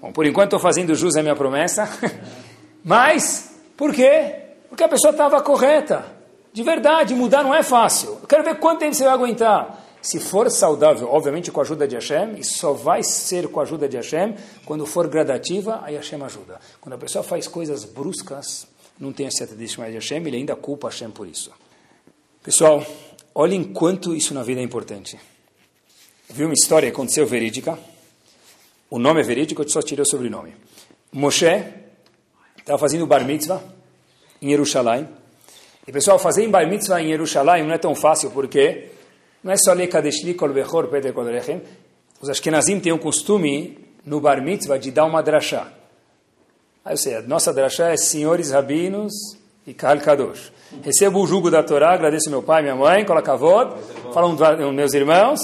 Bom, 0.00 0.10
por 0.10 0.26
enquanto 0.26 0.46
estou 0.48 0.58
fazendo 0.58 0.92
jus 0.96 1.14
à 1.14 1.22
minha 1.22 1.36
promessa. 1.36 1.88
Mas, 2.82 3.54
por 3.76 3.94
quê? 3.94 4.46
Porque 4.68 4.82
a 4.82 4.88
pessoa 4.88 5.12
estava 5.12 5.40
correta. 5.40 6.19
De 6.52 6.62
verdade, 6.62 7.14
mudar 7.14 7.42
não 7.42 7.54
é 7.54 7.62
fácil. 7.62 8.18
Eu 8.22 8.26
quero 8.26 8.42
ver 8.42 8.58
quanto 8.58 8.80
tempo 8.80 8.94
você 8.94 9.04
vai 9.04 9.12
aguentar. 9.12 9.86
Se 10.02 10.18
for 10.18 10.50
saudável, 10.50 11.08
obviamente 11.10 11.50
com 11.52 11.60
a 11.60 11.62
ajuda 11.62 11.86
de 11.86 11.94
Hashem, 11.94 12.38
e 12.38 12.44
só 12.44 12.72
vai 12.72 13.02
ser 13.02 13.48
com 13.48 13.60
a 13.60 13.64
ajuda 13.64 13.88
de 13.88 13.96
Hashem, 13.96 14.34
quando 14.64 14.86
for 14.86 15.06
gradativa, 15.06 15.80
aí 15.82 15.94
Hashem 15.94 16.22
ajuda. 16.22 16.58
Quando 16.80 16.94
a 16.94 16.98
pessoa 16.98 17.22
faz 17.22 17.46
coisas 17.46 17.84
bruscas, 17.84 18.66
não 18.98 19.12
tem 19.12 19.26
a 19.26 19.30
certeza 19.30 19.58
de 19.58 19.94
Hashem, 19.94 20.26
ele 20.26 20.38
ainda 20.38 20.56
culpa 20.56 20.88
Hashem 20.88 21.10
por 21.10 21.26
isso. 21.26 21.52
Pessoal, 22.42 22.84
olhem 23.34 23.62
quanto 23.62 24.14
isso 24.14 24.32
na 24.32 24.42
vida 24.42 24.60
é 24.60 24.64
importante. 24.64 25.20
Vi 26.30 26.44
uma 26.44 26.54
história 26.54 26.90
que 26.90 26.94
aconteceu 26.94 27.26
verídica. 27.26 27.78
O 28.88 28.98
nome 28.98 29.20
é 29.20 29.22
verídico, 29.22 29.62
eu 29.62 29.68
só 29.68 29.82
tirei 29.82 30.02
o 30.02 30.06
sobrenome. 30.06 30.54
Moshe 31.12 31.44
estava 32.56 32.78
fazendo 32.78 33.06
bar 33.06 33.24
mitzvah 33.24 33.62
em 34.40 34.48
Jerusalém. 34.48 35.19
E 35.90 35.92
pessoal, 35.92 36.20
fazer 36.20 36.46
bar 36.46 36.68
mitzvah 36.68 37.02
em 37.02 37.08
Jerusalém 37.08 37.64
não 37.64 37.74
é 37.74 37.76
tão 37.76 37.96
fácil 37.96 38.30
porque 38.30 38.90
não 39.42 39.52
é 39.52 39.56
só 39.56 39.72
ler 39.72 39.88
Kadeshli 39.88 40.34
Kol 40.34 40.50
Bechor 40.50 40.86
Peter 40.86 41.12
Kol. 41.12 41.24
Os 42.20 42.30
Ashkenazim 42.30 42.78
têm 42.78 42.92
um 42.92 42.98
costume 42.98 43.76
no 44.06 44.20
bar 44.20 44.40
mitzvah 44.40 44.78
de 44.78 44.92
dar 44.92 45.04
uma 45.04 45.20
drachá. 45.20 45.66
Aí 46.84 46.92
eu 46.92 46.96
sei, 46.96 47.16
a 47.16 47.22
nossa 47.22 47.52
drachá 47.52 47.88
é 47.88 47.96
senhores 47.96 48.52
rabinos 48.52 49.12
e 49.66 49.74
Kahal 49.74 49.98
Kadosh. 49.98 50.52
Recebo 50.80 51.24
o 51.24 51.26
jugo 51.26 51.50
da 51.50 51.60
Torá, 51.60 51.92
agradeço 51.92 52.30
meu 52.30 52.40
pai, 52.40 52.62
minha 52.62 52.76
mãe, 52.76 53.04
coloca 53.04 53.36
vod, 53.36 53.74
falam 54.14 54.36
meus 54.72 54.94
irmãos, 54.94 55.40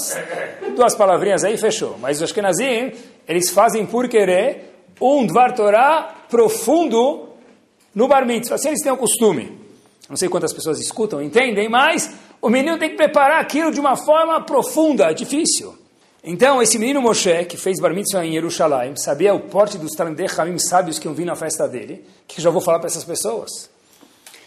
duas 0.76 0.94
palavrinhas 0.94 1.42
aí, 1.42 1.58
fechou. 1.58 1.98
Mas 1.98 2.18
os 2.18 2.22
Ashkenazim, 2.22 2.92
eles 3.26 3.50
fazem 3.50 3.84
por 3.84 4.08
querer 4.08 4.76
um 5.00 5.26
Dvar 5.26 5.56
Torá 5.56 6.14
profundo 6.30 7.30
no 7.92 8.06
bar 8.06 8.24
mitzvah. 8.24 8.54
Assim 8.54 8.68
eles 8.68 8.80
têm 8.80 8.92
o 8.92 8.96
costume. 8.96 9.65
Não 10.08 10.16
sei 10.16 10.28
quantas 10.28 10.52
pessoas 10.52 10.80
escutam, 10.80 11.20
entendem, 11.20 11.68
mas 11.68 12.14
o 12.40 12.48
menino 12.48 12.78
tem 12.78 12.90
que 12.90 12.96
preparar 12.96 13.40
aquilo 13.40 13.72
de 13.72 13.80
uma 13.80 13.96
forma 13.96 14.40
profunda, 14.42 15.12
difícil. 15.12 15.76
Então, 16.22 16.60
esse 16.60 16.78
menino 16.78 17.00
Moshe, 17.00 17.44
que 17.44 17.56
fez 17.56 17.78
bar 17.78 17.94
mitzvah 17.94 18.24
em 18.24 18.32
Jerusalém, 18.32 18.96
sabia 18.96 19.32
o 19.32 19.40
porte 19.40 19.78
dos 19.78 19.92
Talmudei 19.92 20.26
sábios 20.58 20.98
que 20.98 21.06
iam 21.06 21.14
vir 21.14 21.24
na 21.24 21.36
festa 21.36 21.68
dele, 21.68 22.04
que 22.26 22.42
já 22.42 22.50
vou 22.50 22.60
falar 22.60 22.78
para 22.78 22.88
essas 22.88 23.04
pessoas. 23.04 23.70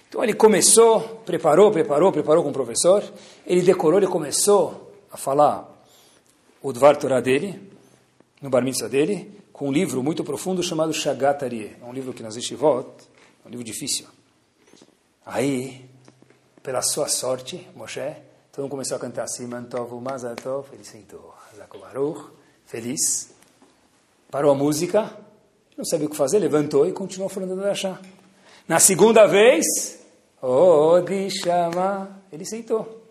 Então 0.10 0.24
ele 0.24 0.34
começou, 0.34 1.22
preparou, 1.26 1.72
preparou, 1.72 2.12
preparou 2.12 2.44
com 2.44 2.50
o 2.50 2.54
professor, 2.54 3.04
ele 3.46 3.62
decorou, 3.62 4.00
ele 4.00 4.08
começou 4.08 4.92
a 5.12 5.18
falar 5.18 5.70
o 6.62 6.74
Dvar 6.74 6.98
Torah 6.98 7.22
dele, 7.22 7.62
no 8.42 8.50
bar 8.50 8.64
mitzvah 8.64 8.90
dele, 8.90 9.32
com 9.54 9.70
um 9.70 9.72
livro 9.72 10.04
muito 10.04 10.24
profundo 10.24 10.64
chamado 10.64 10.94
Shagat 10.94 11.44
Arie. 11.44 11.76
É 11.82 11.86
um 11.86 11.94
livro 11.94 12.12
que 12.12 12.24
nas 12.24 12.36
Yeshivot, 12.36 12.88
é 13.46 13.48
um 13.48 13.52
livro 13.52 13.64
difícil. 13.64 14.06
Aí, 15.32 15.88
pela 16.64 16.82
sua 16.82 17.08
sorte, 17.08 17.68
Moshe, 17.76 18.02
todo 18.52 18.64
mundo 18.64 18.72
começou 18.72 18.98
a 18.98 19.00
cantar 19.00 19.28
Siman 19.28 19.64
Tov 19.66 19.94
Mazal 20.02 20.34
ele 20.74 20.84
sentou, 20.84 21.36
Baruch, 21.80 22.32
feliz, 22.66 23.30
parou 24.32 24.52
a 24.52 24.56
música, 24.56 25.16
não 25.78 25.86
sabia 25.86 26.08
o 26.08 26.10
que 26.10 26.18
fazer, 26.18 26.40
levantou 26.40 26.88
e 26.88 26.92
continuou 26.92 27.30
falando 27.30 27.56
do 27.56 27.64
Ashá. 27.64 28.00
Na 28.68 28.80
segunda 28.80 29.28
vez, 29.28 29.66
Odishama, 30.42 32.24
ele 32.32 32.44
sentou. 32.44 33.04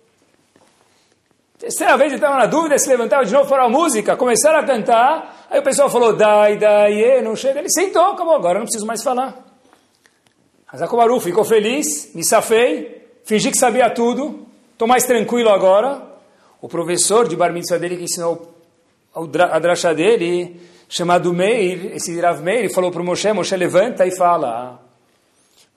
Terceira 1.56 1.96
vez 1.96 2.08
ele 2.08 2.16
estava 2.16 2.36
na 2.36 2.46
dúvida 2.46 2.76
se 2.80 2.88
levantava 2.88 3.24
de 3.24 3.32
novo 3.32 3.48
para 3.48 3.64
a 3.64 3.68
música, 3.68 4.16
começaram 4.16 4.58
a 4.58 4.64
cantar, 4.66 5.46
aí 5.48 5.60
o 5.60 5.62
pessoal 5.62 5.88
falou, 5.88 6.16
dai, 6.16 6.56
dai, 6.56 7.22
não 7.22 7.36
chega, 7.36 7.60
ele 7.60 7.70
sentou, 7.70 8.06
acabou, 8.06 8.34
agora 8.34 8.58
não 8.58 8.66
preciso 8.66 8.86
mais 8.86 9.04
falar. 9.04 9.47
Hazakomaru 10.70 11.18
ficou 11.18 11.44
feliz, 11.44 12.14
me 12.14 12.22
safei, 12.22 13.02
fingi 13.24 13.50
que 13.50 13.58
sabia 13.58 13.88
tudo, 13.90 14.46
estou 14.72 14.86
mais 14.86 15.04
tranquilo 15.04 15.48
agora. 15.48 16.06
O 16.60 16.68
professor 16.68 17.26
de 17.26 17.36
bar 17.36 17.52
mitzvah 17.52 17.78
dele 17.78 17.96
que 17.96 18.02
ensinou 18.04 18.54
a 19.14 19.58
drasha 19.58 19.94
dele, 19.94 20.60
chamado 20.88 21.32
Meir, 21.32 21.94
esse 21.94 22.18
Rav 22.20 22.42
Meir, 22.42 22.72
falou 22.72 22.90
para 22.90 23.00
o 23.00 23.04
Moshe, 23.04 23.32
Moshe 23.32 23.56
levanta 23.56 24.06
e 24.06 24.10
fala. 24.10 24.80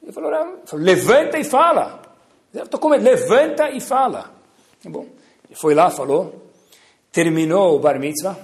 Ele 0.04 0.12
falou, 0.12 0.32
levanta 0.74 1.40
e 1.40 1.44
fala. 1.44 2.02
Estou 2.54 2.80
com 2.80 2.90
medo, 2.90 3.04
levanta 3.04 3.70
e 3.70 3.80
fala. 3.80 4.32
Tá 4.84 4.90
bom. 4.90 5.06
Ele 5.48 5.56
foi 5.56 5.74
lá, 5.74 5.90
falou, 5.90 6.48
terminou 7.12 7.76
o 7.76 7.80
bar 7.80 8.00
mitzvah, 8.00 8.38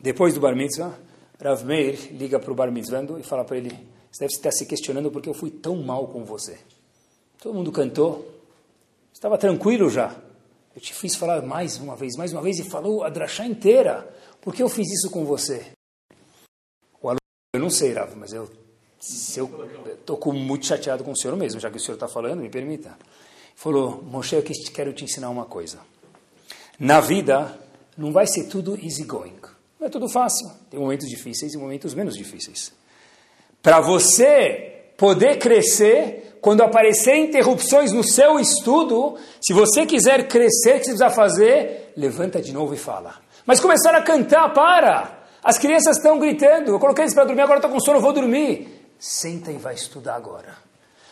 depois 0.00 0.34
do 0.34 0.40
bar 0.40 0.56
mitzvah, 0.56 0.92
Rav 1.40 1.64
Meir 1.64 2.12
liga 2.12 2.40
para 2.40 2.50
o 2.50 2.54
bar 2.54 2.72
mitzvah 2.72 3.04
e 3.18 3.22
fala 3.22 3.44
para 3.44 3.58
ele, 3.58 3.76
você 4.16 4.20
deve 4.20 4.32
estar 4.32 4.50
se 4.50 4.64
questionando 4.64 5.10
porque 5.10 5.28
eu 5.28 5.34
fui 5.34 5.50
tão 5.50 5.76
mal 5.76 6.08
com 6.08 6.24
você. 6.24 6.58
Todo 7.38 7.54
mundo 7.54 7.70
cantou, 7.70 8.26
estava 9.12 9.36
tranquilo 9.36 9.90
já. 9.90 10.16
Eu 10.74 10.80
te 10.80 10.94
fiz 10.94 11.14
falar 11.14 11.42
mais 11.42 11.76
uma 11.76 11.94
vez, 11.94 12.16
mais 12.16 12.32
uma 12.32 12.40
vez, 12.40 12.58
e 12.58 12.64
falou 12.64 13.04
a 13.04 13.10
drachá 13.10 13.44
inteira. 13.44 14.10
Por 14.40 14.54
que 14.54 14.62
eu 14.62 14.70
fiz 14.70 14.90
isso 14.90 15.10
com 15.10 15.26
você? 15.26 15.66
O 17.02 17.08
aluno, 17.08 17.20
eu 17.54 17.60
não 17.60 17.68
sei, 17.68 17.92
Rav, 17.92 18.14
mas 18.16 18.32
eu 18.32 18.50
estou 18.98 20.32
muito 20.32 20.64
chateado 20.64 21.04
com 21.04 21.12
o 21.12 21.16
senhor 21.16 21.36
mesmo, 21.36 21.60
já 21.60 21.70
que 21.70 21.76
o 21.76 21.80
senhor 21.80 21.96
está 21.96 22.08
falando, 22.08 22.40
me 22.40 22.48
permita. 22.48 22.96
Falou, 23.54 24.02
Moshe, 24.02 24.34
eu 24.34 24.42
quero 24.42 24.94
te 24.94 25.04
ensinar 25.04 25.28
uma 25.28 25.44
coisa. 25.44 25.78
Na 26.78 27.00
vida, 27.00 27.58
não 27.98 28.12
vai 28.12 28.26
ser 28.26 28.44
tudo 28.44 28.78
easy 28.82 29.04
going. 29.04 29.36
Não 29.78 29.88
é 29.88 29.90
tudo 29.90 30.08
fácil. 30.08 30.50
Tem 30.70 30.80
momentos 30.80 31.06
difíceis 31.06 31.52
e 31.52 31.58
momentos 31.58 31.92
menos 31.92 32.16
difíceis. 32.16 32.72
Para 33.66 33.80
você 33.80 34.92
poder 34.96 35.38
crescer, 35.38 36.38
quando 36.40 36.62
aparecer 36.62 37.16
interrupções 37.16 37.90
no 37.90 38.04
seu 38.04 38.38
estudo, 38.38 39.16
se 39.40 39.52
você 39.52 39.84
quiser 39.84 40.28
crescer, 40.28 40.76
o 40.76 40.78
que 40.78 40.84
você 40.84 40.90
precisa 40.92 41.10
fazer? 41.10 41.92
Levanta 41.96 42.40
de 42.40 42.52
novo 42.52 42.74
e 42.74 42.76
fala. 42.76 43.16
Mas 43.44 43.58
começar 43.58 43.92
a 43.92 44.02
cantar, 44.02 44.54
para! 44.54 45.18
As 45.42 45.58
crianças 45.58 45.96
estão 45.96 46.16
gritando, 46.16 46.70
eu 46.70 46.78
coloquei 46.78 47.02
eles 47.02 47.12
para 47.12 47.24
dormir, 47.24 47.42
agora 47.42 47.58
estou 47.58 47.72
com 47.72 47.80
sono, 47.80 48.00
vou 48.00 48.12
dormir. 48.12 48.88
Senta 49.00 49.50
e 49.50 49.56
vai 49.56 49.74
estudar 49.74 50.14
agora. 50.14 50.54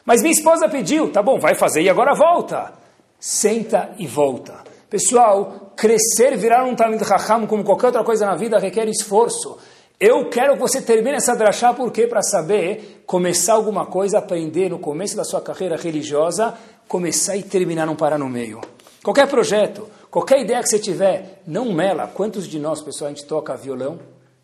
Mas 0.05 0.23
minha 0.23 0.31
esposa 0.33 0.69
pediu, 0.69 1.11
tá 1.11 1.25
bom, 1.25 1.41
vai 1.41 1.57
fazer 1.57 1.83
e 1.83 1.91
agora 1.91 2.15
volta. 2.15 2.73
Senta 3.19 3.97
e 3.99 4.07
volta. 4.07 4.63
Pessoal, 4.89 5.73
crescer, 5.75 6.37
virar 6.37 6.63
um 6.63 6.77
Talmud 6.77 7.03
Raham 7.03 7.49
como 7.49 7.65
qualquer 7.65 7.87
outra 7.87 8.05
coisa 8.05 8.25
na 8.25 8.37
vida 8.37 8.61
requer 8.61 8.89
esforço. 8.89 9.59
Eu 9.99 10.29
quero 10.29 10.55
que 10.55 10.61
você 10.61 10.83
termine 10.83 11.17
essa 11.17 11.35
drachá 11.35 11.73
porque 11.73 12.07
para 12.07 12.23
saber 12.23 13.03
começar 13.07 13.55
alguma 13.55 13.87
coisa, 13.87 14.19
aprender 14.19 14.69
no 14.69 14.79
começo 14.79 15.17
da 15.17 15.25
sua 15.25 15.41
carreira 15.41 15.77
religiosa, 15.77 16.55
começar 16.89 17.37
e 17.37 17.43
terminar, 17.43 17.87
não 17.87 17.97
parar 17.97 18.19
no 18.19 18.29
meio. 18.29 18.61
Qualquer 19.03 19.29
projeto, 19.29 19.89
qualquer 20.11 20.41
ideia 20.41 20.63
que 20.63 20.69
você 20.69 20.79
tiver, 20.79 21.43
não 21.47 21.73
mela. 21.73 22.07
Quantos 22.09 22.49
de 22.49 22.59
nós, 22.59 22.83
pessoal, 22.83 23.11
a 23.11 23.15
gente 23.15 23.27
toca 23.27 23.57
violão 23.57 23.99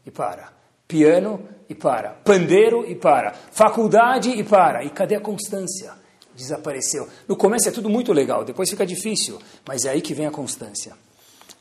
e 0.06 0.10
para? 0.10 0.52
Piano 0.86 1.40
e 1.68 1.74
para. 1.74 2.10
Pandeiro 2.24 2.84
e 2.88 2.94
para. 2.94 3.34
Faculdade 3.50 4.30
e 4.30 4.44
para. 4.44 4.84
E 4.84 4.90
cadê 4.90 5.16
a 5.16 5.20
constância? 5.20 6.00
desapareceu. 6.40 7.08
No 7.28 7.36
começo 7.36 7.68
é 7.68 7.72
tudo 7.72 7.88
muito 7.88 8.12
legal, 8.12 8.44
depois 8.44 8.70
fica 8.70 8.86
difícil, 8.86 9.38
mas 9.66 9.84
é 9.84 9.90
aí 9.90 10.00
que 10.00 10.14
vem 10.14 10.26
a 10.26 10.30
constância. 10.30 10.94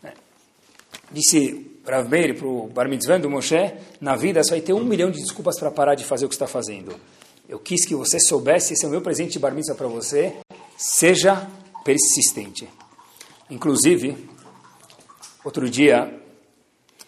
É. 0.03 0.13
Meir 2.07 2.37
para 2.37 2.47
o 2.47 2.67
Bar 2.67 2.87
Mitzvah 2.87 3.17
do 3.17 3.29
Moshe, 3.29 3.73
na 3.99 4.15
vida 4.15 4.43
só 4.43 4.51
vai 4.51 4.61
ter 4.61 4.73
um 4.73 4.83
milhão 4.83 5.09
de 5.09 5.19
desculpas 5.19 5.59
para 5.59 5.71
parar 5.71 5.95
de 5.95 6.05
fazer 6.05 6.25
o 6.25 6.29
que 6.29 6.35
está 6.35 6.45
fazendo. 6.45 6.95
Eu 7.47 7.57
quis 7.57 7.85
que 7.85 7.95
você 7.95 8.19
soubesse, 8.19 8.73
esse 8.73 8.85
é 8.85 8.87
o 8.87 8.91
meu 8.91 9.01
presente 9.01 9.33
de 9.33 9.39
Bar 9.39 9.53
Mitzvah 9.53 9.75
para 9.75 9.87
você, 9.87 10.35
seja 10.77 11.47
persistente. 11.83 12.69
Inclusive, 13.49 14.29
outro 15.43 15.67
dia, 15.67 16.13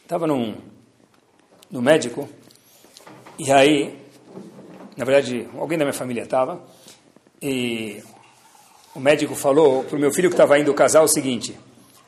estava 0.02 0.26
num, 0.26 0.56
no 1.70 1.82
médico, 1.82 2.28
e 3.38 3.52
aí, 3.52 3.96
na 4.98 5.06
verdade, 5.06 5.48
alguém 5.58 5.78
da 5.78 5.86
minha 5.86 5.94
família 5.94 6.24
estava, 6.24 6.62
e 7.40 8.02
o 8.96 9.00
médico 9.00 9.36
falou 9.36 9.84
para 9.84 9.96
o 9.96 10.00
meu 10.00 10.12
filho 10.12 10.30
que 10.30 10.34
estava 10.34 10.60
indo 10.60 10.74
casar 10.74 11.02
o 11.02 11.08
seguinte: 11.08 11.58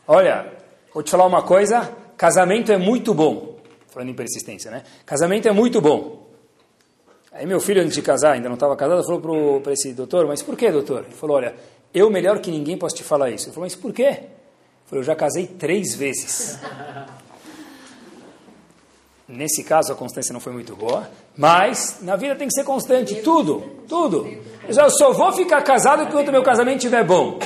olha, 0.07 0.51
vou 0.93 1.03
te 1.03 1.11
falar 1.11 1.26
uma 1.26 1.43
coisa, 1.43 2.03
casamento 2.24 2.71
é 2.71 2.78
muito 2.78 3.13
bom. 3.13 3.57
Falando 3.89 4.07
em 4.07 4.13
persistência, 4.13 4.71
né? 4.71 4.84
Casamento 5.05 5.45
é 5.45 5.51
muito 5.51 5.82
bom. 5.82 6.26
Aí 7.34 7.45
meu 7.45 7.59
filho, 7.59 7.82
antes 7.82 7.95
de 7.95 8.01
casar, 8.01 8.32
ainda 8.32 8.47
não 8.47 8.53
estava 8.53 8.78
casado, 8.78 9.03
falou 9.03 9.59
para 9.59 9.74
esse 9.74 9.91
doutor, 9.91 10.26
mas 10.26 10.41
por 10.41 10.55
que, 10.55 10.71
doutor? 10.71 11.03
Ele 11.03 11.13
falou, 11.13 11.36
olha, 11.36 11.53
eu 11.93 12.09
melhor 12.09 12.39
que 12.39 12.49
ninguém 12.49 12.78
posso 12.78 12.95
te 12.95 13.03
falar 13.03 13.30
isso. 13.30 13.47
Ele 13.47 13.53
falou, 13.53 13.65
mas 13.65 13.76
por 13.76 13.91
quê? 13.91 14.03
Ele 14.03 14.30
falou, 14.86 15.01
eu 15.01 15.03
já 15.03 15.17
casei 15.17 15.47
três 15.47 15.95
vezes. 15.95 16.57
Nesse 19.28 19.61
caso, 19.61 19.91
a 19.91 19.95
constância 19.95 20.32
não 20.32 20.39
foi 20.39 20.53
muito 20.53 20.78
boa, 20.78 21.09
mas 21.36 21.97
na 22.03 22.15
vida 22.15 22.38
tem 22.38 22.47
que 22.47 22.53
ser 22.53 22.63
constante, 22.63 23.15
tudo, 23.15 23.84
tudo. 23.86 24.30
Eu 24.65 24.89
só 24.91 25.11
vou 25.11 25.34
ficar 25.34 25.61
casado 25.61 26.03
enquanto 26.03 26.32
meu 26.32 26.41
casamento 26.41 26.78
estiver 26.78 27.03
bom. 27.03 27.38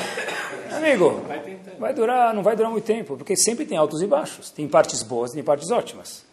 Amigo, 0.72 1.24
vai 1.80 1.94
durar, 1.94 2.34
não 2.34 2.44
vai 2.44 2.56
durar 2.56 2.72
muito 2.72 2.86
tempo, 2.86 3.16
porque 3.18 3.36
sempre 3.36 3.66
tem 3.66 3.78
altos 3.78 4.02
e 4.02 4.08
baixos. 4.08 4.50
Tem 4.50 4.68
partes 4.68 5.04
boas, 5.04 5.32
tem 5.32 5.44
partes 5.44 5.72
ótimas. 5.72 6.26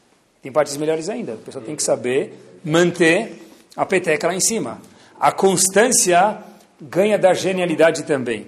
Tem 0.42 0.52
partes 0.52 0.76
melhores 0.76 1.08
ainda. 1.08 1.34
A 1.34 1.36
pessoa 1.36 1.64
tem 1.64 1.74
que 1.74 1.82
saber 1.82 2.58
manter 2.64 3.42
a 3.76 3.86
peteca 3.86 4.26
lá 4.26 4.34
em 4.34 4.40
cima. 4.40 4.80
A 5.18 5.32
constância 5.32 6.38
ganha 6.80 7.18
da 7.18 7.32
genialidade 7.32 8.04
também. 8.04 8.46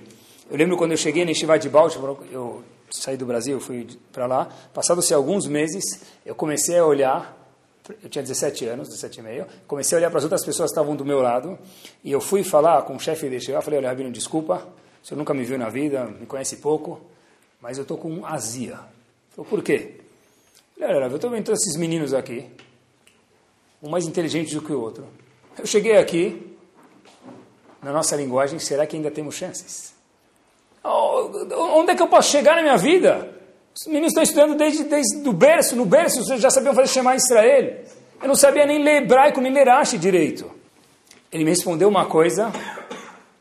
Eu 0.51 0.57
lembro 0.57 0.77
quando 0.77 0.93
eu 0.93 0.97
cheguei 0.97 1.25
na 1.25 1.31
Estivá 1.31 1.57
de 1.57 1.69
Baltimore, 1.69 2.19
eu 2.31 2.63
saí 2.91 3.17
do 3.17 3.27
Brasil, 3.27 3.59
fui 3.61 3.87
para 4.13 4.27
lá. 4.27 4.49
Passados-se 4.73 5.13
alguns 5.13 5.47
meses, 5.47 6.03
eu 6.25 6.35
comecei 6.35 6.79
a 6.79 6.85
olhar, 6.85 7.37
eu 8.03 8.09
tinha 8.09 8.23
17 8.23 8.67
anos, 8.67 8.89
17 8.89 9.21
e 9.21 9.23
meio, 9.23 9.47
comecei 9.67 9.97
a 9.97 9.99
olhar 9.99 10.11
para 10.11 10.19
as 10.19 10.25
outras 10.25 10.45
pessoas 10.45 10.71
que 10.71 10.73
estavam 10.73 10.95
do 10.95 11.05
meu 11.05 11.21
lado, 11.21 11.59
e 12.05 12.13
eu 12.13 12.21
fui 12.21 12.45
falar 12.45 12.83
com 12.83 12.97
o 12.97 13.01
chefe 13.01 13.29
de 13.29 13.41
chegar, 13.41 13.63
falei, 13.63 13.79
olha, 13.79 13.89
Rabino, 13.89 14.11
desculpa, 14.11 14.67
o 15.07 15.09
senhor 15.09 15.19
nunca 15.19 15.33
me 15.33 15.45
viu 15.45 15.57
na 15.57 15.69
vida, 15.69 16.05
me 16.05 16.27
conhece 16.27 16.57
pouco, 16.57 17.01
mas 17.61 17.79
eu 17.79 17.83
estou 17.83 17.97
com 17.97 18.27
azia. 18.27 18.81
Falou, 19.31 19.49
por 19.49 19.63
quê? 19.63 20.01
Falei, 20.77 20.97
olha, 20.97 21.07
eu 21.07 21.15
estou 21.15 21.31
vendo 21.31 21.53
esses 21.53 21.77
meninos 21.77 22.13
aqui, 22.13 22.45
um 23.81 23.89
mais 23.89 24.05
inteligente 24.05 24.53
do 24.53 24.61
que 24.61 24.73
o 24.73 24.81
outro. 24.81 25.07
Eu 25.57 25.65
cheguei 25.65 25.97
aqui, 25.97 26.57
na 27.81 27.93
nossa 27.93 28.17
linguagem, 28.17 28.59
será 28.59 28.85
que 28.85 28.97
ainda 28.97 29.09
temos 29.09 29.37
chances? 29.37 29.95
Onde 30.83 31.93
é 31.93 31.95
que 31.95 32.03
eu 32.03 32.09
posso 32.09 32.33
chegar 32.33 32.57
na 32.57 32.63
minha 32.63 32.77
vida? 32.77 33.33
Os 33.77 33.87
meninos 33.87 34.09
estão 34.09 34.25
estudando 34.25 34.57
desde, 34.57 34.83
desde 34.83 35.29
o 35.29 35.33
berço, 35.33 35.77
no 35.77 35.87
berço, 35.87 36.37
já 36.37 36.51
sabiam 36.51 36.75
fazer 36.75 36.89
chamar 36.89 37.15
Israel. 37.15 37.85
Eu 38.21 38.27
não 38.27 38.35
sabia 38.35 38.67
nem 38.67 38.83
ler 38.83 39.05
hebraico, 39.05 39.41
nem 39.41 39.53
ler 39.53 39.69
direito. 40.01 40.51
Ele 41.31 41.45
me 41.45 41.51
respondeu 41.51 41.89
uma 41.89 42.07
coisa 42.07 42.53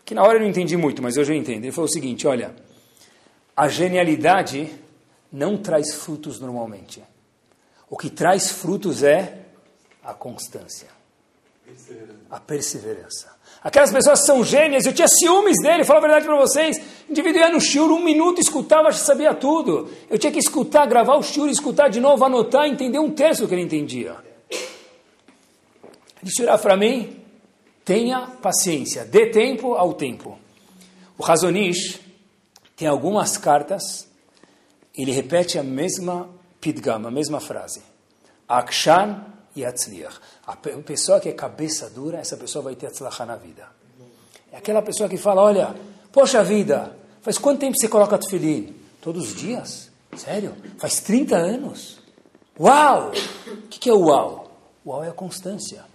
que 0.05 0.13
na 0.13 0.21
hora 0.21 0.37
eu 0.37 0.41
não 0.41 0.47
entendi 0.47 0.77
muito, 0.77 1.01
mas 1.01 1.17
hoje 1.17 1.33
eu 1.33 1.37
entendo. 1.37 1.63
Ele 1.63 1.71
falou 1.71 1.89
o 1.89 1.91
seguinte, 1.91 2.27
olha, 2.27 2.55
a 3.57 3.67
genialidade 3.67 4.71
não 5.31 5.57
traz 5.57 5.95
frutos 5.95 6.39
normalmente. 6.39 7.03
O 7.89 7.97
que 7.97 8.09
traz 8.09 8.51
frutos 8.51 9.01
é 9.01 9.39
a 10.03 10.13
constância, 10.13 10.87
a 12.29 12.39
perseverança. 12.39 13.33
Aquelas 13.63 13.91
pessoas 13.91 14.23
são 14.23 14.43
gênias, 14.43 14.85
eu 14.85 14.93
tinha 14.93 15.07
ciúmes 15.07 15.55
dele, 15.63 15.83
falo 15.83 15.97
a 15.97 16.01
verdade 16.01 16.25
para 16.25 16.37
vocês. 16.37 16.77
O 17.09 17.11
indivíduo 17.11 17.39
ia 17.39 17.49
no 17.49 17.59
shiur, 17.59 17.91
um 17.91 18.03
minuto, 18.03 18.39
escutava, 18.39 18.91
já 18.91 18.99
sabia 18.99 19.33
tudo. 19.33 19.89
Eu 20.07 20.19
tinha 20.19 20.31
que 20.31 20.37
escutar, 20.37 20.85
gravar 20.85 21.15
o 21.15 21.23
shiur, 21.23 21.49
escutar 21.49 21.89
de 21.89 21.99
novo, 21.99 22.23
anotar, 22.23 22.67
entender 22.67 22.99
um 22.99 23.09
terço 23.09 23.47
que 23.47 23.55
ele 23.55 23.63
entendia. 23.63 24.15
Ele 24.51 24.61
disse 26.21 26.45
para 26.61 26.77
mim, 26.77 27.24
tenha 27.85 28.21
paciência, 28.41 29.05
dê 29.05 29.27
tempo 29.27 29.75
ao 29.75 29.93
tempo. 29.93 30.37
O 31.17 31.23
Razonish 31.23 32.01
tem 32.75 32.87
algumas 32.87 33.37
cartas, 33.37 34.07
ele 34.93 35.11
repete 35.11 35.59
a 35.59 35.63
mesma 35.63 36.27
pidgama, 36.59 37.09
a 37.09 37.11
mesma 37.11 37.39
frase. 37.39 37.81
Akshan 38.49 39.23
Yatzliach. 39.55 40.19
A 40.47 40.55
pessoa 40.55 41.19
que 41.19 41.29
é 41.29 41.31
cabeça 41.31 41.89
dura, 41.89 42.17
essa 42.17 42.35
pessoa 42.35 42.63
vai 42.63 42.75
ter 42.75 42.87
Yatzlachá 42.87 43.25
na 43.25 43.35
vida. 43.35 43.67
É 44.51 44.57
aquela 44.57 44.81
pessoa 44.81 45.07
que 45.07 45.17
fala, 45.17 45.41
olha, 45.41 45.75
poxa 46.11 46.43
vida, 46.43 46.97
faz 47.21 47.37
quanto 47.37 47.59
tempo 47.59 47.77
você 47.77 47.87
coloca 47.87 48.17
tefilim? 48.17 48.75
Todos 49.01 49.29
os 49.29 49.35
dias? 49.35 49.91
Sério? 50.17 50.55
Faz 50.77 50.99
30 51.01 51.35
anos? 51.35 51.99
Uau! 52.59 53.11
O 53.47 53.67
que, 53.67 53.79
que 53.79 53.89
é 53.89 53.93
uau? 53.93 54.49
Uau 54.85 55.03
é 55.03 55.09
a 55.09 55.13
constância. 55.13 55.94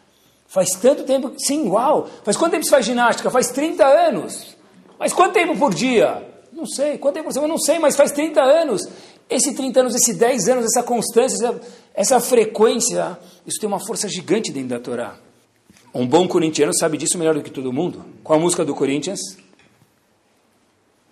Faz 0.51 0.70
tanto 0.70 1.05
tempo, 1.05 1.32
sim, 1.38 1.68
uau! 1.68 2.09
Faz 2.24 2.36
quanto 2.36 2.51
tempo 2.51 2.64
você 2.64 2.70
faz 2.70 2.84
ginástica? 2.84 3.30
Faz 3.30 3.51
30 3.51 3.84
anos. 3.86 4.57
Mas 4.98 5.12
quanto 5.12 5.32
tempo 5.32 5.57
por 5.57 5.72
dia? 5.72 6.26
Não 6.53 6.66
sei. 6.66 6.98
Quanto 6.98 7.14
tempo 7.14 7.26
por 7.26 7.32
semana? 7.32 7.53
Não 7.53 7.59
sei, 7.59 7.78
mas 7.78 7.94
faz 7.94 8.11
30 8.11 8.42
anos. 8.42 8.82
Esse 9.30 9.55
30 9.55 9.78
anos, 9.78 9.94
esses 9.94 10.18
10 10.18 10.48
anos, 10.48 10.64
essa 10.64 10.82
constância, 10.82 11.36
essa, 11.36 11.61
essa 11.94 12.20
frequência, 12.20 13.16
isso 13.46 13.61
tem 13.61 13.68
uma 13.68 13.78
força 13.78 14.09
gigante 14.09 14.51
dentro 14.51 14.70
da 14.70 14.80
Torá. 14.80 15.16
Um 15.94 16.05
bom 16.05 16.26
corintiano 16.26 16.76
sabe 16.76 16.98
disso 16.98 17.16
melhor 17.16 17.34
do 17.34 17.42
que 17.42 17.51
todo 17.51 17.72
mundo. 17.72 18.05
Qual 18.24 18.36
a 18.36 18.42
música 18.42 18.64
do 18.64 18.74
Corinthians? 18.74 19.20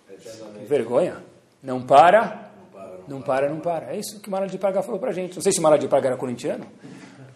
Que 0.05 0.65
vergonha. 0.65 1.23
Não 1.63 1.81
para, 1.81 2.51
não 3.07 3.21
para, 3.21 3.47
não 3.47 3.61
para. 3.61 3.93
É 3.93 3.97
isso 3.97 4.19
que 4.19 4.29
Mara 4.29 4.47
de 4.47 4.57
Praga 4.57 4.83
falou 4.83 4.99
pra 4.99 5.13
gente. 5.13 5.35
Não 5.35 5.41
sei 5.41 5.53
se 5.53 5.61
Mara 5.61 5.77
de 5.77 5.87
Praga 5.87 6.09
era 6.09 6.17
corintiano, 6.17 6.65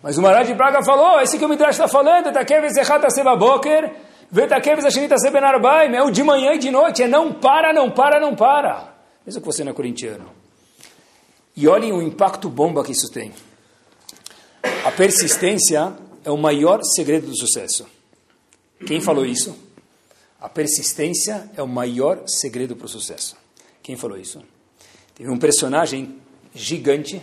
mas 0.04 0.18
o 0.18 0.22
Mara 0.22 0.44
de 0.44 0.54
Praga 0.54 0.84
falou, 0.84 1.22
esse 1.22 1.40
que 1.40 1.46
o 1.46 1.50
Midrash 1.50 1.76
está 1.76 1.88
falando, 1.88 2.34
Takeves 2.34 2.76
é 2.76 2.84
o 6.04 6.12
de 6.12 6.22
manhã 6.22 6.54
e 6.56 6.60
de 6.60 6.70
noite, 6.70 7.04
é 7.04 7.08
não 7.08 7.32
para, 7.32 7.72
não 7.72 7.90
para, 7.90 8.20
não 8.20 8.36
para. 8.36 8.94
Mesmo 9.26 9.40
que 9.40 9.48
você 9.48 9.64
não 9.64 9.72
é 9.72 9.74
corintiano. 9.74 10.30
E 11.56 11.70
olhem 11.70 11.94
o 11.94 12.02
impacto 12.02 12.50
bomba 12.50 12.84
que 12.84 12.92
isso 12.92 13.10
tem. 13.10 13.32
A 14.84 14.92
persistência 14.92 15.94
é 16.26 16.30
o 16.32 16.38
maior 16.38 16.82
segredo 16.84 17.28
do 17.28 17.38
sucesso. 17.38 17.88
Quem 18.86 19.00
falou 19.00 19.26
isso? 19.26 19.56
A 20.42 20.50
persistência 20.50 21.50
é 21.56 21.64
o 21.64 21.68
maior 21.68 22.24
segredo 22.28 22.76
para 22.76 22.88
o 22.88 22.90
sucesso. 22.90 23.38
Quem 23.82 23.96
falou 23.96 24.18
isso? 24.18 24.44
Teve 25.16 25.30
um 25.30 25.38
personagem 25.38 26.18
gigante 26.54 27.22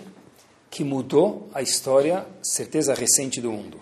que 0.71 0.85
mudou 0.85 1.51
a 1.53 1.61
história, 1.61 2.25
certeza 2.43 2.95
recente 2.95 3.41
do 3.41 3.51
mundo. 3.51 3.81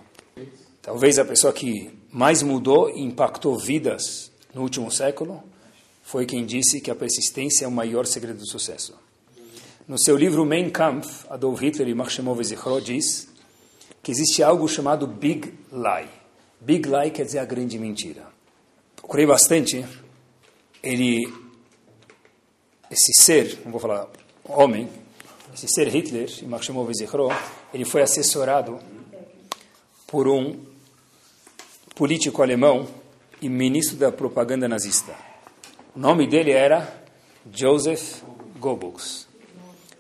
Talvez 0.81 1.19
a 1.19 1.25
pessoa 1.25 1.53
que 1.53 1.91
mais 2.11 2.43
mudou 2.43 2.89
e 2.89 3.03
impactou 3.03 3.59
vidas 3.59 4.33
no 4.55 4.63
último 4.63 4.91
século 4.91 5.43
foi 6.03 6.25
quem 6.25 6.47
disse 6.47 6.81
que 6.81 6.91
a 6.91 6.95
persistência 6.95 7.67
é 7.67 7.69
o 7.69 7.71
maior 7.71 8.07
segredo 8.07 8.39
do 8.39 8.49
sucesso. 8.49 8.95
No 9.87 9.99
seu 9.99 10.17
livro 10.17 10.47
Mein 10.47 10.71
Kampf, 10.71 11.27
Adolf 11.29 11.61
Hitler 11.61 11.89
e 11.89 11.95
Marshemov 11.95 12.43
Zichro 12.43 12.81
diz 12.81 13.29
que 14.03 14.11
existe 14.11 14.43
algo 14.43 14.67
chamado 14.67 15.07
Big 15.07 15.53
Lie. 15.71 16.09
Big 16.61 16.89
Lie 16.89 17.11
quer 17.11 17.25
dizer 17.25 17.41
a 17.41 17.45
grande 17.45 17.79
mentira. 17.79 18.27
Procurei 18.97 19.27
bastante. 19.27 19.85
Ele, 20.83 21.31
esse 22.91 23.13
ser, 23.23 23.59
não 23.65 23.73
vou 23.73 23.81
falar 23.81 24.09
homem, 24.45 24.89
esse 25.53 25.69
ser 25.69 25.89
Hitler 25.89 26.29
Marshemov 26.47 26.93
Zichro, 26.95 27.29
ele 27.73 27.85
foi 27.85 28.03
assessorado 28.03 28.79
por 30.07 30.29
um 30.29 30.57
político 31.95 32.43
alemão 32.43 32.89
e 33.41 33.49
ministro 33.49 33.97
da 33.97 34.13
propaganda 34.13 34.69
nazista. 34.69 35.15
O 35.95 35.99
nome 35.99 36.27
dele 36.27 36.53
era 36.53 37.03
Joseph 37.53 38.23
Goebbels 38.59 39.27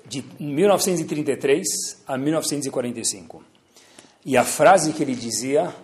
de 0.07 0.25
1933 0.41 1.67
a 2.07 2.17
1945. 2.17 3.43
E 4.25 4.37
a 4.37 4.45
frase 4.45 4.93
que 4.93 5.03
ele 5.03 5.15
dizia 5.15 5.75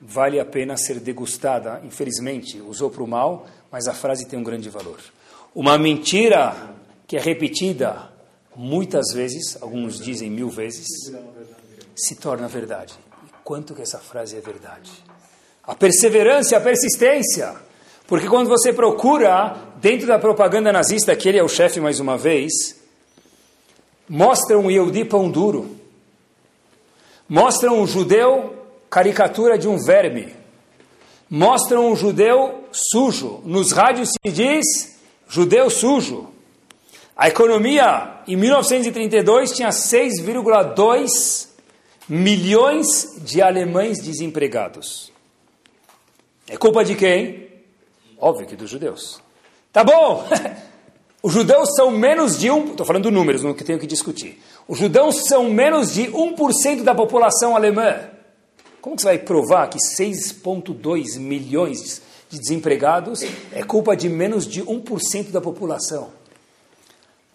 vale 0.00 0.38
a 0.38 0.44
pena 0.44 0.76
ser 0.76 1.00
degustada. 1.00 1.80
Infelizmente, 1.84 2.60
usou 2.60 2.90
para 2.90 3.02
o 3.02 3.06
mal, 3.06 3.46
mas 3.70 3.88
a 3.88 3.94
frase 3.94 4.26
tem 4.26 4.38
um 4.38 4.44
grande 4.44 4.70
valor. 4.70 5.00
Uma 5.54 5.76
mentira 5.76 6.74
que 7.06 7.16
é 7.16 7.20
repetida 7.20 8.12
muitas 8.58 9.14
vezes, 9.14 9.56
alguns 9.62 10.00
dizem 10.00 10.28
mil 10.28 10.50
vezes, 10.50 10.88
se 11.94 12.16
torna 12.16 12.48
verdade. 12.48 12.92
E 13.24 13.30
quanto 13.44 13.72
que 13.72 13.82
essa 13.82 13.98
frase 13.98 14.36
é 14.36 14.40
verdade? 14.40 14.90
A 15.62 15.76
perseverança, 15.76 16.56
a 16.56 16.60
persistência. 16.60 17.54
Porque 18.08 18.26
quando 18.26 18.48
você 18.48 18.72
procura, 18.72 19.56
dentro 19.76 20.08
da 20.08 20.18
propaganda 20.18 20.72
nazista, 20.72 21.14
que 21.14 21.28
ele 21.28 21.38
é 21.38 21.42
o 21.42 21.48
chefe 21.48 21.78
mais 21.78 22.00
uma 22.00 22.18
vez, 22.18 22.52
mostram 24.08 24.64
um 24.64 24.70
Yehudi 24.70 25.04
pão 25.04 25.30
duro, 25.30 25.76
mostram 27.28 27.80
um 27.80 27.86
judeu 27.86 28.56
caricatura 28.90 29.56
de 29.56 29.68
um 29.68 29.78
verme, 29.78 30.34
mostram 31.30 31.92
um 31.92 31.94
judeu 31.94 32.64
sujo. 32.72 33.40
Nos 33.44 33.70
rádios 33.70 34.08
se 34.08 34.32
diz 34.32 34.98
judeu 35.28 35.70
sujo. 35.70 36.37
A 37.18 37.26
economia 37.26 38.20
em 38.28 38.36
1932 38.36 39.50
tinha 39.50 39.70
6,2 39.70 41.48
milhões 42.08 43.18
de 43.22 43.42
alemães 43.42 43.98
desempregados. 44.00 45.10
É 46.48 46.56
culpa 46.56 46.84
de 46.84 46.94
quem? 46.94 47.48
Óbvio 48.20 48.46
que 48.46 48.54
dos 48.54 48.70
judeus. 48.70 49.20
Tá 49.72 49.82
bom! 49.82 50.28
Os 51.20 51.32
judeus 51.32 51.74
são 51.74 51.90
menos 51.90 52.38
de 52.38 52.48
um. 52.48 52.70
Estou 52.70 52.86
falando 52.86 53.10
números, 53.10 53.42
não 53.42 53.52
que 53.52 53.64
tenho 53.64 53.80
que 53.80 53.88
discutir. 53.88 54.40
Os 54.68 54.78
judeus 54.78 55.24
são 55.26 55.50
menos 55.50 55.92
de 55.92 56.04
1% 56.04 56.84
da 56.84 56.94
população 56.94 57.56
alemã. 57.56 57.98
Como 58.80 58.94
que 58.94 59.02
você 59.02 59.08
vai 59.08 59.18
provar 59.18 59.68
que 59.68 59.78
6,2 59.78 61.18
milhões 61.18 62.00
de 62.30 62.38
desempregados 62.38 63.24
é 63.52 63.64
culpa 63.64 63.96
de 63.96 64.08
menos 64.08 64.46
de 64.46 64.62
1% 64.62 65.32
da 65.32 65.40
população? 65.40 66.17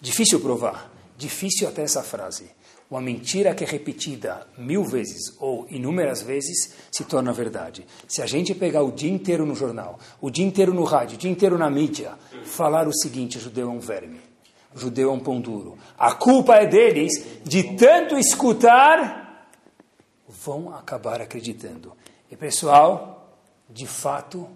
Difícil 0.03 0.41
provar. 0.41 0.91
Difícil 1.17 1.65
até 1.65 1.81
essa 1.81 2.03
frase. 2.03 2.51
Uma 2.91 2.99
mentira 2.99 3.55
que 3.55 3.63
é 3.63 3.67
repetida 3.67 4.45
mil 4.57 4.83
vezes 4.83 5.33
ou 5.39 5.65
inúmeras 5.69 6.21
vezes 6.21 6.75
se 6.91 7.05
torna 7.05 7.31
verdade. 7.31 7.87
Se 8.05 8.21
a 8.21 8.25
gente 8.25 8.53
pegar 8.53 8.83
o 8.83 8.91
dia 8.91 9.09
inteiro 9.09 9.45
no 9.45 9.55
jornal, 9.55 9.97
o 10.19 10.29
dia 10.29 10.45
inteiro 10.45 10.73
no 10.73 10.83
rádio, 10.83 11.15
o 11.15 11.17
dia 11.17 11.31
inteiro 11.31 11.57
na 11.57 11.69
mídia, 11.69 12.15
falar 12.43 12.85
o 12.85 12.93
seguinte: 12.93 13.39
judeu 13.39 13.69
é 13.69 13.71
um 13.71 13.79
verme, 13.79 14.19
judeu 14.75 15.09
é 15.09 15.13
um 15.13 15.21
pão 15.21 15.39
duro, 15.39 15.77
a 15.97 16.13
culpa 16.13 16.57
é 16.57 16.67
deles 16.67 17.13
de 17.45 17.77
tanto 17.77 18.17
escutar, 18.17 19.47
vão 20.27 20.75
acabar 20.75 21.21
acreditando. 21.21 21.95
E 22.29 22.35
pessoal, 22.35 23.39
de 23.69 23.87
fato, 23.87 24.49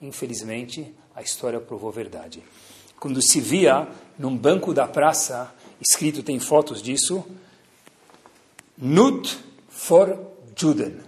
infelizmente, 0.00 0.94
a 1.14 1.20
história 1.20 1.60
provou 1.60 1.92
verdade. 1.92 2.42
Quando 2.98 3.22
se 3.22 3.40
via 3.40 3.88
num 4.18 4.36
banco 4.36 4.74
da 4.74 4.86
praça, 4.86 5.52
escrito, 5.80 6.22
tem 6.22 6.40
fotos 6.40 6.82
disso, 6.82 7.24
Nut 8.76 9.38
for 9.68 10.18
Juden. 10.56 10.98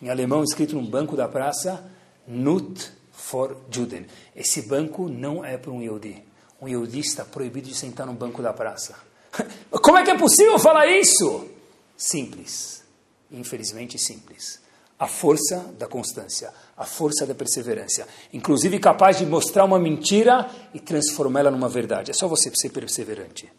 Em 0.00 0.08
alemão, 0.08 0.42
escrito 0.42 0.74
num 0.74 0.84
banco 0.84 1.16
da 1.16 1.28
praça, 1.28 1.84
Nut 2.26 2.90
for 3.12 3.56
Juden. 3.70 4.06
Esse 4.34 4.62
banco 4.62 5.08
não 5.08 5.44
é 5.44 5.56
para 5.56 5.70
um 5.70 5.82
Yehudi. 5.82 6.22
Um 6.60 6.68
Yehudi 6.68 7.00
está 7.00 7.24
proibido 7.24 7.68
de 7.68 7.74
sentar 7.74 8.06
no 8.06 8.14
banco 8.14 8.42
da 8.42 8.52
praça. 8.52 8.94
Como 9.70 9.98
é 9.98 10.04
que 10.04 10.10
é 10.10 10.18
possível 10.18 10.58
falar 10.58 10.86
isso? 10.86 11.48
Simples. 11.96 12.82
Infelizmente 13.30 13.98
simples. 13.98 14.63
A 14.98 15.06
força 15.06 15.74
da 15.78 15.86
constância, 15.86 16.52
a 16.76 16.84
força 16.84 17.26
da 17.26 17.34
perseverança. 17.34 18.06
Inclusive 18.32 18.78
capaz 18.78 19.18
de 19.18 19.26
mostrar 19.26 19.64
uma 19.64 19.78
mentira 19.78 20.48
e 20.72 20.80
transformá-la 20.80 21.50
numa 21.50 21.68
verdade. 21.68 22.10
É 22.10 22.14
só 22.14 22.28
você 22.28 22.50
ser 22.54 22.70
perseverante. 22.70 23.52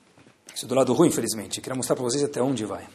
Isso 0.54 0.66
do 0.66 0.76
lado 0.76 0.94
ruim, 0.94 1.10
infelizmente. 1.10 1.60
queria 1.60 1.76
mostrar 1.76 1.96
para 1.96 2.06
vocês 2.06 2.24
até 2.24 2.42
onde 2.42 2.66
vai 2.66 2.88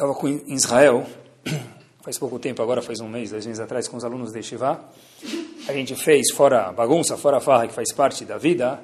estava 0.00 0.16
em 0.26 0.54
Israel, 0.54 1.06
faz 2.00 2.18
pouco 2.18 2.38
tempo, 2.38 2.62
agora 2.62 2.80
faz 2.80 3.00
um 3.00 3.08
mês, 3.08 3.30
dois 3.30 3.44
meses 3.44 3.60
atrás, 3.60 3.86
com 3.86 3.96
os 3.96 4.04
alunos 4.04 4.32
de 4.32 4.42
Shiva. 4.42 4.82
A 5.68 5.72
gente 5.72 5.94
fez, 5.94 6.30
fora 6.32 6.68
a 6.68 6.72
bagunça, 6.72 7.16
fora 7.16 7.36
a 7.36 7.40
farra 7.40 7.66
que 7.66 7.74
faz 7.74 7.92
parte 7.92 8.24
da 8.24 8.38
vida, 8.38 8.80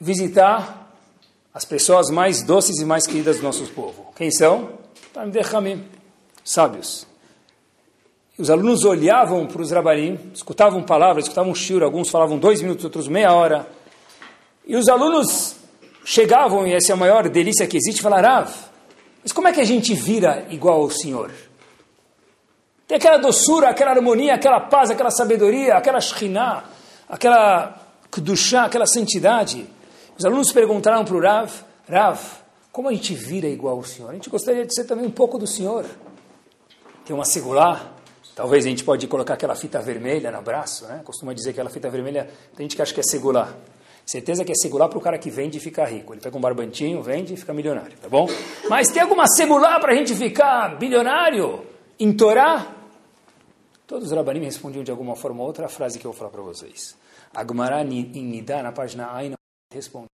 visitar 0.00 0.92
as 1.54 1.64
pessoas 1.64 2.10
mais 2.10 2.42
doces 2.42 2.78
e 2.80 2.84
mais 2.84 3.06
queridas 3.06 3.36
do 3.36 3.44
nosso 3.44 3.64
povo. 3.68 4.12
Quem 4.16 4.30
são? 4.30 4.78
Tamidechamim, 5.12 5.84
sábios. 6.44 7.06
Os 8.38 8.50
alunos 8.50 8.84
olhavam 8.84 9.46
para 9.46 9.62
os 9.62 9.70
rabanim, 9.70 10.18
escutavam 10.34 10.82
palavras, 10.82 11.24
escutavam 11.24 11.54
shiur, 11.54 11.82
alguns 11.82 12.10
falavam 12.10 12.38
dois 12.38 12.60
minutos, 12.60 12.84
outros 12.84 13.08
meia 13.08 13.32
hora. 13.32 13.66
E 14.66 14.76
os 14.76 14.88
alunos 14.88 15.56
chegavam, 16.04 16.66
e 16.66 16.74
essa 16.74 16.92
é 16.92 16.94
a 16.94 16.96
maior 16.96 17.26
delícia 17.30 17.66
que 17.66 17.78
existe, 17.78 18.02
falaram, 18.02 18.28
Rav, 18.28 18.50
mas 19.22 19.32
como 19.32 19.48
é 19.48 19.52
que 19.52 19.60
a 19.60 19.64
gente 19.64 19.94
vira 19.94 20.46
igual 20.50 20.82
ao 20.82 20.90
Senhor? 20.90 21.32
Tem 22.86 22.98
aquela 22.98 23.16
doçura, 23.16 23.70
aquela 23.70 23.92
harmonia, 23.92 24.34
aquela 24.34 24.60
paz, 24.60 24.90
aquela 24.90 25.10
sabedoria, 25.10 25.74
aquela 25.74 26.00
shriná, 26.00 26.64
aquela 27.08 27.74
kedushá, 28.12 28.66
aquela 28.66 28.86
santidade. 28.86 29.66
Os 30.16 30.24
alunos 30.24 30.52
perguntaram 30.52 31.04
para 31.04 31.16
o 31.16 31.20
Rav, 31.20 31.50
Rav, 31.88 32.20
como 32.70 32.88
a 32.88 32.92
gente 32.92 33.14
vira 33.14 33.48
igual 33.48 33.78
ao 33.78 33.84
Senhor? 33.84 34.10
A 34.10 34.14
gente 34.14 34.28
gostaria 34.28 34.66
de 34.66 34.74
ser 34.74 34.84
também 34.84 35.06
um 35.06 35.10
pouco 35.10 35.38
do 35.38 35.46
Senhor. 35.46 35.86
Tem 37.04 37.16
uma 37.16 37.24
segulá, 37.24 37.95
talvez 38.36 38.66
a 38.66 38.68
gente 38.68 38.84
pode 38.84 39.08
colocar 39.08 39.34
aquela 39.34 39.56
fita 39.56 39.80
vermelha 39.80 40.30
no 40.30 40.42
braço, 40.42 40.86
né? 40.86 41.00
Costuma 41.02 41.32
dizer 41.32 41.52
que 41.52 41.58
aquela 41.58 41.70
fita 41.70 41.90
vermelha, 41.90 42.30
tem 42.54 42.64
gente 42.64 42.76
que 42.76 42.82
acha 42.82 42.94
que 42.94 43.00
é 43.00 43.02
segulá. 43.02 43.56
Certeza 44.04 44.44
que 44.44 44.52
é 44.52 44.54
segurar 44.54 44.88
para 44.88 44.98
o 44.98 45.00
cara 45.00 45.18
que 45.18 45.28
vende 45.30 45.58
e 45.58 45.60
ficar 45.60 45.86
rico. 45.86 46.14
Ele 46.14 46.20
pega 46.20 46.36
um 46.36 46.40
barbantinho, 46.40 47.02
vende 47.02 47.34
e 47.34 47.36
fica 47.36 47.52
milionário, 47.52 47.98
tá 47.98 48.08
bom? 48.08 48.28
Mas 48.70 48.88
tem 48.88 49.02
alguma 49.02 49.26
segurar 49.26 49.80
para 49.80 49.92
a 49.92 49.96
gente 49.96 50.14
ficar 50.14 50.76
bilionário? 50.78 51.66
Em 51.98 52.12
Torá? 52.12 52.72
Todos 53.86 54.10
os 54.10 54.16
rabanim 54.16 54.44
respondiam 54.44 54.84
de 54.84 54.90
alguma 54.90 55.16
forma 55.16 55.42
outra 55.42 55.66
a 55.66 55.68
frase 55.68 55.98
que 55.98 56.06
eu 56.06 56.12
vou 56.12 56.18
falar 56.18 56.30
para 56.30 56.42
vocês. 56.42 56.96
Agmará 57.34 57.82
em 57.82 58.04
Nidá, 58.04 58.62
na 58.62 58.70
página 58.70 59.06
A, 59.06 59.22
responde. 59.72 60.06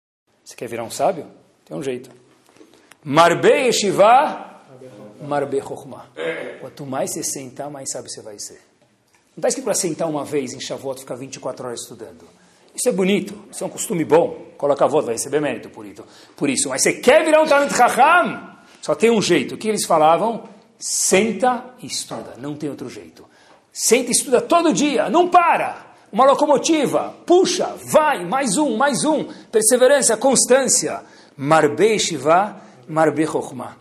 Você 0.44 0.54
quer 0.54 0.68
virar 0.68 0.84
um 0.84 0.90
sábio? 0.90 1.26
Tem 1.64 1.76
um 1.76 1.82
jeito. 1.82 2.10
Marbe 3.02 3.48
Yeshiva, 3.48 4.49
Marbe 5.20 5.60
Chokhmah. 5.60 6.06
Quanto 6.60 6.86
mais 6.86 7.12
você 7.12 7.22
sentar, 7.22 7.70
mais 7.70 7.90
sábio 7.90 8.10
você 8.10 8.20
vai 8.20 8.38
ser. 8.38 8.60
Não 9.36 9.42
está 9.42 9.48
escrito 9.48 9.64
para 9.64 9.74
sentar 9.74 10.08
uma 10.08 10.24
vez 10.24 10.52
em 10.52 10.60
Shavuot 10.60 10.98
e 10.98 11.00
ficar 11.00 11.14
24 11.14 11.66
horas 11.66 11.80
estudando. 11.80 12.26
Isso 12.74 12.88
é 12.88 12.92
bonito, 12.92 13.34
isso 13.50 13.62
é 13.62 13.66
um 13.66 13.70
costume 13.70 14.04
bom. 14.04 14.46
Coloca 14.56 14.84
a 14.84 14.88
voz, 14.88 15.04
vai 15.04 15.14
receber 15.14 15.40
mérito 15.40 15.70
por 15.70 15.86
isso. 15.86 16.04
Por 16.36 16.48
isso. 16.48 16.68
Mas 16.68 16.82
você 16.82 16.94
quer 16.94 17.24
virar 17.24 17.42
um 17.42 17.46
Talmud 17.46 17.74
Chacham? 17.74 18.56
Só 18.80 18.94
tem 18.94 19.10
um 19.10 19.20
jeito. 19.20 19.54
O 19.54 19.58
que 19.58 19.68
eles 19.68 19.84
falavam? 19.84 20.44
Senta 20.78 21.74
e 21.82 21.86
estuda. 21.86 22.34
Não 22.38 22.54
tem 22.54 22.70
outro 22.70 22.88
jeito. 22.88 23.24
Senta 23.72 24.08
e 24.08 24.12
estuda 24.12 24.40
todo 24.40 24.72
dia. 24.72 25.10
Não 25.10 25.28
para. 25.28 25.86
Uma 26.12 26.24
locomotiva. 26.24 27.14
Puxa, 27.26 27.74
vai, 27.84 28.24
mais 28.24 28.56
um, 28.56 28.76
mais 28.76 29.04
um. 29.04 29.24
Perseverança, 29.52 30.16
constância. 30.16 31.02
Marbe 31.36 31.98
Shiva, 31.98 32.56
Marbe 32.88 33.26
Chokhmah. 33.26 33.76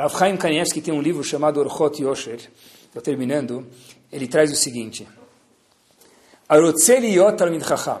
Rav 0.00 0.16
Chaim 0.18 0.34
Kanievski 0.34 0.80
tem 0.80 0.94
um 0.94 1.02
livro 1.02 1.22
chamado 1.22 1.60
Orchot 1.60 2.02
Yosher. 2.02 2.40
Estou 2.86 3.02
terminando. 3.02 3.66
Ele 4.10 4.26
traz 4.26 4.50
o 4.50 4.56
seguinte. 4.56 5.06
Chacham. 6.48 8.00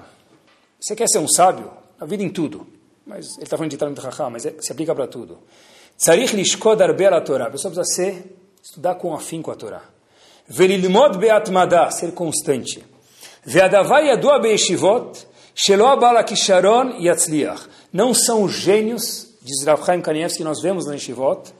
Você 0.80 0.96
quer 0.96 1.06
ser 1.08 1.18
um 1.18 1.28
sábio? 1.28 1.70
A 2.00 2.06
vida 2.06 2.22
em 2.22 2.30
tudo. 2.30 2.66
Mas 3.06 3.34
ele 3.34 3.42
está 3.42 3.58
falando 3.58 3.70
de 3.70 3.76
Talmud 3.76 4.00
Raham, 4.00 4.30
mas 4.30 4.46
é, 4.46 4.54
se 4.60 4.72
aplica 4.72 4.94
para 4.94 5.06
tudo. 5.06 5.40
A 5.94 7.50
pessoa 7.50 7.70
precisa 7.70 7.84
ser, 7.84 8.34
estudar 8.62 8.94
com 8.94 9.12
afinco 9.12 9.50
a 9.50 9.54
Torá. 9.54 9.82
Velilmod 10.48 11.18
be'atmada, 11.18 11.90
ser 11.90 12.12
constante. 12.12 12.82
Ve'adavai 13.44 14.06
yadua 14.06 14.38
be'eshivot, 14.38 15.26
shelo 15.54 15.86
abala 15.86 16.24
kisharon 16.24 16.98
yatzliach. 16.98 17.68
Não 17.92 18.14
são 18.14 18.44
os 18.44 18.52
gênios, 18.52 19.34
diz 19.42 19.66
Rav 19.66 19.84
Chaim 19.84 20.00
Kanievski, 20.00 20.38
que 20.38 20.44
nós 20.44 20.62
vemos 20.62 20.86
na 20.86 20.94
Yeshivot. 20.94 21.59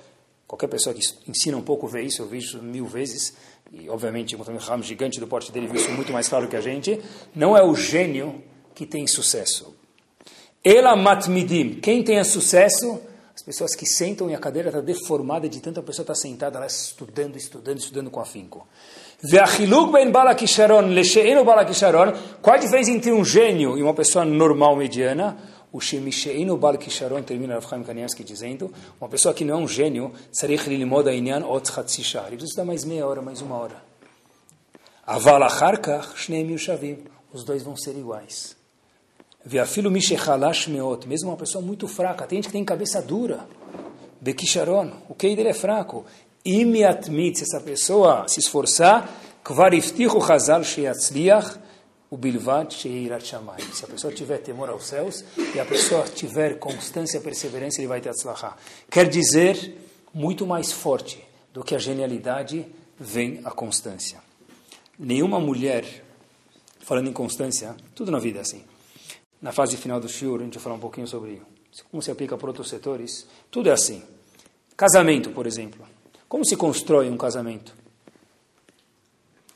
Qualquer 0.50 0.66
pessoa 0.66 0.92
que 0.92 1.00
ensina 1.28 1.56
um 1.56 1.62
pouco 1.62 1.86
vê 1.86 2.02
isso, 2.02 2.22
eu 2.22 2.26
vi 2.26 2.38
isso 2.38 2.60
mil 2.60 2.84
vezes. 2.84 3.34
E, 3.70 3.88
obviamente, 3.88 4.34
um 4.34 4.56
Ram 4.56 4.82
gigante 4.82 5.20
do 5.20 5.28
porte 5.28 5.52
dele 5.52 5.68
viu 5.68 5.76
isso 5.76 5.92
muito 5.92 6.12
mais 6.12 6.28
claro 6.28 6.48
que 6.48 6.56
a 6.56 6.60
gente. 6.60 7.00
Não 7.32 7.56
é 7.56 7.62
o 7.62 7.72
gênio 7.76 8.42
que 8.74 8.84
tem 8.84 9.06
sucesso. 9.06 9.76
Ela 10.64 10.96
matmidim, 10.96 11.74
quem 11.74 12.02
tem 12.02 12.24
sucesso? 12.24 13.00
As 13.32 13.44
pessoas 13.44 13.76
que 13.76 13.86
sentam 13.86 14.28
e 14.28 14.34
a 14.34 14.40
cadeira 14.40 14.70
está 14.70 14.80
deformada 14.80 15.48
de 15.48 15.60
tanta 15.60 15.80
pessoa 15.84 16.02
estar 16.02 16.14
tá 16.14 16.20
sentada 16.20 16.58
lá 16.58 16.66
estudando, 16.66 17.36
estudando, 17.36 17.78
estudando 17.78 18.10
com 18.10 18.18
afinco. 18.18 18.66
Qual 22.42 22.56
a 22.56 22.58
diferença 22.58 22.90
entre 22.90 23.12
um 23.12 23.24
gênio 23.24 23.78
e 23.78 23.84
uma 23.84 23.94
pessoa 23.94 24.24
normal, 24.24 24.74
mediana? 24.74 25.38
O 25.72 25.80
Shemisheinu 25.80 26.56
Bal 26.56 26.76
Kisharon 26.78 27.22
termina 27.22 27.54
Rav 27.54 27.68
Chaim 27.68 27.82
Kanievski 27.82 28.24
dizendo 28.24 28.72
uma 29.00 29.08
pessoa 29.08 29.32
que 29.32 29.44
não 29.44 29.54
é 29.54 29.56
um 29.58 29.68
gênio. 29.68 30.12
Ele 30.42 30.56
precisa 32.36 32.64
mais 32.64 32.84
meia 32.84 33.06
hora, 33.06 33.22
mais 33.22 33.40
uma 33.40 33.56
hora. 33.56 33.82
Aval 35.06 35.42
Acharkach 35.44 36.16
Shneim 36.16 36.52
Yushavim. 36.52 36.98
Os 37.32 37.44
dois 37.44 37.62
vão 37.62 37.76
ser 37.76 37.96
iguais. 37.96 38.56
Veafilo 39.44 39.90
Mishechalash 39.90 40.68
Meot, 40.68 41.06
mesmo 41.06 41.30
uma 41.30 41.36
pessoa 41.36 41.64
muito 41.64 41.88
fraca, 41.88 42.26
tem 42.26 42.38
gente 42.38 42.46
que 42.46 42.52
tem 42.52 42.64
cabeça 42.64 43.00
dura. 43.00 43.46
Bekisharon, 44.20 44.90
o 45.08 45.14
dele 45.14 45.48
é 45.48 45.54
fraco. 45.54 46.04
Imiatmit, 46.44 47.38
se 47.38 47.44
essa 47.44 47.60
pessoa 47.60 48.26
se 48.28 48.40
esforçar, 48.40 49.08
Kvariftichu 49.42 50.20
Chazal 50.20 50.62
Sheyatzliach, 50.62 51.58
o 52.10 52.16
Bilvat 52.16 52.74
Sheirat 52.74 53.24
Shamayim. 53.24 53.72
Se 53.72 53.84
a 53.84 53.88
pessoa 53.88 54.12
tiver 54.12 54.38
temor 54.38 54.68
aos 54.68 54.84
céus 54.84 55.24
e 55.54 55.60
a 55.60 55.64
pessoa 55.64 56.04
tiver 56.04 56.58
constância 56.58 57.20
perseverança, 57.20 57.80
ele 57.80 57.88
vai 57.88 58.00
ter 58.00 58.08
Atzlachá. 58.08 58.56
Quer 58.90 59.08
dizer, 59.08 59.78
muito 60.12 60.46
mais 60.46 60.72
forte 60.72 61.24
do 61.52 61.62
que 61.62 61.74
a 61.74 61.78
genialidade 61.78 62.66
vem 62.98 63.40
a 63.44 63.50
constância. 63.50 64.20
Nenhuma 64.98 65.38
mulher, 65.38 66.04
falando 66.80 67.08
em 67.08 67.12
constância, 67.12 67.74
tudo 67.94 68.10
na 68.10 68.18
vida 68.18 68.38
é 68.38 68.42
assim 68.42 68.64
na 69.40 69.52
fase 69.52 69.76
final 69.76 69.98
do 69.98 70.08
shiur, 70.08 70.40
a 70.40 70.44
gente 70.44 70.54
vai 70.54 70.62
falar 70.62 70.76
um 70.76 70.80
pouquinho 70.80 71.06
sobre 71.06 71.40
como 71.90 72.02
se 72.02 72.10
aplica 72.10 72.36
para 72.36 72.48
outros 72.48 72.68
setores. 72.68 73.26
Tudo 73.50 73.70
é 73.70 73.72
assim. 73.72 74.02
Casamento, 74.76 75.30
por 75.30 75.46
exemplo. 75.46 75.86
Como 76.28 76.44
se 76.44 76.56
constrói 76.56 77.08
um 77.08 77.16
casamento? 77.16 77.74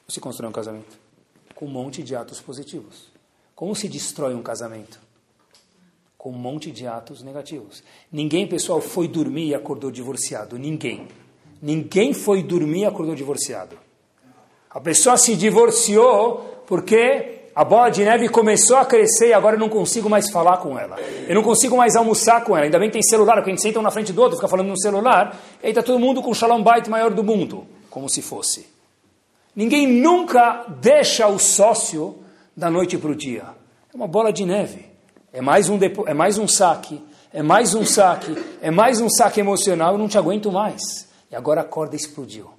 Como 0.07 0.11
se 0.11 0.21
constrói 0.21 0.49
um 0.49 0.53
casamento? 0.53 1.04
Com 1.55 1.67
um 1.67 1.71
monte 1.71 2.03
de 2.03 2.15
atos 2.17 2.41
positivos. 2.41 3.13
Como 3.55 3.75
se 3.75 3.89
destrói 3.89 4.35
um 4.35 4.43
casamento? 4.43 5.01
com 6.25 6.31
um 6.31 6.39
monte 6.39 6.71
de 6.71 6.87
atos 6.87 7.23
negativos. 7.23 7.85
Ninguém, 8.11 8.47
pessoal, 8.47 8.81
foi 8.81 9.07
dormir 9.07 9.49
e 9.49 9.55
acordou 9.55 9.91
divorciado. 9.91 10.59
Ninguém. 10.59 11.07
Ninguém 11.61 12.15
foi 12.15 12.43
dormir 12.43 12.81
e 12.81 12.85
acordou 12.87 13.15
divorciado. 13.15 13.77
A 14.71 14.81
pessoa 14.81 15.19
se 15.19 15.37
divorciou 15.37 16.63
porque 16.67 17.43
a 17.55 17.63
bola 17.63 17.91
de 17.91 18.03
neve 18.03 18.31
começou 18.31 18.79
a 18.79 18.87
crescer 18.87 19.29
e 19.29 19.33
agora 19.35 19.57
eu 19.57 19.61
não 19.61 19.69
consigo 19.69 20.09
mais 20.09 20.31
falar 20.31 20.57
com 20.57 20.79
ela. 20.79 20.97
Eu 21.29 21.35
não 21.35 21.43
consigo 21.43 21.77
mais 21.77 21.95
almoçar 21.95 22.43
com 22.43 22.57
ela. 22.57 22.65
Ainda 22.65 22.79
bem 22.79 22.89
que 22.89 22.95
tem 22.95 23.03
celular, 23.03 23.35
porque 23.35 23.51
a 23.51 23.53
gente 23.53 23.63
senta 23.63 23.79
um 23.79 23.83
na 23.83 23.91
frente 23.91 24.11
do 24.11 24.23
outro, 24.23 24.39
fica 24.39 24.49
falando 24.49 24.69
no 24.69 24.81
celular, 24.81 25.39
e 25.63 25.67
aí 25.67 25.73
está 25.73 25.83
todo 25.83 25.99
mundo 25.99 26.23
com 26.23 26.31
o 26.31 26.35
shalom 26.35 26.63
bait 26.63 26.89
maior 26.89 27.11
do 27.11 27.23
mundo, 27.23 27.67
como 27.91 28.09
se 28.09 28.23
fosse. 28.23 28.74
Ninguém 29.55 29.87
nunca 29.87 30.65
deixa 30.81 31.29
o 31.29 31.39
sócio 31.39 32.17
da 32.57 32.71
noite 32.71 32.99
para 32.99 33.11
o 33.11 33.15
dia. 33.15 33.45
É 33.93 33.97
uma 33.97 34.09
bola 34.09 34.33
de 34.33 34.45
neve. 34.45 34.87
É 35.33 35.41
mais 35.41 35.69
um, 35.69 35.79
depo... 35.79 36.05
é 36.09 36.15
mais 36.15 36.39
um 36.39 36.47
saque, 36.47 37.01
é 37.33 37.43
mais 37.43 37.75
um 37.75 37.85
saque, 37.85 38.37
é 38.61 38.71
mais 38.71 39.01
um 39.01 39.09
saque 39.09 39.41
emocional, 39.41 39.93
eu 39.93 39.99
não 39.99 40.09
te 40.09 40.19
aguento 40.19 40.51
mais. 40.51 41.09
E 41.31 41.37
agora 41.37 41.61
a 41.61 41.65
corda 41.65 41.97
explodiu. 41.97 42.51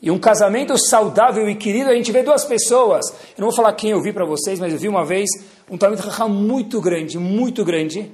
E 0.00 0.10
um 0.10 0.18
casamento 0.18 0.76
saudável 0.76 1.48
e 1.48 1.54
querido, 1.54 1.90
a 1.90 1.94
gente 1.94 2.12
vê 2.12 2.22
duas 2.22 2.44
pessoas. 2.44 3.06
Eu 3.08 3.40
não 3.40 3.48
vou 3.48 3.56
falar 3.56 3.72
quem 3.72 3.90
eu 3.90 4.02
vi 4.02 4.12
para 4.12 4.26
vocês, 4.26 4.58
mas 4.60 4.72
eu 4.72 4.78
vi 4.78 4.88
uma 4.88 5.04
vez 5.04 5.28
um 5.70 5.78
Talmud 5.78 6.02
muito 6.28 6.80
grande, 6.80 7.18
muito 7.18 7.64
grande, 7.64 8.10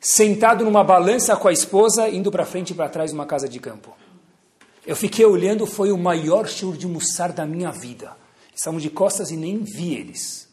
sentado 0.00 0.64
numa 0.64 0.84
balança 0.84 1.36
com 1.36 1.48
a 1.48 1.52
esposa, 1.52 2.08
indo 2.08 2.30
para 2.30 2.44
frente 2.44 2.70
e 2.70 2.74
para 2.74 2.88
trás 2.88 3.12
numa 3.12 3.26
casa 3.26 3.48
de 3.48 3.58
campo. 3.58 3.92
Eu 4.86 4.94
fiquei 4.94 5.26
olhando, 5.26 5.66
foi 5.66 5.90
o 5.90 5.98
maior 5.98 6.46
show 6.46 6.72
de 6.72 6.86
mussar 6.86 7.32
da 7.32 7.44
minha 7.44 7.72
vida. 7.72 8.16
Estavam 8.54 8.78
de 8.78 8.88
costas 8.88 9.32
e 9.32 9.36
nem 9.36 9.64
vi 9.64 9.94
eles. 9.94 10.48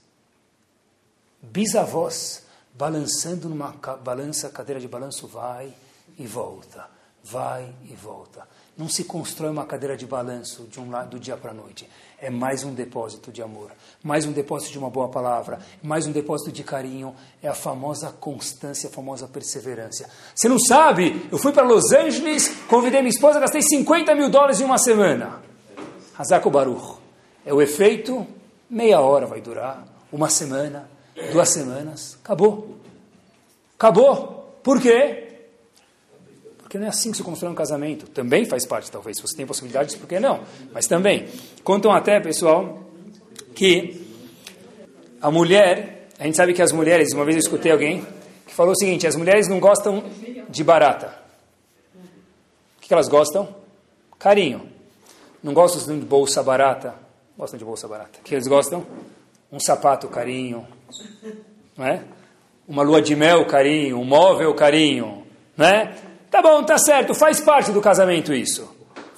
Bisavós, 1.39 2.41
balançando 2.73 3.47
numa 3.47 3.71
balança, 4.03 4.49
cadeira 4.49 4.81
de 4.81 4.87
balanço, 4.87 5.27
vai 5.27 5.71
e 6.17 6.25
volta, 6.25 6.89
vai 7.23 7.71
e 7.83 7.93
volta. 7.93 8.47
Não 8.75 8.89
se 8.89 9.03
constrói 9.03 9.51
uma 9.51 9.65
cadeira 9.65 9.95
de 9.95 10.07
balanço 10.07 10.63
de 10.63 10.79
um 10.79 10.89
lado 10.89 11.11
do 11.11 11.19
dia 11.19 11.37
para 11.37 11.51
a 11.51 11.53
noite. 11.53 11.87
É 12.23 12.29
mais 12.29 12.63
um 12.63 12.73
depósito 12.73 13.33
de 13.33 13.41
amor, 13.41 13.69
mais 14.01 14.25
um 14.25 14.31
depósito 14.31 14.71
de 14.71 14.79
uma 14.79 14.89
boa 14.89 15.09
palavra, 15.09 15.59
mais 15.83 16.07
um 16.07 16.11
depósito 16.13 16.53
de 16.53 16.63
carinho. 16.63 17.13
É 17.41 17.49
a 17.49 17.53
famosa 17.53 18.13
constância, 18.17 18.87
a 18.87 18.91
famosa 18.93 19.27
perseverança. 19.27 20.09
Você 20.33 20.47
não 20.47 20.57
sabe? 20.57 21.27
Eu 21.29 21.37
fui 21.37 21.51
para 21.51 21.67
Los 21.67 21.91
Angeles, 21.91 22.47
convidei 22.69 23.01
minha 23.01 23.09
esposa, 23.09 23.41
gastei 23.41 23.61
50 23.61 24.15
mil 24.15 24.29
dólares 24.29 24.61
em 24.61 24.63
uma 24.63 24.77
semana. 24.77 25.41
Hazako 26.17 26.49
Baruch. 26.49 26.97
É 27.45 27.53
o 27.53 27.61
efeito, 27.61 28.25
meia 28.69 29.01
hora 29.01 29.25
vai 29.25 29.41
durar, 29.41 29.85
uma 30.09 30.29
semana, 30.29 30.89
duas 31.33 31.49
semanas, 31.49 32.17
acabou. 32.23 32.77
Acabou. 33.77 34.59
Por 34.63 34.79
quê? 34.79 35.22
Porque 36.73 36.79
não 36.79 36.87
é 36.87 36.89
assim 36.89 37.11
que 37.11 37.17
se 37.17 37.23
constrói 37.23 37.51
um 37.51 37.55
casamento. 37.55 38.07
Também 38.07 38.45
faz 38.45 38.65
parte, 38.65 38.89
talvez. 38.89 39.17
Se 39.17 39.21
você 39.21 39.37
tem 39.37 39.45
possibilidades, 39.45 39.93
por 39.93 40.09
que 40.09 40.19
não? 40.19 40.39
Mas 40.71 40.87
também. 40.87 41.27
Contam 41.63 41.91
até, 41.91 42.19
pessoal, 42.19 42.79
que 43.53 44.07
a 45.21 45.29
mulher, 45.29 46.07
a 46.17 46.23
gente 46.23 46.35
sabe 46.35 46.51
que 46.51 46.63
as 46.63 46.71
mulheres, 46.71 47.13
uma 47.13 47.25
vez 47.25 47.35
eu 47.35 47.41
escutei 47.41 47.71
alguém 47.71 48.03
que 48.47 48.55
falou 48.55 48.71
o 48.71 48.75
seguinte: 48.75 49.05
as 49.05 49.15
mulheres 49.15 49.47
não 49.47 49.59
gostam 49.59 50.03
de 50.49 50.63
barata. 50.63 51.13
O 52.79 52.81
que 52.81 52.91
elas 52.91 53.07
gostam? 53.07 53.55
Carinho. 54.17 54.67
Não 55.43 55.53
gostam 55.53 55.99
de 55.99 56.03
bolsa 56.03 56.41
barata. 56.41 56.95
Gostam 57.37 57.59
de 57.59 57.65
bolsa 57.65 57.87
barata. 57.87 58.17
O 58.19 58.23
que 58.23 58.33
eles 58.33 58.47
gostam? 58.47 58.83
Um 59.51 59.59
sapato 59.59 60.07
carinho. 60.07 60.67
Não 61.77 61.85
é? 61.85 62.03
Uma 62.67 62.81
lua 62.81 62.99
de 62.99 63.15
mel 63.15 63.45
carinho. 63.45 63.99
Um 63.99 64.03
móvel 64.03 64.55
carinho. 64.55 65.23
Não 65.55 65.67
é? 65.67 66.12
Tá 66.33 66.41
bom, 66.41 66.63
tá 66.63 66.79
certo, 66.79 67.13
faz 67.13 67.39
parte 67.39 67.71
do 67.71 67.79
casamento 67.79 68.33
isso. 68.33 68.67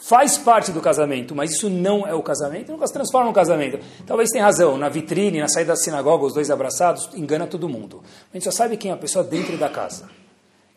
Faz 0.02 0.38
parte 0.38 0.74
do 0.74 0.82
casamento, 0.82 1.34
mas 1.34 1.54
isso 1.54 1.70
não 1.70 2.06
é 2.06 2.14
o 2.14 2.22
casamento, 2.22 2.74
nunca 2.74 2.86
se 2.86 2.92
transforma 2.92 3.30
no 3.30 3.34
casamento. 3.34 3.80
Talvez 4.06 4.30
tenha 4.32 4.44
razão, 4.44 4.78
na 4.78 4.90
vitrine, 4.90 5.40
na 5.40 5.48
saída 5.48 5.72
da 5.72 5.78
sinagoga, 5.78 6.26
os 6.26 6.34
dois 6.34 6.52
abraçados, 6.52 7.10
engana 7.16 7.48
todo 7.48 7.70
mundo. 7.70 8.04
A 8.34 8.36
gente 8.36 8.44
só 8.44 8.52
sabe 8.52 8.76
quem 8.76 8.92
é 8.92 8.94
a 8.94 8.98
pessoa 8.98 9.24
dentro 9.24 9.58
da 9.58 9.70
casa. 9.70 10.10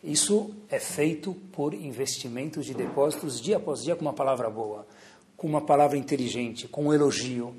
Isso 0.01 0.49
é 0.69 0.79
feito 0.79 1.33
por 1.51 1.73
investimentos 1.73 2.65
de 2.65 2.73
depósitos 2.73 3.41
dia 3.41 3.57
após 3.57 3.83
dia 3.83 3.97
com 3.97 4.03
uma 4.03 4.13
palavra 4.13 4.49
boa, 4.49 4.87
com 5.35 5.45
uma 5.45 5.59
palavra 5.59 5.97
inteligente, 5.97 6.69
com 6.69 6.85
um 6.85 6.93
elogio. 6.93 7.53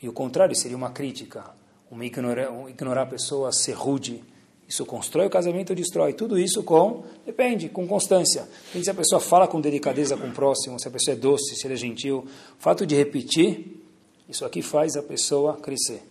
E 0.00 0.08
o 0.08 0.12
contrário 0.12 0.54
seria 0.54 0.76
uma 0.76 0.90
crítica, 0.90 1.42
uma 1.90 2.04
ignorar, 2.04 2.52
ignorar 2.68 3.02
a 3.02 3.06
pessoa, 3.06 3.50
ser 3.50 3.72
rude. 3.72 4.22
Isso 4.68 4.84
constrói 4.84 5.26
o 5.26 5.30
casamento 5.30 5.70
ou 5.70 5.76
destrói? 5.76 6.12
Tudo 6.12 6.38
isso 6.38 6.62
com, 6.62 7.04
depende, 7.24 7.68
com 7.68 7.86
constância. 7.86 8.48
Depende 8.66 8.84
se 8.84 8.90
a 8.90 8.94
pessoa 8.94 9.20
fala 9.20 9.46
com 9.46 9.60
delicadeza 9.60 10.16
com 10.16 10.26
o 10.26 10.32
próximo, 10.32 10.78
se 10.80 10.88
a 10.88 10.90
pessoa 10.90 11.14
é 11.14 11.18
doce, 11.18 11.54
se 11.54 11.66
ele 11.66 11.74
é 11.74 11.76
gentil. 11.76 12.26
O 12.58 12.62
fato 12.62 12.84
de 12.84 12.96
repetir, 12.96 13.80
isso 14.28 14.44
aqui 14.44 14.62
faz 14.62 14.96
a 14.96 15.02
pessoa 15.02 15.54
crescer. 15.56 16.02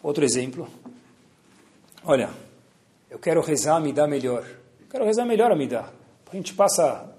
Outro 0.00 0.24
exemplo. 0.24 0.68
Olha, 2.04 2.30
eu 3.10 3.18
quero 3.18 3.40
rezar, 3.40 3.80
me 3.80 3.92
dá 3.92 4.06
melhor. 4.06 4.46
Eu 4.80 4.86
quero 4.88 5.04
rezar 5.04 5.24
melhor 5.24 5.50
a 5.50 5.56
me 5.56 5.66
dá. 5.66 5.90
A 6.30 6.36
gente 6.36 6.54
passa 6.54 7.12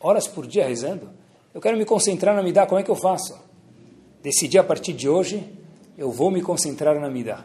horas 0.00 0.26
por 0.26 0.46
dia 0.46 0.66
rezando. 0.66 1.10
Eu 1.52 1.60
quero 1.60 1.76
me 1.76 1.84
concentrar 1.84 2.34
na 2.34 2.42
me 2.42 2.50
dá, 2.50 2.66
como 2.66 2.80
é 2.80 2.82
que 2.82 2.90
eu 2.90 2.96
faço? 2.96 3.38
Decidi 4.22 4.58
a 4.58 4.64
partir 4.64 4.94
de 4.94 5.06
hoje, 5.06 5.44
eu 5.98 6.10
vou 6.10 6.30
me 6.30 6.40
concentrar 6.40 6.98
na 6.98 7.10
me 7.10 7.22
dá. 7.22 7.44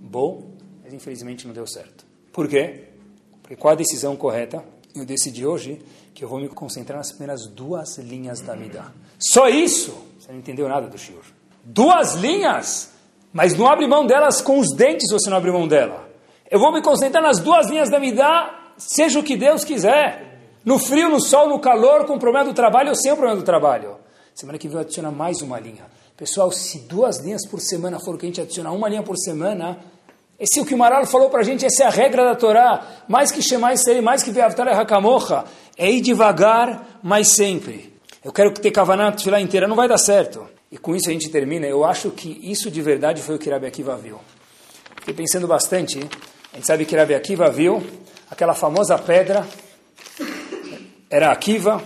Bom, 0.00 0.47
mas 0.88 0.94
infelizmente 0.94 1.46
não 1.46 1.52
deu 1.52 1.66
certo. 1.66 2.06
Por 2.32 2.48
quê? 2.48 2.84
Porque 3.42 3.54
qual 3.54 3.72
a 3.72 3.76
decisão 3.76 4.16
correta? 4.16 4.64
Eu 4.94 5.04
decidi 5.04 5.44
hoje 5.46 5.82
que 6.14 6.24
eu 6.24 6.28
vou 6.28 6.40
me 6.40 6.48
concentrar 6.48 6.96
nas 6.96 7.10
primeiras 7.10 7.46
duas 7.46 7.98
linhas 7.98 8.40
da 8.40 8.56
Midah. 8.56 8.90
Só 9.18 9.48
isso! 9.50 9.94
Você 10.18 10.32
não 10.32 10.38
entendeu 10.38 10.66
nada 10.66 10.86
do 10.86 10.96
Shiur. 10.96 11.24
Duas 11.62 12.14
linhas! 12.14 12.90
Mas 13.34 13.54
não 13.54 13.66
abre 13.66 13.86
mão 13.86 14.06
delas 14.06 14.40
com 14.40 14.58
os 14.58 14.74
dentes 14.74 15.12
você 15.12 15.28
não 15.28 15.36
abre 15.36 15.52
mão 15.52 15.68
dela. 15.68 16.08
Eu 16.50 16.58
vou 16.58 16.72
me 16.72 16.80
concentrar 16.80 17.22
nas 17.22 17.38
duas 17.38 17.68
linhas 17.68 17.90
da 17.90 18.00
Midah, 18.00 18.72
seja 18.78 19.18
o 19.18 19.22
que 19.22 19.36
Deus 19.36 19.64
quiser. 19.64 20.40
No 20.64 20.78
frio, 20.78 21.10
no 21.10 21.20
sol, 21.20 21.50
no 21.50 21.60
calor, 21.60 22.06
com 22.06 22.14
o 22.14 22.18
problema 22.18 22.46
do 22.46 22.54
trabalho 22.54 22.88
ou 22.88 22.94
sem 22.94 23.12
o 23.12 23.16
problema 23.16 23.38
do 23.38 23.44
trabalho. 23.44 23.98
Semana 24.34 24.58
que 24.58 24.66
vem 24.66 24.76
eu 24.76 24.80
adicionar 24.80 25.10
mais 25.10 25.42
uma 25.42 25.60
linha. 25.60 25.84
Pessoal, 26.16 26.50
se 26.50 26.78
duas 26.80 27.18
linhas 27.18 27.46
por 27.46 27.60
semana 27.60 28.00
for 28.00 28.14
o 28.14 28.18
que 28.18 28.24
a 28.24 28.28
gente 28.28 28.40
adicionar, 28.40 28.72
uma 28.72 28.88
linha 28.88 29.02
por 29.02 29.18
semana, 29.18 29.78
esse 30.40 30.60
é 30.60 30.62
o 30.62 30.64
que 30.64 30.74
o 30.74 30.78
Maral 30.78 31.04
falou 31.04 31.28
para 31.28 31.40
a 31.40 31.42
gente, 31.42 31.66
essa 31.66 31.82
é 31.82 31.86
a 31.86 31.90
regra 31.90 32.24
da 32.24 32.36
Torá. 32.36 32.86
Mais 33.08 33.32
que 33.32 33.42
Shemai 33.42 33.76
Seri, 33.76 34.00
mais 34.00 34.22
que 34.22 34.30
Ve'avtar 34.30 34.68
Hakamocha, 34.68 35.44
é 35.76 35.90
ir 35.90 36.00
devagar, 36.00 37.00
mas 37.02 37.28
sempre. 37.28 37.92
Eu 38.24 38.32
quero 38.32 38.52
que 38.52 38.60
ter 38.60 38.70
Kavanat 38.70 39.28
lá 39.28 39.40
inteira, 39.40 39.66
não 39.66 39.74
vai 39.74 39.88
dar 39.88 39.98
certo. 39.98 40.46
E 40.70 40.78
com 40.78 40.94
isso 40.94 41.08
a 41.08 41.12
gente 41.12 41.28
termina. 41.28 41.66
Eu 41.66 41.84
acho 41.84 42.10
que 42.10 42.38
isso 42.42 42.70
de 42.70 42.80
verdade 42.80 43.20
foi 43.20 43.34
o 43.34 43.38
que 43.38 43.50
Rabi 43.50 43.66
Akiva 43.66 43.96
viu. 43.96 44.20
Fiquei 45.00 45.14
pensando 45.14 45.48
bastante. 45.48 45.98
A 46.52 46.56
gente 46.56 46.66
sabe 46.66 46.84
que 46.84 46.94
Rabi 46.94 47.14
Akiva 47.14 47.50
viu 47.50 47.82
aquela 48.30 48.54
famosa 48.54 48.96
pedra. 48.96 49.44
Era 51.10 51.32
Akiva 51.32 51.82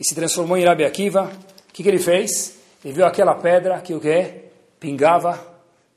e 0.00 0.04
se 0.04 0.14
transformou 0.14 0.56
em 0.56 0.64
Rabi 0.64 0.84
Akiva. 0.84 1.24
O 1.68 1.72
que, 1.74 1.82
que 1.82 1.88
ele 1.88 1.98
fez? 1.98 2.56
Ele 2.82 2.94
viu 2.94 3.04
aquela 3.04 3.34
pedra 3.34 3.80
que 3.80 3.92
o 3.92 4.00
que? 4.00 4.44
Pingava 4.80 5.51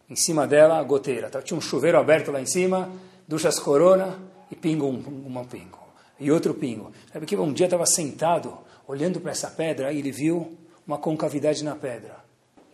em 0.10 0.16
cima 0.16 0.47
dela 0.47 0.78
a 0.78 0.84
goteira. 0.84 1.28
Então, 1.28 1.41
tinha 1.41 1.58
um 1.58 1.62
chuveiro 1.62 1.97
aberto 1.97 2.32
lá 2.32 2.41
em 2.41 2.45
cima, 2.45 2.91
duchas 3.28 3.60
corona 3.60 4.20
e 4.51 4.56
pingo 4.56 4.86
um, 4.86 5.39
um, 5.39 5.45
pingo. 5.45 5.80
E 6.20 6.32
outro 6.32 6.53
pingo. 6.53 6.91
Sabe 7.12 7.26
que 7.26 7.36
um 7.36 7.51
dia 7.51 7.66
estava 7.66 7.86
sentado, 7.86 8.58
olhando 8.88 9.20
para 9.20 9.32
essa 9.32 9.49
pedra, 9.49 9.91
e 9.91 9.99
ele 9.99 10.12
viu 10.12 10.58
uma 10.86 10.97
concavidade 10.97 11.64
na 11.64 11.76
pedra. 11.76 12.24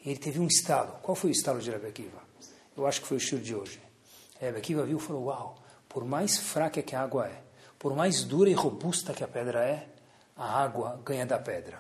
E 0.04 0.10
ele 0.10 0.20
teve 0.20 0.40
um 0.40 0.48
estalo. 0.48 0.94
Qual 1.02 1.16
foi 1.16 1.30
o 1.30 1.34
estalo 1.34 1.60
de 1.60 1.72
Rebbe 1.72 1.88
Akiva? 1.88 2.22
Eu 2.76 2.86
acho 2.86 3.02
que 3.02 3.08
foi 3.08 3.18
o 3.18 3.20
shur 3.20 3.40
de 3.40 3.56
hoje. 3.56 3.80
Rebbe 4.40 4.58
Akiva 4.58 4.84
viu 4.84 4.98
e 4.98 5.02
falou, 5.02 5.26
uau, 5.26 5.56
por 5.88 6.06
mais 6.06 6.38
fraca 6.38 6.82
que 6.82 6.96
a 6.96 7.02
água 7.02 7.28
é, 7.28 7.42
por 7.78 7.96
mais 7.96 8.24
dura 8.24 8.50
e 8.50 8.54
robusta 8.54 9.14
que 9.14 9.24
a 9.24 9.28
pedra 9.28 9.64
é, 9.64 9.88
a 10.36 10.62
água 10.62 11.00
ganha 11.04 11.26
da 11.26 11.38
pedra. 11.38 11.80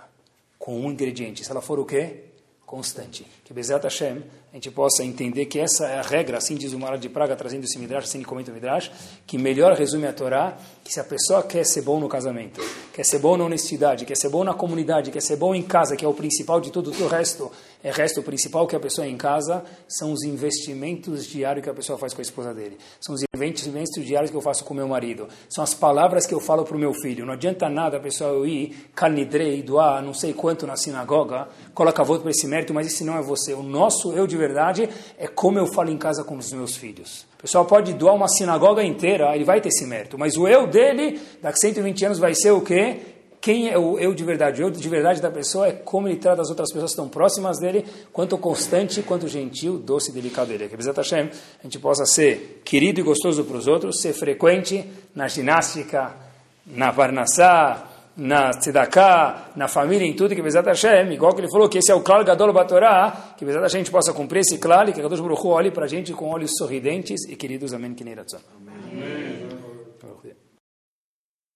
Com 0.57 0.79
um 0.79 0.91
ingrediente. 0.91 1.43
Se 1.43 1.51
ela 1.51 1.61
for 1.61 1.79
o 1.79 1.85
quê? 1.85 2.25
Constante. 2.65 3.25
Que 3.43 3.53
Bezat 3.53 3.83
Hashem 3.83 4.23
a 4.51 4.55
gente 4.55 4.69
possa 4.69 5.01
entender 5.01 5.45
que 5.45 5.57
essa 5.57 5.87
é 5.87 5.99
a 5.99 6.01
regra, 6.01 6.37
assim 6.37 6.55
diz 6.55 6.73
o 6.73 6.79
Mara 6.79 6.97
de 6.97 7.07
Praga, 7.07 7.37
trazendo 7.37 7.63
esse 7.63 7.79
Midrash, 7.79 8.03
assim 8.03 8.21
comenta 8.21 8.51
o 8.51 8.53
Midrash, 8.53 8.91
que 9.25 9.37
melhor 9.37 9.73
resume 9.77 10.05
a 10.07 10.11
Torá, 10.11 10.57
que 10.83 10.93
se 10.93 10.99
a 10.99 11.05
pessoa 11.05 11.41
quer 11.41 11.65
ser 11.65 11.83
bom 11.83 12.01
no 12.01 12.09
casamento, 12.09 12.61
quer 12.93 13.05
ser 13.05 13.19
bom 13.19 13.37
na 13.37 13.45
honestidade, 13.45 14.05
quer 14.05 14.17
ser 14.17 14.27
bom 14.27 14.43
na 14.43 14.53
comunidade, 14.53 15.09
quer 15.09 15.21
ser 15.21 15.37
bom 15.37 15.55
em 15.55 15.63
casa, 15.63 15.95
que 15.95 16.03
é 16.03 16.07
o 16.07 16.13
principal 16.13 16.59
de 16.59 16.69
tudo, 16.69 16.91
o 17.01 17.07
resto 17.07 17.49
é 17.83 17.91
resto, 17.91 18.21
principal 18.21 18.67
que 18.67 18.75
a 18.75 18.79
pessoa 18.79 19.07
é 19.07 19.09
em 19.09 19.17
casa, 19.17 19.63
são 19.87 20.11
os 20.11 20.23
investimentos 20.23 21.25
diários 21.25 21.63
que 21.63 21.69
a 21.69 21.73
pessoa 21.73 21.97
faz 21.97 22.13
com 22.13 22.21
a 22.21 22.21
esposa 22.21 22.53
dele, 22.53 22.77
são 22.99 23.15
os 23.15 23.21
investimentos 23.33 24.05
diários 24.05 24.29
que 24.29 24.37
eu 24.37 24.41
faço 24.41 24.63
com 24.63 24.73
meu 24.73 24.87
marido, 24.87 25.27
são 25.49 25.63
as 25.63 25.73
palavras 25.73 26.27
que 26.27 26.33
eu 26.33 26.39
falo 26.39 26.63
para 26.63 26.75
o 26.75 26.79
meu 26.79 26.93
filho, 26.93 27.25
não 27.25 27.33
adianta 27.33 27.67
nada 27.69 27.97
a 27.97 27.99
pessoa 27.99 28.31
eu 28.31 28.45
ir, 28.45 28.91
carnidrei, 28.93 29.63
doar 29.63 30.03
não 30.03 30.13
sei 30.13 30.31
quanto 30.33 30.67
na 30.67 30.75
sinagoga, 30.75 31.47
coloca 31.73 32.03
voto 32.03 32.21
para 32.21 32.31
esse 32.31 32.45
mérito, 32.45 32.73
mas 32.73 32.85
esse 32.85 33.03
não 33.03 33.17
é 33.17 33.21
você, 33.21 33.53
o 33.53 33.63
nosso 33.63 34.13
eu 34.13 34.27
de 34.27 34.37
verdade 34.41 34.89
é 35.17 35.27
como 35.27 35.59
eu 35.59 35.67
falo 35.67 35.89
em 35.89 35.97
casa 35.97 36.23
com 36.23 36.35
os 36.35 36.51
meus 36.51 36.75
filhos. 36.75 37.25
O 37.37 37.41
pessoal 37.41 37.65
pode 37.65 37.93
doar 37.93 38.15
uma 38.15 38.27
sinagoga 38.27 38.83
inteira, 38.83 39.35
ele 39.35 39.43
vai 39.43 39.61
ter 39.61 39.69
esse 39.69 39.85
mérito. 39.85 40.17
Mas 40.17 40.35
o 40.35 40.47
eu 40.47 40.67
dele, 40.67 41.19
daqui 41.41 41.57
a 41.57 41.67
120 41.67 42.05
anos, 42.05 42.19
vai 42.19 42.33
ser 42.35 42.51
o 42.51 42.61
quê? 42.61 42.97
Quem 43.39 43.69
é 43.69 43.77
o 43.77 43.97
eu 43.97 44.13
de 44.13 44.23
verdade? 44.23 44.61
O 44.61 44.67
eu 44.67 44.71
de 44.71 44.87
verdade 44.87 45.19
da 45.19 45.31
pessoa 45.31 45.67
é 45.67 45.71
como 45.71 46.07
ele 46.07 46.17
trata 46.17 46.41
as 46.41 46.49
outras 46.49 46.69
pessoas 46.71 46.91
que 46.91 46.93
estão 46.93 47.09
próximas 47.09 47.57
dele, 47.59 47.83
quanto 48.13 48.37
constante, 48.37 49.01
quanto 49.01 49.27
gentil, 49.27 49.79
doce 49.79 50.11
e 50.11 50.13
delicado 50.13 50.51
ele. 50.51 50.67
Que 50.67 50.77
Bezat 50.77 50.97
Hashem, 50.97 51.29
a 51.59 51.63
gente 51.63 51.79
possa 51.79 52.05
ser 52.05 52.61
querido 52.63 52.99
e 52.99 53.03
gostoso 53.03 53.43
para 53.43 53.57
os 53.57 53.65
outros, 53.65 53.99
ser 53.99 54.13
frequente 54.13 54.85
na 55.15 55.27
ginástica, 55.27 56.13
na 56.67 56.93
Parnassá, 56.93 57.90
na 58.17 58.51
Tzedakah, 58.51 59.51
na 59.55 59.67
família, 59.67 60.05
em 60.05 60.15
tudo, 60.15 60.35
que 60.35 60.41
Bezat 60.41 60.65
Hashem, 60.65 61.13
igual 61.13 61.33
que 61.33 61.41
ele 61.41 61.49
falou 61.49 61.69
que 61.69 61.77
esse 61.77 61.91
é 61.91 61.95
o 61.95 62.01
Klal 62.01 62.23
Gadol 62.23 62.53
Batorá, 62.53 63.35
que 63.37 63.45
Bezat 63.45 63.63
Hashem 63.63 63.81
a 63.81 63.83
gente 63.83 63.91
possa 63.91 64.13
cumprir 64.13 64.41
esse 64.41 64.57
Klal 64.57 64.89
e 64.89 64.93
que 64.93 65.01
Kadosh 65.01 65.21
Baruch 65.21 65.47
olhe 65.47 65.71
para 65.71 65.85
a 65.85 65.87
gente 65.87 66.13
com 66.13 66.29
olhos 66.29 66.51
sorridentes 66.57 67.23
e 67.27 67.35
queridos. 67.35 67.73
Amém. 67.73 67.95
Amém. 68.61 69.51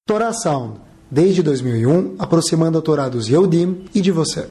Torá 0.08 0.32
Sound, 0.32 0.80
desde 1.10 1.42
2001, 1.42 2.18
aproximando 2.20 2.78
a 2.78 2.82
Torá 2.82 3.10
dos 3.10 3.28
Yehudim 3.28 3.86
e 3.96 4.02
de 4.02 4.12
você. 4.12 4.46